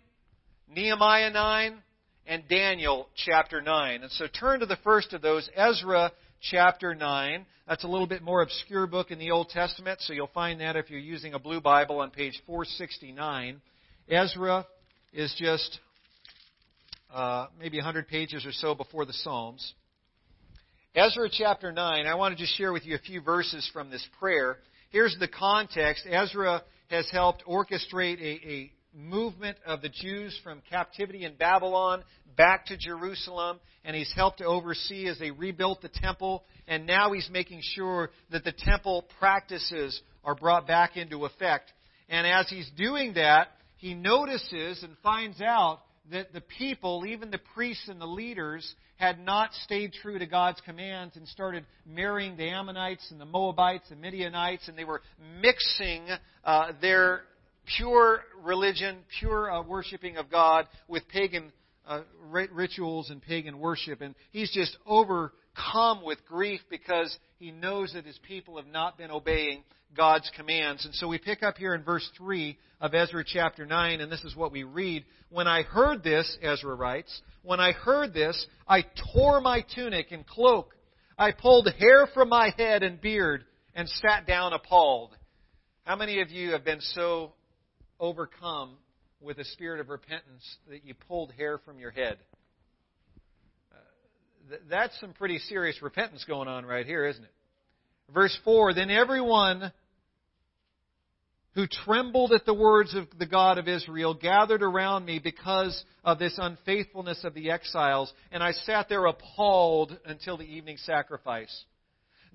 Nehemiah 0.72 1.30
9, 1.30 1.82
and 2.28 2.44
Daniel 2.48 3.08
chapter 3.16 3.60
9. 3.60 4.02
And 4.04 4.12
so 4.12 4.26
turn 4.28 4.60
to 4.60 4.66
the 4.66 4.78
first 4.84 5.12
of 5.14 5.20
those, 5.20 5.50
Ezra 5.56 6.12
chapter 6.40 6.94
9. 6.94 7.44
That's 7.66 7.82
a 7.82 7.88
little 7.88 8.06
bit 8.06 8.22
more 8.22 8.42
obscure 8.42 8.86
book 8.86 9.10
in 9.10 9.18
the 9.18 9.32
Old 9.32 9.48
Testament, 9.48 9.98
so 10.02 10.12
you'll 10.12 10.28
find 10.28 10.60
that 10.60 10.76
if 10.76 10.90
you're 10.90 11.00
using 11.00 11.34
a 11.34 11.40
blue 11.40 11.60
Bible 11.60 11.98
on 11.98 12.10
page 12.12 12.40
469. 12.46 13.60
Ezra 14.08 14.64
is 15.12 15.34
just 15.36 15.80
uh, 17.12 17.48
maybe 17.58 17.78
100 17.78 18.06
pages 18.06 18.46
or 18.46 18.52
so 18.52 18.76
before 18.76 19.06
the 19.06 19.12
Psalms. 19.12 19.74
Ezra 20.94 21.28
chapter 21.28 21.72
9, 21.72 22.06
I 22.06 22.14
want 22.14 22.36
to 22.36 22.40
just 22.40 22.56
share 22.56 22.72
with 22.72 22.86
you 22.86 22.94
a 22.94 23.00
few 23.00 23.20
verses 23.20 23.68
from 23.72 23.90
this 23.90 24.06
prayer. 24.20 24.58
Here's 24.90 25.16
the 25.20 25.28
context. 25.28 26.06
Ezra 26.08 26.62
has 26.88 27.08
helped 27.10 27.44
orchestrate 27.46 28.20
a, 28.20 28.48
a 28.48 28.72
movement 28.94 29.58
of 29.66 29.82
the 29.82 29.90
Jews 29.90 30.38
from 30.42 30.62
captivity 30.70 31.24
in 31.24 31.34
Babylon 31.34 32.02
back 32.38 32.64
to 32.66 32.76
Jerusalem, 32.78 33.60
and 33.84 33.94
he's 33.94 34.12
helped 34.14 34.38
to 34.38 34.46
oversee 34.46 35.06
as 35.08 35.18
they 35.18 35.30
rebuilt 35.30 35.82
the 35.82 35.90
temple, 35.90 36.44
and 36.66 36.86
now 36.86 37.12
he's 37.12 37.28
making 37.30 37.60
sure 37.62 38.10
that 38.30 38.44
the 38.44 38.52
temple 38.52 39.04
practices 39.18 40.00
are 40.24 40.34
brought 40.34 40.66
back 40.66 40.96
into 40.96 41.26
effect. 41.26 41.70
And 42.08 42.26
as 42.26 42.48
he's 42.48 42.70
doing 42.78 43.12
that, 43.14 43.48
he 43.76 43.94
notices 43.94 44.82
and 44.82 44.96
finds 45.02 45.42
out 45.42 45.80
that 46.10 46.32
the 46.32 46.40
people, 46.40 47.04
even 47.06 47.30
the 47.30 47.40
priests 47.54 47.88
and 47.88 48.00
the 48.00 48.06
leaders, 48.06 48.74
had 48.98 49.24
not 49.24 49.54
stayed 49.64 49.92
true 49.92 50.18
to 50.18 50.26
God's 50.26 50.60
commands 50.60 51.16
and 51.16 51.26
started 51.28 51.64
marrying 51.86 52.36
the 52.36 52.48
Ammonites 52.48 53.10
and 53.10 53.20
the 53.20 53.24
Moabites 53.24 53.90
and 53.90 54.00
Midianites, 54.00 54.68
and 54.68 54.76
they 54.76 54.84
were 54.84 55.02
mixing 55.40 56.06
uh, 56.44 56.72
their 56.80 57.22
pure 57.76 58.20
religion, 58.42 58.98
pure 59.20 59.50
uh, 59.50 59.62
worshiping 59.62 60.16
of 60.16 60.30
God 60.30 60.66
with 60.88 61.06
pagan 61.08 61.52
uh, 61.86 62.02
rituals 62.52 63.10
and 63.10 63.22
pagan 63.22 63.58
worship. 63.60 64.00
And 64.00 64.14
he's 64.32 64.50
just 64.52 64.76
overcome 65.68 66.04
with 66.04 66.24
grief 66.26 66.60
because 66.70 67.16
he 67.38 67.50
knows 67.50 67.92
that 67.92 68.04
his 68.04 68.18
people 68.26 68.56
have 68.56 68.66
not 68.66 68.98
been 68.98 69.10
obeying 69.10 69.62
God's 69.96 70.30
commands. 70.36 70.84
And 70.84 70.94
so 70.94 71.08
we 71.08 71.18
pick 71.18 71.42
up 71.42 71.56
here 71.56 71.74
in 71.74 71.82
verse 71.82 72.08
3 72.16 72.56
of 72.80 72.94
Ezra 72.94 73.24
chapter 73.26 73.66
9, 73.66 74.00
and 74.00 74.10
this 74.10 74.24
is 74.24 74.36
what 74.36 74.52
we 74.52 74.62
read. 74.62 75.04
When 75.30 75.46
I 75.46 75.62
heard 75.62 76.02
this, 76.02 76.36
Ezra 76.42 76.74
writes, 76.74 77.22
when 77.42 77.60
I 77.60 77.72
heard 77.72 78.12
this, 78.12 78.46
I 78.66 78.84
tore 79.14 79.40
my 79.40 79.64
tunic 79.74 80.12
and 80.12 80.26
cloak. 80.26 80.74
I 81.18 81.32
pulled 81.32 81.68
hair 81.78 82.06
from 82.14 82.28
my 82.28 82.52
head 82.56 82.82
and 82.82 83.00
beard 83.00 83.44
and 83.74 83.88
sat 83.88 84.26
down 84.26 84.52
appalled. 84.52 85.16
How 85.84 85.96
many 85.96 86.20
of 86.20 86.30
you 86.30 86.52
have 86.52 86.64
been 86.64 86.80
so 86.80 87.32
overcome 87.98 88.76
with 89.20 89.38
a 89.38 89.44
spirit 89.44 89.80
of 89.80 89.88
repentance 89.88 90.58
that 90.68 90.84
you 90.84 90.94
pulled 90.94 91.32
hair 91.32 91.58
from 91.58 91.78
your 91.78 91.90
head. 91.90 92.18
Th- 94.48 94.60
that's 94.68 94.98
some 95.00 95.12
pretty 95.12 95.38
serious 95.38 95.80
repentance 95.82 96.24
going 96.24 96.48
on 96.48 96.64
right 96.64 96.86
here, 96.86 97.06
isn't 97.06 97.22
it? 97.22 97.32
Verse 98.12 98.36
4 98.44 98.74
Then 98.74 98.90
everyone 98.90 99.72
who 101.54 101.66
trembled 101.66 102.32
at 102.32 102.46
the 102.46 102.54
words 102.54 102.94
of 102.94 103.06
the 103.18 103.26
God 103.26 103.58
of 103.58 103.66
Israel 103.66 104.14
gathered 104.14 104.62
around 104.62 105.04
me 105.04 105.18
because 105.18 105.84
of 106.04 106.18
this 106.18 106.38
unfaithfulness 106.38 107.24
of 107.24 107.34
the 107.34 107.50
exiles, 107.50 108.12
and 108.30 108.42
I 108.42 108.52
sat 108.52 108.88
there 108.88 109.06
appalled 109.06 109.98
until 110.06 110.36
the 110.36 110.44
evening 110.44 110.76
sacrifice. 110.76 111.64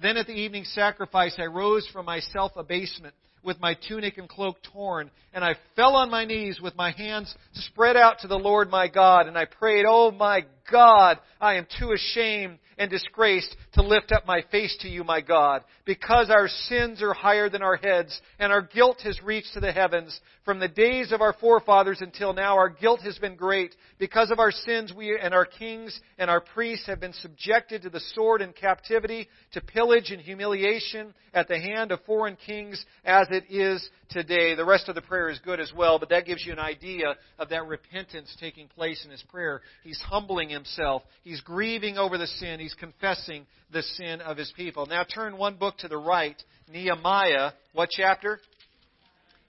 Then 0.02 0.18
at 0.18 0.28
the 0.28 0.34
evening 0.34 0.66
sacrifice 0.66 1.36
I 1.38 1.46
rose 1.46 1.88
from 1.94 2.06
my 2.06 2.20
self 2.20 2.52
abasement 2.58 3.16
with 3.44 3.60
my 3.60 3.76
tunic 3.88 4.18
and 4.18 4.28
cloak 4.28 4.58
torn, 4.74 5.12
and 5.34 5.44
I 5.44 5.56
fell 5.76 5.96
on 5.96 6.10
my 6.10 6.26
knees 6.26 6.60
with 6.62 6.76
my 6.76 6.92
hands 6.92 7.34
spread 7.54 7.96
out 7.96 8.20
to 8.20 8.28
the 8.28 8.40
Lord 8.40 8.70
my 8.70 8.88
God, 8.88 9.28
and 9.28 9.38
I 9.38 9.46
prayed, 9.46 9.86
Oh 9.88 10.12
my 10.12 10.46
God, 10.72 11.20
I 11.42 11.56
am 11.56 11.68
too 11.80 11.92
ashamed 11.92 12.60
and 12.78 12.90
disgraced 12.90 13.56
to 13.74 13.84
lift 13.84 14.12
up 14.12 14.26
my 14.26 14.44
face 14.52 14.76
to 14.82 14.90
you, 14.90 15.04
my 15.04 15.22
God, 15.22 15.64
because 15.86 16.30
our 16.30 16.48
sins 16.48 17.02
are 17.02 17.14
higher 17.14 17.50
than 17.50 17.62
our 17.62 17.76
heads, 17.76 18.20
and 18.40 18.52
our 18.52 18.62
guilt 18.62 19.02
has 19.04 19.22
reached 19.22 19.54
to 19.54 19.60
the 19.60 19.72
heavens. 19.72 20.20
From 20.46 20.60
the 20.60 20.68
days 20.68 21.12
of 21.12 21.22
our 21.22 21.34
forefathers 21.34 22.02
until 22.02 22.34
now, 22.34 22.56
our 22.56 22.70
guilt 22.70 23.02
has 23.02 23.18
been 23.20 23.36
great. 23.36 23.76
Because 24.00 24.32
of 24.32 24.40
our 24.40 24.52
sins, 24.52 24.92
we 24.96 25.18
and 25.18 25.34
our 25.34 25.46
kings 25.46 26.00
and 26.18 26.30
our 26.30 26.42
priests 26.42 26.88
have 26.88 27.00
been 27.00 27.14
subjected 27.14 27.84
to 27.84 27.90
the 27.90 28.02
sword 28.14 28.42
and 28.42 28.56
captivity, 28.56 29.28
to 29.54 29.62
pillage 29.62 30.12
and 30.12 30.22
humiliation 30.22 31.14
at 31.34 31.48
the 31.48 31.60
hand 31.60 31.92
of 31.92 32.04
foreign 32.06 32.38
kings, 32.46 32.84
as 33.06 33.28
it 33.30 33.46
is 33.50 33.88
today. 34.10 34.56
The 34.56 34.66
rest 34.66 34.90
of 34.90 34.96
the 34.96 35.02
prayer 35.02 35.30
is 35.30 35.40
good 35.40 35.60
as 35.60 35.72
well, 35.76 36.00
but 36.00 36.10
that 36.10 36.26
gives 36.26 36.46
you 36.46 36.54
an 36.54 36.60
idea 36.60 37.16
of 37.40 37.50
that 37.50 37.68
repentance 37.68 38.36
taking 38.40 38.68
place 38.68 39.04
in 39.06 39.12
his 39.12 39.24
prayer. 39.24 39.62
He's 39.84 40.02
humbling 40.02 40.52
himself. 40.54 41.04
He's 41.24 41.42
grieving 41.42 41.98
over 41.98 42.18
the 42.18 42.28
sin. 42.28 42.60
He's 42.60 42.76
confessing 42.76 43.46
the 43.72 43.84
sin 43.84 44.22
of 44.22 44.38
his 44.38 44.52
people. 44.56 44.86
Now 44.86 45.04
turn 45.04 45.38
one 45.38 45.56
book 45.56 45.78
to 45.80 45.88
the 45.88 45.98
right, 45.98 46.42
Nehemiah. 46.72 47.52
What 47.74 47.90
chapter? 47.92 48.40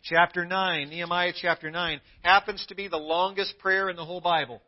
Chapter 0.02 0.44
9. 0.44 0.90
Nehemiah 0.90 1.32
chapter 1.34 1.70
9 1.70 2.00
happens 2.22 2.64
to 2.68 2.74
be 2.74 2.88
the 2.88 2.96
longest 2.96 3.54
prayer 3.58 3.88
in 3.88 3.96
the 3.96 4.04
whole 4.04 4.20
Bible. 4.20 4.60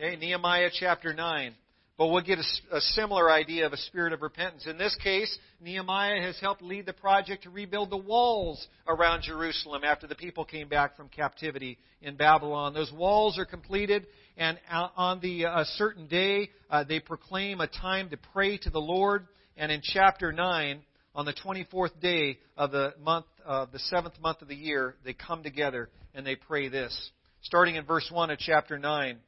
Okay, 0.00 0.16
Nehemiah 0.16 0.70
chapter 0.72 1.12
9. 1.12 1.54
But 1.98 2.06
we'll 2.06 2.22
get 2.22 2.38
a, 2.38 2.76
a, 2.76 2.80
similar 2.80 3.28
idea 3.28 3.66
of 3.66 3.72
a 3.72 3.76
spirit 3.76 4.12
of 4.12 4.22
repentance. 4.22 4.66
In 4.68 4.78
this 4.78 4.96
case, 5.02 5.36
Nehemiah 5.60 6.22
has 6.22 6.38
helped 6.40 6.62
lead 6.62 6.86
the 6.86 6.92
project 6.92 7.42
to 7.42 7.50
rebuild 7.50 7.90
the 7.90 7.96
walls 7.96 8.64
around 8.86 9.22
Jerusalem 9.22 9.82
after 9.82 10.06
the 10.06 10.14
people 10.14 10.44
came 10.44 10.68
back 10.68 10.96
from 10.96 11.08
captivity 11.08 11.76
in 12.00 12.14
Babylon. 12.14 12.72
Those 12.72 12.92
walls 12.92 13.36
are 13.36 13.44
completed, 13.44 14.06
and 14.38 14.56
on 14.96 15.18
the 15.18 15.46
uh, 15.46 15.64
certain 15.76 16.06
day, 16.06 16.50
uh, 16.70 16.84
they 16.84 17.00
proclaim 17.00 17.60
a 17.60 17.66
time 17.66 18.08
to 18.10 18.16
pray 18.32 18.56
to 18.58 18.70
the 18.70 18.80
Lord. 18.80 19.26
And 19.56 19.72
in 19.72 19.80
chapter 19.82 20.32
9, 20.32 20.80
on 21.16 21.24
the 21.24 21.34
24th 21.34 22.00
day 22.00 22.38
of 22.56 22.70
the 22.70 22.94
month, 23.02 23.26
uh, 23.44 23.66
the 23.72 23.80
seventh 23.80 24.14
month 24.20 24.40
of 24.40 24.46
the 24.46 24.54
year, 24.54 24.94
they 25.04 25.12
come 25.12 25.42
together 25.42 25.90
and 26.14 26.24
they 26.24 26.36
pray 26.36 26.68
this. 26.68 27.10
starting 27.42 27.74
in 27.74 27.84
verse 27.84 28.08
1 28.12 28.30
of 28.30 28.38
chapter 28.38 28.78
9. 28.78 29.18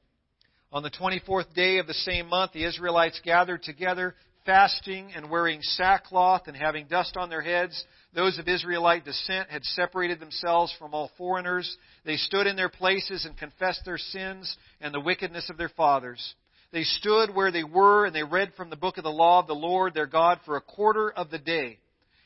On 0.73 0.83
the 0.85 0.91
24th 0.91 1.53
day 1.55 1.79
of 1.79 1.89
the 1.89 1.95
same 1.95 2.29
month, 2.29 2.53
the 2.53 2.65
Israelites 2.65 3.21
gathered 3.25 3.65
together, 3.65 4.15
fasting 4.45 5.13
and 5.15 5.31
wearing 5.31 5.61
sackcloth 5.63 6.43
and 6.47 6.57
having 6.57 6.87
dust 6.87 7.17
on 7.17 7.31
their 7.31 7.43
heads. 7.43 7.85
Those 8.15 8.39
of 8.39 8.49
Israelite 8.49 9.05
descent 9.05 9.51
had 9.51 9.65
separated 9.65 10.21
themselves 10.21 10.75
from 10.79 10.95
all 10.95 11.11
foreigners. 11.17 11.77
They 12.05 12.17
stood 12.17 12.47
in 12.47 12.57
their 12.57 12.69
places 12.69 13.25
and 13.25 13.37
confessed 13.37 13.83
their 13.85 13.99
sins 13.99 14.57
and 14.81 14.93
the 14.93 15.01
wickedness 15.01 15.49
of 15.51 15.57
their 15.57 15.69
fathers. 15.69 16.35
They 16.73 16.85
stood 16.85 17.35
where 17.35 17.51
they 17.51 17.65
were 17.65 18.07
and 18.07 18.15
they 18.15 18.23
read 18.23 18.53
from 18.57 18.71
the 18.71 18.77
book 18.77 18.97
of 18.97 19.05
the 19.05 19.11
law 19.11 19.41
of 19.41 19.47
the 19.47 19.55
Lord 19.55 19.95
their 19.95 20.07
God 20.07 20.41
for 20.45 20.57
a 20.57 20.61
quarter 20.61 21.11
of 21.11 21.31
the 21.31 21.39
day 21.39 21.79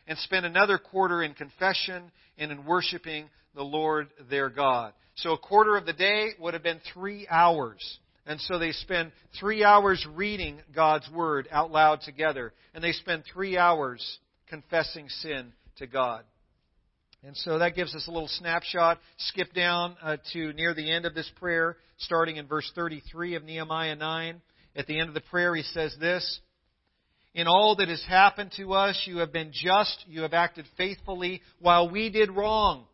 and 0.07 0.19
spent 0.19 0.47
another 0.47 0.79
quarter 0.79 1.23
in 1.23 1.35
confession 1.35 2.11
and 2.39 2.53
in 2.53 2.65
worshiping 2.65 3.29
the 3.55 3.63
Lord 3.63 4.09
their 4.29 4.51
God. 4.51 4.93
So 5.17 5.33
a 5.33 5.39
quarter 5.39 5.77
of 5.77 5.87
the 5.87 5.93
day 5.93 6.31
would 6.39 6.55
have 6.55 6.63
been 6.63 6.81
three 6.93 7.27
hours. 7.29 7.99
And 8.27 8.41
so 8.41 8.59
they 8.59 8.73
spend 8.73 9.13
three 9.39 9.63
hours 9.63 10.07
reading 10.15 10.61
God's 10.75 11.09
Word 11.11 11.49
out 11.51 11.71
loud 11.71 12.01
together. 12.03 12.53
And 12.75 12.83
they 12.83 12.93
spend 12.93 13.25
three 13.33 13.59
hours 13.59 14.19
confessing 14.49 15.09
sin 15.09 15.53
to 15.77 15.87
God. 15.87 16.25
And 17.23 17.37
so 17.37 17.59
that 17.59 17.75
gives 17.75 17.95
us 17.95 18.07
a 18.07 18.11
little 18.11 18.29
snapshot. 18.29 18.99
Skip 19.17 19.55
down 19.55 19.97
uh, 20.03 20.19
to 20.33 20.53
near 20.53 20.75
the 20.75 20.91
end 20.91 21.07
of 21.07 21.15
this 21.15 21.31
prayer, 21.37 21.77
starting 21.99 22.37
in 22.37 22.47
verse 22.47 22.71
33 22.75 23.35
of 23.35 23.45
Nehemiah 23.45 23.97
9. 23.97 24.41
At 24.77 24.87
the 24.87 24.99
end 24.99 25.09
of 25.09 25.15
the 25.15 25.21
prayer, 25.23 25.55
he 25.55 25.63
says 25.63 25.97
this 25.99 26.41
In 27.35 27.47
all 27.47 27.77
that 27.77 27.89
has 27.89 28.05
happened 28.07 28.53
to 28.57 28.75
us, 28.75 29.01
you 29.07 29.19
have 29.19 29.33
been 29.33 29.53
just, 29.53 30.05
you 30.07 30.23
have 30.23 30.35
acted 30.35 30.67
faithfully, 30.77 31.41
while 31.61 31.91
we 31.91 32.11
did 32.11 32.31
wrong. 32.31 32.85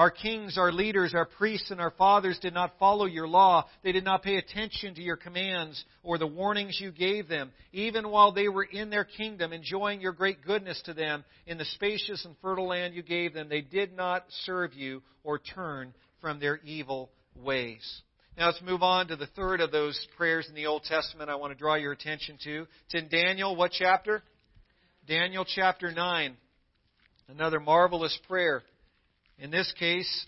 Our 0.00 0.10
kings, 0.10 0.56
our 0.56 0.72
leaders, 0.72 1.12
our 1.12 1.26
priests, 1.26 1.70
and 1.70 1.78
our 1.78 1.90
fathers 1.90 2.38
did 2.38 2.54
not 2.54 2.78
follow 2.78 3.04
your 3.04 3.28
law. 3.28 3.66
They 3.84 3.92
did 3.92 4.02
not 4.02 4.22
pay 4.22 4.36
attention 4.36 4.94
to 4.94 5.02
your 5.02 5.18
commands 5.18 5.84
or 6.02 6.16
the 6.16 6.26
warnings 6.26 6.80
you 6.80 6.90
gave 6.90 7.28
them, 7.28 7.52
even 7.74 8.08
while 8.08 8.32
they 8.32 8.48
were 8.48 8.64
in 8.64 8.88
their 8.88 9.04
kingdom, 9.04 9.52
enjoying 9.52 10.00
your 10.00 10.14
great 10.14 10.42
goodness 10.42 10.80
to 10.86 10.94
them 10.94 11.22
in 11.46 11.58
the 11.58 11.66
spacious 11.66 12.24
and 12.24 12.34
fertile 12.40 12.68
land 12.68 12.94
you 12.94 13.02
gave 13.02 13.34
them. 13.34 13.50
They 13.50 13.60
did 13.60 13.94
not 13.94 14.24
serve 14.46 14.72
you 14.72 15.02
or 15.22 15.38
turn 15.38 15.92
from 16.22 16.40
their 16.40 16.60
evil 16.64 17.10
ways. 17.36 18.00
Now 18.38 18.46
let's 18.46 18.62
move 18.62 18.82
on 18.82 19.08
to 19.08 19.16
the 19.16 19.26
third 19.26 19.60
of 19.60 19.70
those 19.70 20.02
prayers 20.16 20.46
in 20.48 20.54
the 20.54 20.64
Old 20.64 20.84
Testament 20.84 21.28
I 21.28 21.34
want 21.34 21.52
to 21.52 21.58
draw 21.58 21.74
your 21.74 21.92
attention 21.92 22.38
to. 22.44 22.66
It's 22.86 22.94
in 22.94 23.10
Daniel, 23.10 23.54
what 23.54 23.72
chapter? 23.72 24.22
Daniel 25.06 25.44
chapter 25.44 25.92
9. 25.92 26.38
Another 27.28 27.60
marvelous 27.60 28.18
prayer. 28.26 28.62
In 29.40 29.50
this 29.50 29.72
case, 29.78 30.26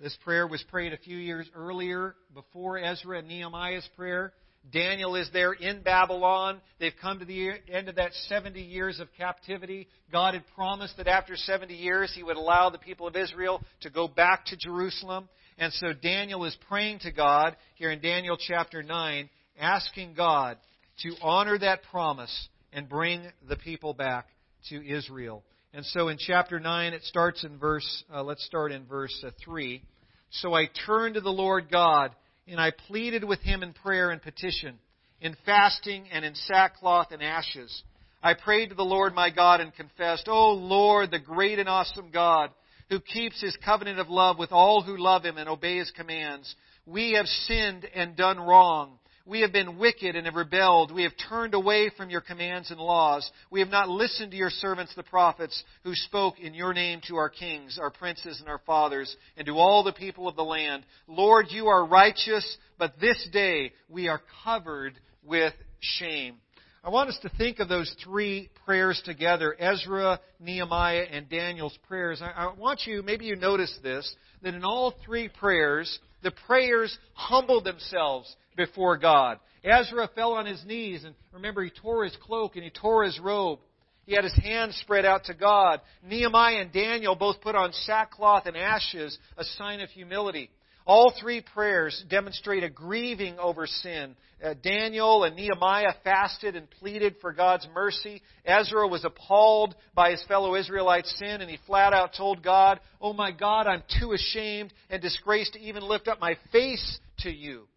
this 0.00 0.16
prayer 0.24 0.46
was 0.46 0.64
prayed 0.70 0.94
a 0.94 0.98
few 0.98 1.18
years 1.18 1.46
earlier 1.54 2.14
before 2.32 2.78
Ezra 2.78 3.18
and 3.18 3.28
Nehemiah's 3.28 3.86
prayer. 3.94 4.32
Daniel 4.72 5.16
is 5.16 5.28
there 5.34 5.52
in 5.52 5.82
Babylon. 5.82 6.62
They've 6.80 6.94
come 6.98 7.18
to 7.18 7.26
the 7.26 7.50
end 7.70 7.90
of 7.90 7.96
that 7.96 8.14
70 8.28 8.58
years 8.58 9.00
of 9.00 9.08
captivity. 9.18 9.86
God 10.10 10.32
had 10.32 10.44
promised 10.54 10.96
that 10.96 11.08
after 11.08 11.36
70 11.36 11.74
years 11.74 12.10
he 12.14 12.22
would 12.22 12.38
allow 12.38 12.70
the 12.70 12.78
people 12.78 13.06
of 13.06 13.16
Israel 13.16 13.60
to 13.82 13.90
go 13.90 14.08
back 14.08 14.46
to 14.46 14.56
Jerusalem. 14.56 15.28
And 15.58 15.70
so 15.74 15.92
Daniel 15.92 16.46
is 16.46 16.56
praying 16.70 17.00
to 17.00 17.12
God 17.12 17.54
here 17.74 17.90
in 17.90 18.00
Daniel 18.00 18.38
chapter 18.38 18.82
9, 18.82 19.28
asking 19.60 20.14
God 20.14 20.56
to 21.02 21.14
honor 21.20 21.58
that 21.58 21.82
promise 21.90 22.48
and 22.72 22.88
bring 22.88 23.26
the 23.46 23.56
people 23.56 23.92
back 23.92 24.26
to 24.70 24.82
Israel. 24.86 25.44
And 25.74 25.84
so 25.84 26.08
in 26.08 26.16
chapter 26.18 26.58
9, 26.58 26.94
it 26.94 27.04
starts 27.04 27.44
in 27.44 27.58
verse, 27.58 28.04
uh, 28.12 28.22
let's 28.22 28.44
start 28.44 28.72
in 28.72 28.86
verse 28.86 29.22
uh, 29.26 29.30
3. 29.44 29.82
So 30.30 30.54
I 30.54 30.68
turned 30.86 31.14
to 31.14 31.20
the 31.20 31.30
Lord 31.30 31.70
God, 31.70 32.12
and 32.46 32.58
I 32.60 32.70
pleaded 32.70 33.22
with 33.22 33.40
him 33.40 33.62
in 33.62 33.74
prayer 33.74 34.10
and 34.10 34.22
petition, 34.22 34.78
in 35.20 35.36
fasting 35.44 36.06
and 36.10 36.24
in 36.24 36.34
sackcloth 36.34 37.08
and 37.10 37.22
ashes. 37.22 37.82
I 38.22 38.34
prayed 38.34 38.70
to 38.70 38.74
the 38.74 38.82
Lord 38.82 39.14
my 39.14 39.30
God 39.30 39.60
and 39.60 39.74
confessed, 39.74 40.26
O 40.26 40.52
Lord, 40.52 41.10
the 41.10 41.18
great 41.18 41.58
and 41.58 41.68
awesome 41.68 42.10
God, 42.10 42.50
who 42.88 43.00
keeps 43.00 43.40
his 43.40 43.56
covenant 43.62 44.00
of 44.00 44.08
love 44.08 44.38
with 44.38 44.52
all 44.52 44.82
who 44.82 44.96
love 44.96 45.22
him 45.22 45.36
and 45.36 45.48
obey 45.48 45.78
his 45.78 45.90
commands. 45.90 46.54
We 46.86 47.12
have 47.12 47.26
sinned 47.26 47.86
and 47.94 48.16
done 48.16 48.40
wrong. 48.40 48.98
We 49.28 49.42
have 49.42 49.52
been 49.52 49.76
wicked 49.78 50.16
and 50.16 50.24
have 50.24 50.36
rebelled. 50.36 50.90
We 50.90 51.02
have 51.02 51.12
turned 51.28 51.52
away 51.52 51.90
from 51.94 52.08
your 52.08 52.22
commands 52.22 52.70
and 52.70 52.80
laws. 52.80 53.30
We 53.50 53.60
have 53.60 53.68
not 53.68 53.90
listened 53.90 54.30
to 54.30 54.38
your 54.38 54.48
servants, 54.48 54.94
the 54.96 55.02
prophets, 55.02 55.62
who 55.84 55.94
spoke 55.94 56.40
in 56.40 56.54
your 56.54 56.72
name 56.72 57.02
to 57.08 57.16
our 57.16 57.28
kings, 57.28 57.78
our 57.78 57.90
princes, 57.90 58.40
and 58.40 58.48
our 58.48 58.62
fathers, 58.64 59.14
and 59.36 59.44
to 59.44 59.58
all 59.58 59.84
the 59.84 59.92
people 59.92 60.28
of 60.28 60.36
the 60.36 60.42
land. 60.42 60.86
Lord, 61.06 61.48
you 61.50 61.66
are 61.66 61.84
righteous, 61.84 62.56
but 62.78 62.98
this 63.02 63.28
day 63.30 63.72
we 63.90 64.08
are 64.08 64.22
covered 64.44 64.94
with 65.22 65.52
shame. 65.78 66.36
I 66.82 66.88
want 66.88 67.10
us 67.10 67.18
to 67.20 67.28
think 67.36 67.58
of 67.58 67.68
those 67.68 67.94
three 68.02 68.48
prayers 68.64 69.02
together 69.04 69.54
Ezra, 69.58 70.20
Nehemiah, 70.40 71.04
and 71.10 71.28
Daniel's 71.28 71.76
prayers. 71.86 72.22
I, 72.22 72.54
want 72.56 72.86
you, 72.86 73.02
maybe 73.02 73.26
you 73.26 73.36
noticed 73.36 73.82
this, 73.82 74.10
that 74.40 74.54
in 74.54 74.64
all 74.64 74.94
three 75.04 75.28
prayers, 75.28 75.98
the 76.22 76.32
prayers 76.46 76.96
humbled 77.14 77.64
themselves 77.64 78.34
before 78.56 78.96
God. 78.96 79.38
Ezra 79.64 80.08
fell 80.14 80.32
on 80.32 80.46
his 80.46 80.64
knees, 80.64 81.04
and 81.04 81.14
remember, 81.32 81.62
he 81.62 81.70
tore 81.70 82.04
his 82.04 82.16
cloak 82.22 82.54
and 82.54 82.64
he 82.64 82.70
tore 82.70 83.04
his 83.04 83.18
robe. 83.18 83.60
He 84.06 84.14
had 84.14 84.24
his 84.24 84.36
hands 84.36 84.74
spread 84.76 85.04
out 85.04 85.24
to 85.24 85.34
God. 85.34 85.80
Nehemiah 86.02 86.62
and 86.62 86.72
Daniel 86.72 87.14
both 87.14 87.42
put 87.42 87.54
on 87.54 87.72
sackcloth 87.72 88.46
and 88.46 88.56
ashes, 88.56 89.18
a 89.36 89.44
sign 89.44 89.80
of 89.80 89.90
humility. 89.90 90.50
All 90.88 91.12
three 91.20 91.42
prayers 91.42 92.02
demonstrate 92.08 92.64
a 92.64 92.70
grieving 92.70 93.38
over 93.38 93.66
sin. 93.66 94.16
Uh, 94.42 94.54
Daniel 94.62 95.24
and 95.24 95.36
Nehemiah 95.36 95.92
fasted 96.02 96.56
and 96.56 96.68
pleaded 96.70 97.16
for 97.20 97.34
God's 97.34 97.68
mercy. 97.74 98.22
Ezra 98.46 98.88
was 98.88 99.04
appalled 99.04 99.74
by 99.94 100.12
his 100.12 100.24
fellow 100.26 100.54
Israelites' 100.54 101.14
sin, 101.18 101.42
and 101.42 101.50
he 101.50 101.58
flat 101.66 101.92
out 101.92 102.14
told 102.16 102.42
God, 102.42 102.80
Oh 103.02 103.12
my 103.12 103.32
God, 103.32 103.66
I'm 103.66 103.82
too 104.00 104.12
ashamed 104.12 104.72
and 104.88 105.02
disgraced 105.02 105.52
to 105.52 105.60
even 105.60 105.82
lift 105.82 106.08
up 106.08 106.22
my 106.22 106.38
face 106.52 106.98
to 107.18 107.30
you. 107.30 107.68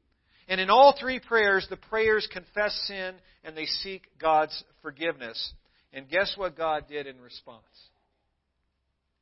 And 0.48 0.62
in 0.62 0.70
all 0.70 0.96
three 0.98 1.20
prayers, 1.20 1.68
the 1.70 1.76
prayers 1.76 2.30
confess 2.32 2.74
sin 2.88 3.16
and 3.44 3.58
they 3.58 3.66
seek 3.66 4.04
God's 4.22 4.64
forgiveness. 4.82 5.52
And 5.92 6.08
guess 6.08 6.34
what 6.38 6.56
God 6.56 6.86
did 6.88 7.08
in 7.08 7.20
response? 7.20 7.66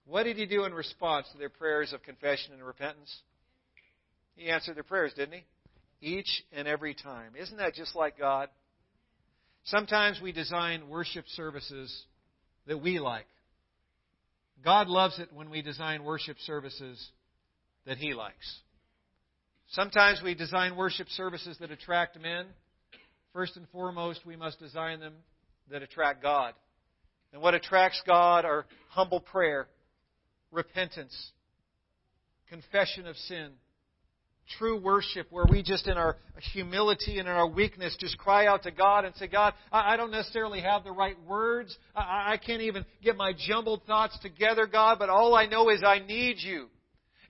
What 0.06 0.24
did 0.24 0.38
He 0.38 0.46
do 0.46 0.66
in 0.66 0.76
response 0.76 1.28
to 1.32 1.40
their 1.40 1.50
prayers 1.50 1.92
of 1.92 2.04
confession 2.04 2.54
and 2.54 2.64
repentance? 2.64 3.20
He 4.36 4.50
answered 4.50 4.76
their 4.76 4.84
prayers, 4.84 5.14
didn't 5.16 5.34
He? 5.34 5.46
Each 6.02 6.44
and 6.52 6.68
every 6.68 6.94
time. 6.94 7.34
Isn't 7.40 7.58
that 7.58 7.74
just 7.74 7.96
like 7.96 8.18
God? 8.18 8.50
Sometimes 9.66 10.20
we 10.22 10.32
design 10.32 10.90
worship 10.90 11.26
services 11.36 12.06
that 12.68 12.82
we 12.82 13.00
like. 13.00 13.28
God 14.64 14.88
loves 14.88 15.20
it 15.20 15.30
when 15.34 15.50
we 15.50 15.62
design 15.62 16.04
worship 16.04 16.38
services 16.46 17.06
that 17.86 17.98
He 17.98 18.14
likes. 18.14 18.60
Sometimes 19.70 20.22
we 20.24 20.34
design 20.34 20.76
worship 20.76 21.08
services 21.10 21.58
that 21.60 21.72
attract 21.72 22.20
men. 22.20 22.46
First 23.34 23.58
and 23.58 23.68
foremost, 23.70 24.22
we 24.26 24.36
must 24.36 24.60
design 24.60 25.00
them 25.00 25.14
that 25.70 25.84
attract 25.84 26.24
God. 26.24 26.54
And 27.32 27.42
what 27.42 27.54
attracts 27.54 28.02
God 28.08 28.44
are 28.46 28.66
humble 28.90 29.20
prayer, 29.20 29.68
repentance, 30.52 31.32
confession 32.50 33.06
of 33.06 33.16
sin, 33.16 33.52
true 34.58 34.80
worship 34.80 35.28
where 35.30 35.46
we 35.50 35.62
just 35.62 35.88
in 35.88 35.98
our 35.98 36.18
humility 36.54 37.20
and 37.20 37.28
in 37.28 37.34
our 37.34 37.48
weakness 37.48 37.96
just 38.00 38.18
cry 38.18 38.48
out 38.48 38.64
to 38.64 38.72
God 38.72 39.06
and 39.06 39.16
say, 39.16 39.28
God, 39.28 39.54
I 39.72 39.98
don't 39.98 40.12
necessarily 40.12 40.62
have 40.62 40.84
the 40.84 40.92
right 40.92 41.16
words. 41.28 41.78
I 41.96 42.38
can't 42.38 42.62
even 42.62 42.86
get 43.04 43.16
my 43.16 43.34
jumbled 43.38 43.84
thoughts 43.86 44.18
together, 44.22 44.66
God, 44.66 44.98
but 45.00 45.10
all 45.10 45.36
I 45.36 45.46
know 45.46 45.70
is 45.70 45.84
I 45.86 46.00
need 46.00 46.38
you. 46.40 46.68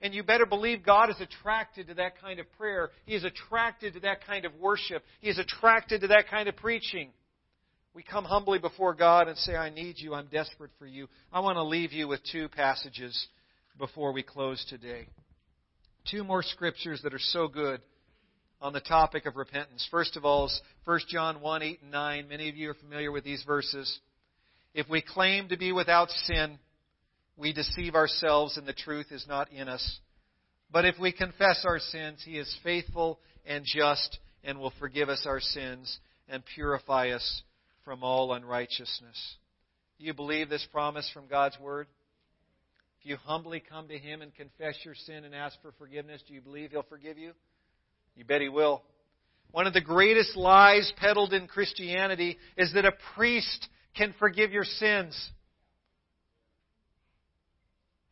And 0.02 0.14
you 0.14 0.22
better 0.22 0.46
believe 0.46 0.82
God 0.82 1.10
is 1.10 1.20
attracted 1.20 1.88
to 1.88 1.94
that 1.94 2.18
kind 2.20 2.40
of 2.40 2.46
prayer. 2.56 2.90
He 3.04 3.14
is 3.14 3.24
attracted 3.24 3.94
to 3.94 4.00
that 4.00 4.24
kind 4.26 4.46
of 4.46 4.54
worship. 4.54 5.02
He 5.20 5.28
is 5.28 5.38
attracted 5.38 6.00
to 6.00 6.08
that 6.08 6.28
kind 6.30 6.48
of 6.48 6.56
preaching. 6.56 7.10
We 7.92 8.02
come 8.02 8.24
humbly 8.24 8.58
before 8.58 8.94
God 8.94 9.28
and 9.28 9.36
say, 9.36 9.56
I 9.56 9.68
need 9.68 9.96
you. 9.98 10.14
I'm 10.14 10.28
desperate 10.28 10.70
for 10.78 10.86
you. 10.86 11.08
I 11.32 11.40
want 11.40 11.56
to 11.56 11.64
leave 11.64 11.92
you 11.92 12.08
with 12.08 12.20
two 12.32 12.48
passages 12.48 13.28
before 13.78 14.12
we 14.12 14.22
close 14.22 14.64
today. 14.70 15.08
Two 16.10 16.24
more 16.24 16.42
scriptures 16.42 17.00
that 17.04 17.14
are 17.14 17.20
so 17.20 17.46
good 17.46 17.80
on 18.60 18.72
the 18.72 18.80
topic 18.80 19.26
of 19.26 19.36
repentance. 19.36 19.86
First 19.92 20.16
of 20.16 20.24
all 20.24 20.46
is 20.46 20.60
1 20.84 21.00
John 21.08 21.40
1 21.40 21.62
8 21.62 21.78
and 21.82 21.90
9. 21.92 22.28
Many 22.28 22.48
of 22.48 22.56
you 22.56 22.70
are 22.70 22.74
familiar 22.74 23.12
with 23.12 23.22
these 23.22 23.44
verses. 23.44 24.00
If 24.74 24.88
we 24.88 25.02
claim 25.02 25.50
to 25.50 25.56
be 25.56 25.70
without 25.70 26.10
sin, 26.10 26.58
we 27.36 27.52
deceive 27.52 27.94
ourselves 27.94 28.56
and 28.56 28.66
the 28.66 28.72
truth 28.72 29.12
is 29.12 29.24
not 29.28 29.52
in 29.52 29.68
us. 29.68 30.00
But 30.72 30.84
if 30.84 30.98
we 30.98 31.12
confess 31.12 31.64
our 31.64 31.78
sins, 31.78 32.22
He 32.24 32.38
is 32.38 32.58
faithful 32.64 33.20
and 33.46 33.64
just 33.64 34.18
and 34.42 34.58
will 34.58 34.72
forgive 34.80 35.08
us 35.08 35.22
our 35.26 35.40
sins 35.40 36.00
and 36.28 36.42
purify 36.56 37.10
us 37.10 37.42
from 37.84 38.02
all 38.02 38.32
unrighteousness. 38.32 39.36
Do 40.00 40.06
you 40.06 40.14
believe 40.14 40.48
this 40.48 40.66
promise 40.72 41.08
from 41.14 41.28
God's 41.28 41.58
Word? 41.60 41.86
If 43.00 43.06
you 43.06 43.16
humbly 43.24 43.62
come 43.66 43.88
to 43.88 43.96
Him 43.98 44.20
and 44.20 44.34
confess 44.34 44.76
your 44.84 44.94
sin 44.94 45.24
and 45.24 45.34
ask 45.34 45.60
for 45.62 45.72
forgiveness, 45.78 46.22
do 46.28 46.34
you 46.34 46.42
believe 46.42 46.70
He'll 46.70 46.82
forgive 46.82 47.16
you? 47.16 47.32
You 48.14 48.26
bet 48.26 48.42
He 48.42 48.50
will. 48.50 48.82
One 49.52 49.66
of 49.66 49.72
the 49.72 49.80
greatest 49.80 50.36
lies 50.36 50.92
peddled 50.98 51.32
in 51.32 51.46
Christianity 51.46 52.36
is 52.58 52.74
that 52.74 52.84
a 52.84 52.92
priest 53.14 53.68
can 53.96 54.14
forgive 54.18 54.52
your 54.52 54.64
sins. 54.64 55.30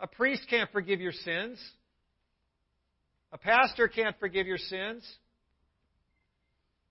A 0.00 0.06
priest 0.06 0.42
can't 0.48 0.70
forgive 0.72 1.00
your 1.00 1.12
sins. 1.12 1.58
A 3.30 3.36
pastor 3.36 3.88
can't 3.88 4.18
forgive 4.18 4.46
your 4.46 4.56
sins. 4.56 5.06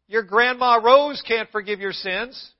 Your 0.08 0.22
grandma 0.22 0.80
Rose 0.84 1.24
can't 1.28 1.50
forgive 1.52 1.80
your 1.80 1.94
sins. 1.94 2.52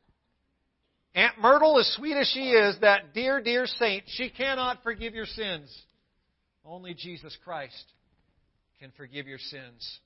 Aunt 1.18 1.40
Myrtle, 1.40 1.80
as 1.80 1.92
sweet 1.96 2.16
as 2.16 2.28
she 2.32 2.52
is, 2.52 2.78
that 2.82 3.16
dear, 3.16 3.42
dear 3.42 3.66
saint, 3.66 4.04
she 4.06 4.30
cannot 4.30 4.84
forgive 4.84 5.16
your 5.16 5.26
sins. 5.26 5.76
Only 6.64 6.94
Jesus 6.94 7.36
Christ 7.44 7.86
can 8.80 8.92
forgive 8.96 9.26
your 9.26 9.40
sins. 9.40 10.00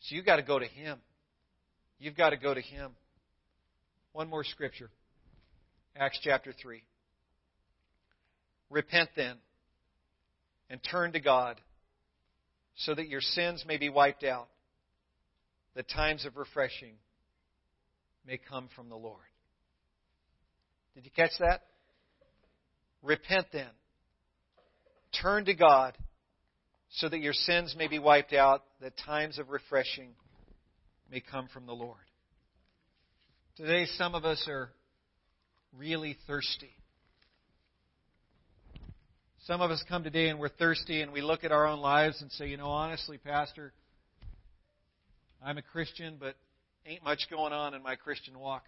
So 0.00 0.16
you've 0.16 0.26
got 0.26 0.36
to 0.36 0.42
go 0.42 0.58
to 0.58 0.66
Him. 0.66 0.98
You've 2.00 2.16
got 2.16 2.30
to 2.30 2.36
go 2.36 2.52
to 2.52 2.60
Him. 2.60 2.90
One 4.12 4.28
more 4.28 4.42
scripture 4.42 4.90
Acts 5.96 6.18
chapter 6.20 6.52
3. 6.52 6.82
Repent 8.70 9.10
then 9.14 9.36
and 10.68 10.80
turn 10.82 11.12
to 11.12 11.20
God 11.20 11.60
so 12.74 12.92
that 12.92 13.06
your 13.06 13.20
sins 13.20 13.64
may 13.68 13.76
be 13.76 13.88
wiped 13.88 14.24
out, 14.24 14.48
that 15.76 15.88
times 15.88 16.26
of 16.26 16.36
refreshing 16.36 16.94
may 18.26 18.36
come 18.36 18.68
from 18.74 18.88
the 18.88 18.96
Lord. 18.96 19.22
Did 20.94 21.04
you 21.04 21.10
catch 21.14 21.32
that? 21.38 21.62
Repent 23.02 23.46
then. 23.52 23.70
Turn 25.22 25.44
to 25.46 25.54
God 25.54 25.96
so 26.90 27.08
that 27.08 27.20
your 27.20 27.32
sins 27.32 27.74
may 27.76 27.88
be 27.88 27.98
wiped 27.98 28.32
out, 28.32 28.64
that 28.80 28.96
times 28.98 29.38
of 29.38 29.50
refreshing 29.50 30.10
may 31.10 31.20
come 31.20 31.48
from 31.52 31.66
the 31.66 31.72
Lord. 31.72 31.96
Today, 33.56 33.86
some 33.96 34.14
of 34.14 34.24
us 34.24 34.44
are 34.48 34.70
really 35.76 36.16
thirsty. 36.26 36.70
Some 39.46 39.60
of 39.60 39.70
us 39.70 39.82
come 39.88 40.04
today 40.04 40.28
and 40.28 40.38
we're 40.38 40.48
thirsty 40.48 41.00
and 41.00 41.12
we 41.12 41.22
look 41.22 41.44
at 41.44 41.52
our 41.52 41.66
own 41.66 41.80
lives 41.80 42.20
and 42.22 42.30
say, 42.32 42.48
you 42.48 42.56
know, 42.56 42.68
honestly, 42.68 43.18
Pastor, 43.18 43.72
I'm 45.44 45.58
a 45.58 45.62
Christian, 45.62 46.16
but 46.20 46.36
ain't 46.86 47.02
much 47.02 47.26
going 47.30 47.52
on 47.52 47.74
in 47.74 47.82
my 47.82 47.96
Christian 47.96 48.38
walk. 48.38 48.64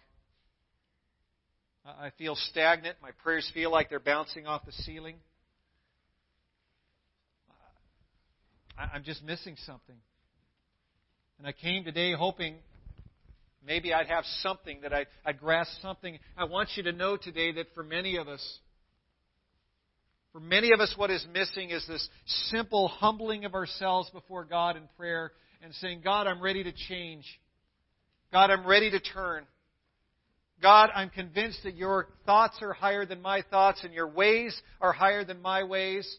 I 1.85 2.11
feel 2.17 2.35
stagnant. 2.35 2.95
My 3.01 3.11
prayers 3.23 3.49
feel 3.53 3.71
like 3.71 3.89
they're 3.89 3.99
bouncing 3.99 4.47
off 4.47 4.65
the 4.65 4.71
ceiling. 4.71 5.15
I'm 8.77 9.03
just 9.03 9.23
missing 9.23 9.55
something. 9.65 9.95
And 11.37 11.47
I 11.47 11.51
came 11.51 11.83
today 11.83 12.13
hoping 12.13 12.55
maybe 13.65 13.93
I'd 13.93 14.07
have 14.07 14.23
something, 14.41 14.79
that 14.81 14.93
I'd, 14.93 15.07
I'd 15.25 15.39
grasp 15.39 15.71
something. 15.81 16.17
I 16.37 16.45
want 16.45 16.69
you 16.75 16.83
to 16.83 16.91
know 16.91 17.17
today 17.17 17.51
that 17.53 17.67
for 17.75 17.83
many 17.83 18.17
of 18.17 18.27
us, 18.27 18.59
for 20.31 20.39
many 20.39 20.71
of 20.73 20.79
us, 20.79 20.93
what 20.97 21.11
is 21.11 21.25
missing 21.33 21.69
is 21.69 21.85
this 21.87 22.07
simple 22.49 22.87
humbling 22.87 23.45
of 23.45 23.53
ourselves 23.53 24.09
before 24.09 24.45
God 24.45 24.77
in 24.77 24.83
prayer 24.97 25.31
and 25.61 25.73
saying, 25.75 26.01
God, 26.03 26.27
I'm 26.27 26.41
ready 26.41 26.63
to 26.63 26.71
change. 26.89 27.25
God, 28.31 28.49
I'm 28.49 28.65
ready 28.65 28.89
to 28.89 28.99
turn. 28.99 29.45
God, 30.63 30.89
I'm 30.95 31.09
convinced 31.09 31.59
that 31.65 31.75
your 31.75 32.07
thoughts 32.25 32.57
are 32.61 32.71
higher 32.71 33.05
than 33.05 33.21
my 33.21 33.43
thoughts 33.51 33.81
and 33.83 33.93
your 33.93 34.07
ways 34.07 34.59
are 34.79 34.93
higher 34.93 35.25
than 35.25 35.41
my 35.41 35.63
ways. 35.63 36.17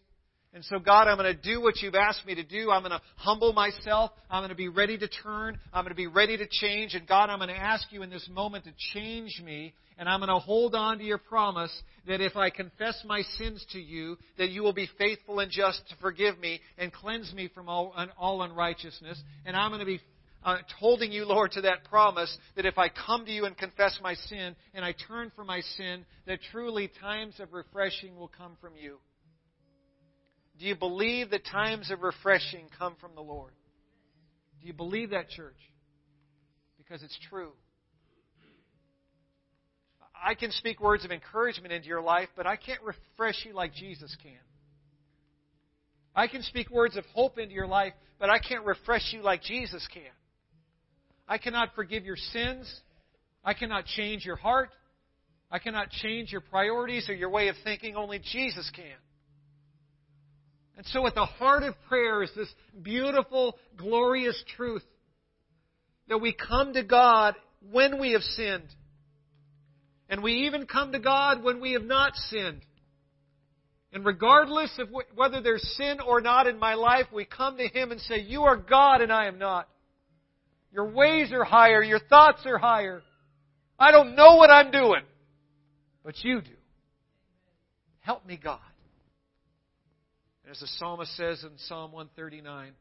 And 0.52 0.62
so, 0.66 0.78
God, 0.78 1.08
I'm 1.08 1.16
going 1.16 1.34
to 1.34 1.42
do 1.42 1.60
what 1.60 1.82
you've 1.82 1.96
asked 1.96 2.24
me 2.26 2.36
to 2.36 2.44
do. 2.44 2.70
I'm 2.70 2.82
going 2.82 2.92
to 2.92 3.00
humble 3.16 3.52
myself. 3.52 4.12
I'm 4.30 4.40
going 4.40 4.50
to 4.50 4.54
be 4.54 4.68
ready 4.68 4.96
to 4.98 5.08
turn. 5.08 5.58
I'm 5.72 5.82
going 5.82 5.90
to 5.90 5.96
be 5.96 6.06
ready 6.06 6.36
to 6.36 6.46
change. 6.48 6.94
And 6.94 7.08
God, 7.08 7.28
I'm 7.30 7.38
going 7.38 7.48
to 7.48 7.56
ask 7.56 7.90
you 7.90 8.02
in 8.02 8.10
this 8.10 8.28
moment 8.30 8.64
to 8.64 8.72
change 8.92 9.42
me. 9.44 9.74
And 9.98 10.08
I'm 10.08 10.20
going 10.20 10.28
to 10.28 10.38
hold 10.38 10.74
on 10.76 10.98
to 10.98 11.04
your 11.04 11.18
promise 11.18 11.72
that 12.06 12.20
if 12.20 12.36
I 12.36 12.50
confess 12.50 13.02
my 13.04 13.22
sins 13.38 13.64
to 13.72 13.80
you, 13.80 14.16
that 14.38 14.50
you 14.50 14.62
will 14.62 14.72
be 14.72 14.88
faithful 14.98 15.40
and 15.40 15.50
just 15.50 15.80
to 15.88 15.96
forgive 16.00 16.38
me 16.38 16.60
and 16.78 16.92
cleanse 16.92 17.32
me 17.32 17.48
from 17.52 17.68
all, 17.68 17.94
all 18.18 18.42
unrighteousness. 18.42 19.20
And 19.44 19.56
I'm 19.56 19.70
going 19.70 19.80
to 19.80 19.86
be 19.86 20.00
uh, 20.44 20.58
holding 20.78 21.10
you, 21.10 21.24
Lord, 21.24 21.52
to 21.52 21.62
that 21.62 21.84
promise 21.84 22.36
that 22.56 22.66
if 22.66 22.76
I 22.76 22.88
come 22.88 23.24
to 23.24 23.32
you 23.32 23.46
and 23.46 23.56
confess 23.56 23.98
my 24.02 24.14
sin 24.14 24.54
and 24.74 24.84
I 24.84 24.94
turn 25.08 25.32
from 25.34 25.46
my 25.46 25.60
sin, 25.76 26.04
that 26.26 26.38
truly 26.52 26.90
times 27.00 27.40
of 27.40 27.52
refreshing 27.52 28.16
will 28.16 28.30
come 28.36 28.56
from 28.60 28.74
you. 28.76 28.98
Do 30.58 30.66
you 30.66 30.76
believe 30.76 31.30
that 31.30 31.44
times 31.46 31.90
of 31.90 32.02
refreshing 32.02 32.66
come 32.78 32.94
from 33.00 33.14
the 33.14 33.22
Lord? 33.22 33.52
Do 34.60 34.66
you 34.66 34.72
believe 34.72 35.10
that, 35.10 35.30
church? 35.30 35.56
Because 36.76 37.02
it's 37.02 37.18
true. 37.28 37.52
I 40.22 40.34
can 40.34 40.52
speak 40.52 40.80
words 40.80 41.04
of 41.04 41.10
encouragement 41.10 41.72
into 41.72 41.88
your 41.88 42.00
life, 42.00 42.28
but 42.36 42.46
I 42.46 42.56
can't 42.56 42.80
refresh 42.82 43.44
you 43.44 43.52
like 43.52 43.74
Jesus 43.74 44.16
can. 44.22 44.32
I 46.14 46.28
can 46.28 46.42
speak 46.42 46.70
words 46.70 46.96
of 46.96 47.04
hope 47.06 47.38
into 47.38 47.54
your 47.54 47.66
life, 47.66 47.94
but 48.20 48.30
I 48.30 48.38
can't 48.38 48.64
refresh 48.64 49.12
you 49.12 49.22
like 49.22 49.42
Jesus 49.42 49.86
can. 49.92 50.02
I 51.28 51.38
cannot 51.38 51.74
forgive 51.74 52.04
your 52.04 52.16
sins. 52.16 52.72
I 53.44 53.54
cannot 53.54 53.86
change 53.86 54.24
your 54.24 54.36
heart. 54.36 54.70
I 55.50 55.58
cannot 55.58 55.90
change 55.90 56.32
your 56.32 56.40
priorities 56.40 57.08
or 57.08 57.14
your 57.14 57.30
way 57.30 57.48
of 57.48 57.56
thinking. 57.64 57.96
Only 57.96 58.18
Jesus 58.18 58.70
can. 58.74 58.96
And 60.76 60.86
so, 60.86 61.06
at 61.06 61.14
the 61.14 61.24
heart 61.24 61.62
of 61.62 61.74
prayer 61.88 62.22
is 62.22 62.30
this 62.34 62.52
beautiful, 62.82 63.56
glorious 63.76 64.42
truth 64.56 64.82
that 66.08 66.18
we 66.18 66.32
come 66.34 66.72
to 66.74 66.82
God 66.82 67.34
when 67.70 68.00
we 68.00 68.12
have 68.12 68.22
sinned. 68.22 68.68
And 70.08 70.22
we 70.22 70.46
even 70.46 70.66
come 70.66 70.92
to 70.92 70.98
God 70.98 71.42
when 71.42 71.60
we 71.60 71.72
have 71.72 71.84
not 71.84 72.14
sinned. 72.28 72.62
And 73.92 74.04
regardless 74.04 74.76
of 74.78 74.88
whether 75.14 75.40
there's 75.40 75.62
sin 75.76 75.98
or 76.04 76.20
not 76.20 76.48
in 76.48 76.58
my 76.58 76.74
life, 76.74 77.06
we 77.12 77.24
come 77.24 77.56
to 77.56 77.68
Him 77.68 77.92
and 77.92 78.00
say, 78.00 78.18
You 78.18 78.42
are 78.42 78.56
God 78.56 79.00
and 79.00 79.12
I 79.12 79.26
am 79.26 79.38
not. 79.38 79.68
Your 80.74 80.90
ways 80.90 81.32
are 81.32 81.44
higher. 81.44 81.82
Your 81.82 82.00
thoughts 82.00 82.42
are 82.46 82.58
higher. 82.58 83.02
I 83.78 83.92
don't 83.92 84.16
know 84.16 84.34
what 84.34 84.50
I'm 84.50 84.72
doing, 84.72 85.02
but 86.02 86.16
you 86.24 86.40
do. 86.40 86.50
Help 88.00 88.26
me, 88.26 88.38
God. 88.42 88.58
As 90.50 90.58
the 90.58 90.66
psalmist 90.66 91.16
says 91.16 91.42
in 91.44 91.56
Psalm 91.68 91.92
139, 91.92 92.72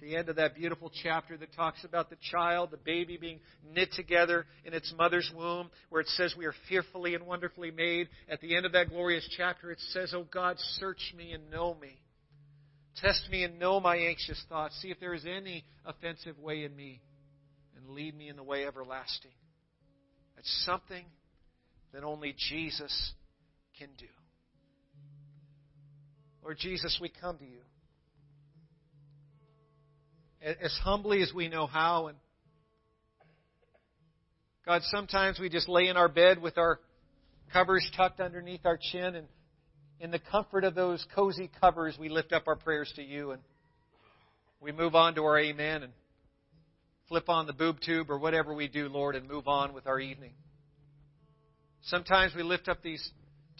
the 0.00 0.16
end 0.16 0.28
of 0.28 0.36
that 0.36 0.54
beautiful 0.54 0.90
chapter 1.02 1.36
that 1.36 1.54
talks 1.54 1.84
about 1.84 2.08
the 2.10 2.16
child, 2.30 2.70
the 2.70 2.78
baby 2.78 3.16
being 3.18 3.38
knit 3.74 3.92
together 3.92 4.46
in 4.64 4.72
its 4.72 4.92
mother's 4.98 5.30
womb, 5.36 5.70
where 5.90 6.00
it 6.00 6.08
says 6.08 6.34
we 6.36 6.46
are 6.46 6.54
fearfully 6.68 7.14
and 7.14 7.26
wonderfully 7.26 7.70
made. 7.70 8.08
At 8.28 8.40
the 8.40 8.56
end 8.56 8.66
of 8.66 8.72
that 8.72 8.88
glorious 8.88 9.28
chapter, 9.36 9.70
it 9.70 9.78
says, 9.92 10.12
Oh 10.14 10.26
God, 10.32 10.56
search 10.78 11.14
me 11.16 11.32
and 11.32 11.50
know 11.50 11.76
me. 11.80 11.98
Test 13.00 13.28
me 13.30 13.42
and 13.42 13.58
know 13.58 13.80
my 13.80 13.96
anxious 13.96 14.42
thoughts. 14.48 14.78
See 14.80 14.90
if 14.90 15.00
there 15.00 15.14
is 15.14 15.24
any 15.26 15.64
offensive 15.84 16.38
way 16.38 16.64
in 16.64 16.74
me, 16.74 17.00
and 17.76 17.94
lead 17.94 18.16
me 18.16 18.28
in 18.28 18.36
the 18.36 18.42
way 18.42 18.66
everlasting. 18.66 19.32
That's 20.36 20.64
something 20.64 21.04
that 21.92 22.04
only 22.04 22.34
Jesus 22.50 23.12
can 23.78 23.88
do. 23.98 24.06
Lord 26.42 26.58
Jesus, 26.58 26.98
we 27.00 27.10
come 27.20 27.38
to 27.38 27.44
you. 27.44 27.60
As 30.42 30.78
humbly 30.82 31.22
as 31.22 31.32
we 31.34 31.48
know 31.48 31.66
how, 31.66 32.08
and 32.08 32.18
God, 34.66 34.82
sometimes 34.84 35.38
we 35.40 35.48
just 35.48 35.68
lay 35.68 35.88
in 35.88 35.96
our 35.96 36.08
bed 36.08 36.40
with 36.40 36.58
our 36.58 36.80
covers 37.52 37.90
tucked 37.96 38.20
underneath 38.20 38.64
our 38.64 38.78
chin 38.78 39.14
and 39.14 39.26
in 40.04 40.10
the 40.10 40.18
comfort 40.18 40.64
of 40.64 40.74
those 40.74 41.02
cozy 41.14 41.50
covers, 41.62 41.96
we 41.98 42.10
lift 42.10 42.34
up 42.34 42.46
our 42.46 42.56
prayers 42.56 42.92
to 42.94 43.02
you 43.02 43.30
and 43.30 43.40
we 44.60 44.70
move 44.70 44.94
on 44.94 45.14
to 45.14 45.24
our 45.24 45.38
amen 45.38 45.82
and 45.82 45.94
flip 47.08 47.30
on 47.30 47.46
the 47.46 47.54
boob 47.54 47.78
tube 47.80 48.10
or 48.10 48.18
whatever 48.18 48.52
we 48.52 48.68
do, 48.68 48.90
Lord, 48.90 49.16
and 49.16 49.26
move 49.26 49.48
on 49.48 49.72
with 49.72 49.86
our 49.86 49.98
evening. 49.98 50.32
Sometimes 51.84 52.34
we 52.34 52.42
lift 52.42 52.68
up 52.68 52.82
these 52.82 53.10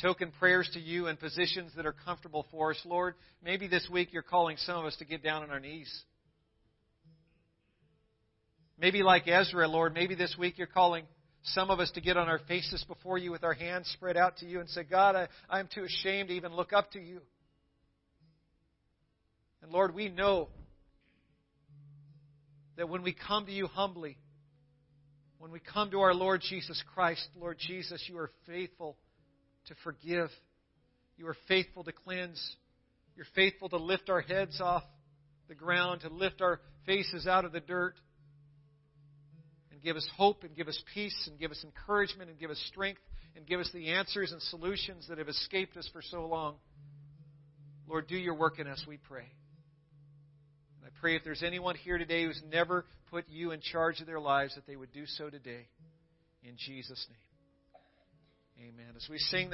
token 0.03 0.33
prayers 0.39 0.69
to 0.75 0.81
you 0.81 1.07
in 1.07 1.17
positions 1.17 1.73
that 1.77 1.87
are 1.87 1.95
comfortable 2.05 2.45
for 2.51 2.73
us. 2.73 2.81
Lord, 2.85 3.15
maybe 3.43 3.67
this 3.67 3.89
week 3.91 4.13
you're 4.13 4.23
calling 4.23 4.59
some 4.59 4.77
of 4.77 4.85
us 4.85 4.97
to 4.97 5.07
get 5.07 5.23
down 5.23 5.45
on 5.45 5.51
our 5.51 5.61
knees. 5.61 5.91
Maybe 8.79 9.03
like 9.03 9.27
Ezra, 9.27 9.67
Lord, 9.67 9.95
maybe 9.95 10.15
this 10.15 10.37
week 10.39 10.59
you're 10.59 10.67
calling 10.67 11.05
some 11.45 11.71
of 11.71 11.79
us 11.79 11.91
to 11.93 12.01
get 12.01 12.17
on 12.17 12.29
our 12.29 12.41
faces 12.49 12.85
before 12.89 13.19
you 13.19 13.31
with 13.31 13.45
our 13.45 13.53
hands 13.53 13.89
spread 13.93 14.17
out 14.17 14.39
to 14.39 14.47
you 14.47 14.61
and 14.61 14.69
say, 14.69 14.83
God, 14.83 15.15
I, 15.15 15.29
I'm 15.49 15.69
too 15.73 15.85
ashamed 15.85 16.31
to 16.31 16.35
even 16.35 16.55
look 16.55 16.73
up 16.73 16.91
to 16.93 17.01
you. 17.01 17.21
And 19.63 19.71
Lord, 19.71 19.95
we 19.95 20.09
know 20.09 20.49
that 22.77 22.89
when 22.89 23.03
we 23.03 23.15
come 23.15 23.47
to 23.47 23.53
you 23.53 23.67
humbly, 23.67 24.17
when 25.39 25.53
we 25.53 25.61
come 25.61 25.91
to 25.91 26.01
our 26.01 26.15
Lord 26.15 26.41
Jesus 26.41 26.83
Christ, 26.95 27.27
Lord 27.39 27.59
Jesus, 27.59 28.03
you 28.09 28.17
are 28.19 28.31
faithful 28.47 28.97
to 29.67 29.75
forgive. 29.85 30.31
You 31.19 31.27
are 31.29 31.37
faithful 31.47 31.85
to 31.85 31.93
cleanse. 31.93 32.43
You're 33.17 33.27
faithful 33.35 33.69
to 33.69 33.77
lift 33.77 34.09
our 34.09 34.23
heads 34.23 34.61
off 34.61 34.83
the 35.49 35.55
ground, 35.55 36.01
to 36.01 36.09
lift 36.09 36.41
our 36.41 36.61
faces 36.87 37.27
out 37.27 37.45
of 37.45 37.53
the 37.53 37.61
dirt, 37.61 37.95
give 39.85 39.97
us 39.97 40.09
hope, 40.17 40.43
and 40.43 40.57
give 40.57 40.67
us 40.67 40.83
peace, 40.93 41.29
and 41.29 41.39
give 41.39 41.51
us 41.51 41.63
encouragement, 41.63 42.31
and 42.31 42.39
give 42.39 42.51
us 42.51 42.63
strength, 42.69 43.01
and 43.37 43.47
give 43.47 43.61
us 43.61 43.71
the 43.73 43.91
answers 43.91 44.33
and 44.33 44.41
solutions 44.43 45.07
that 45.09 45.19
have 45.19 45.29
escaped 45.29 45.77
us 45.77 45.89
for 45.93 46.03
so 46.03 46.27
long. 46.27 46.57
Lord, 47.87 48.07
do 48.09 48.17
your 48.17 48.35
work 48.35 48.59
in 48.59 48.67
us, 48.67 48.83
we 48.89 48.97
pray. 48.97 49.27
And 50.81 50.87
I 50.87 51.01
pray 51.01 51.17
if 51.17 51.23
there's 51.23 51.43
anyone 51.43 51.77
here 51.77 51.99
today 51.99 52.25
who's 52.25 52.43
never 52.51 52.87
put 53.11 53.29
you 53.29 53.51
in 53.51 53.61
charge 53.61 54.01
of 54.01 54.07
their 54.07 54.21
lives, 54.21 54.55
that 54.55 54.67
they 54.67 54.77
would 54.77 54.93
do 54.93 55.05
so 55.07 55.29
today. 55.29 55.69
In 56.43 56.57
Jesus' 56.57 57.07
name. 57.09 58.69
Amen. 58.69 58.95
As 58.97 59.07
we 59.11 59.19
sing 59.19 59.43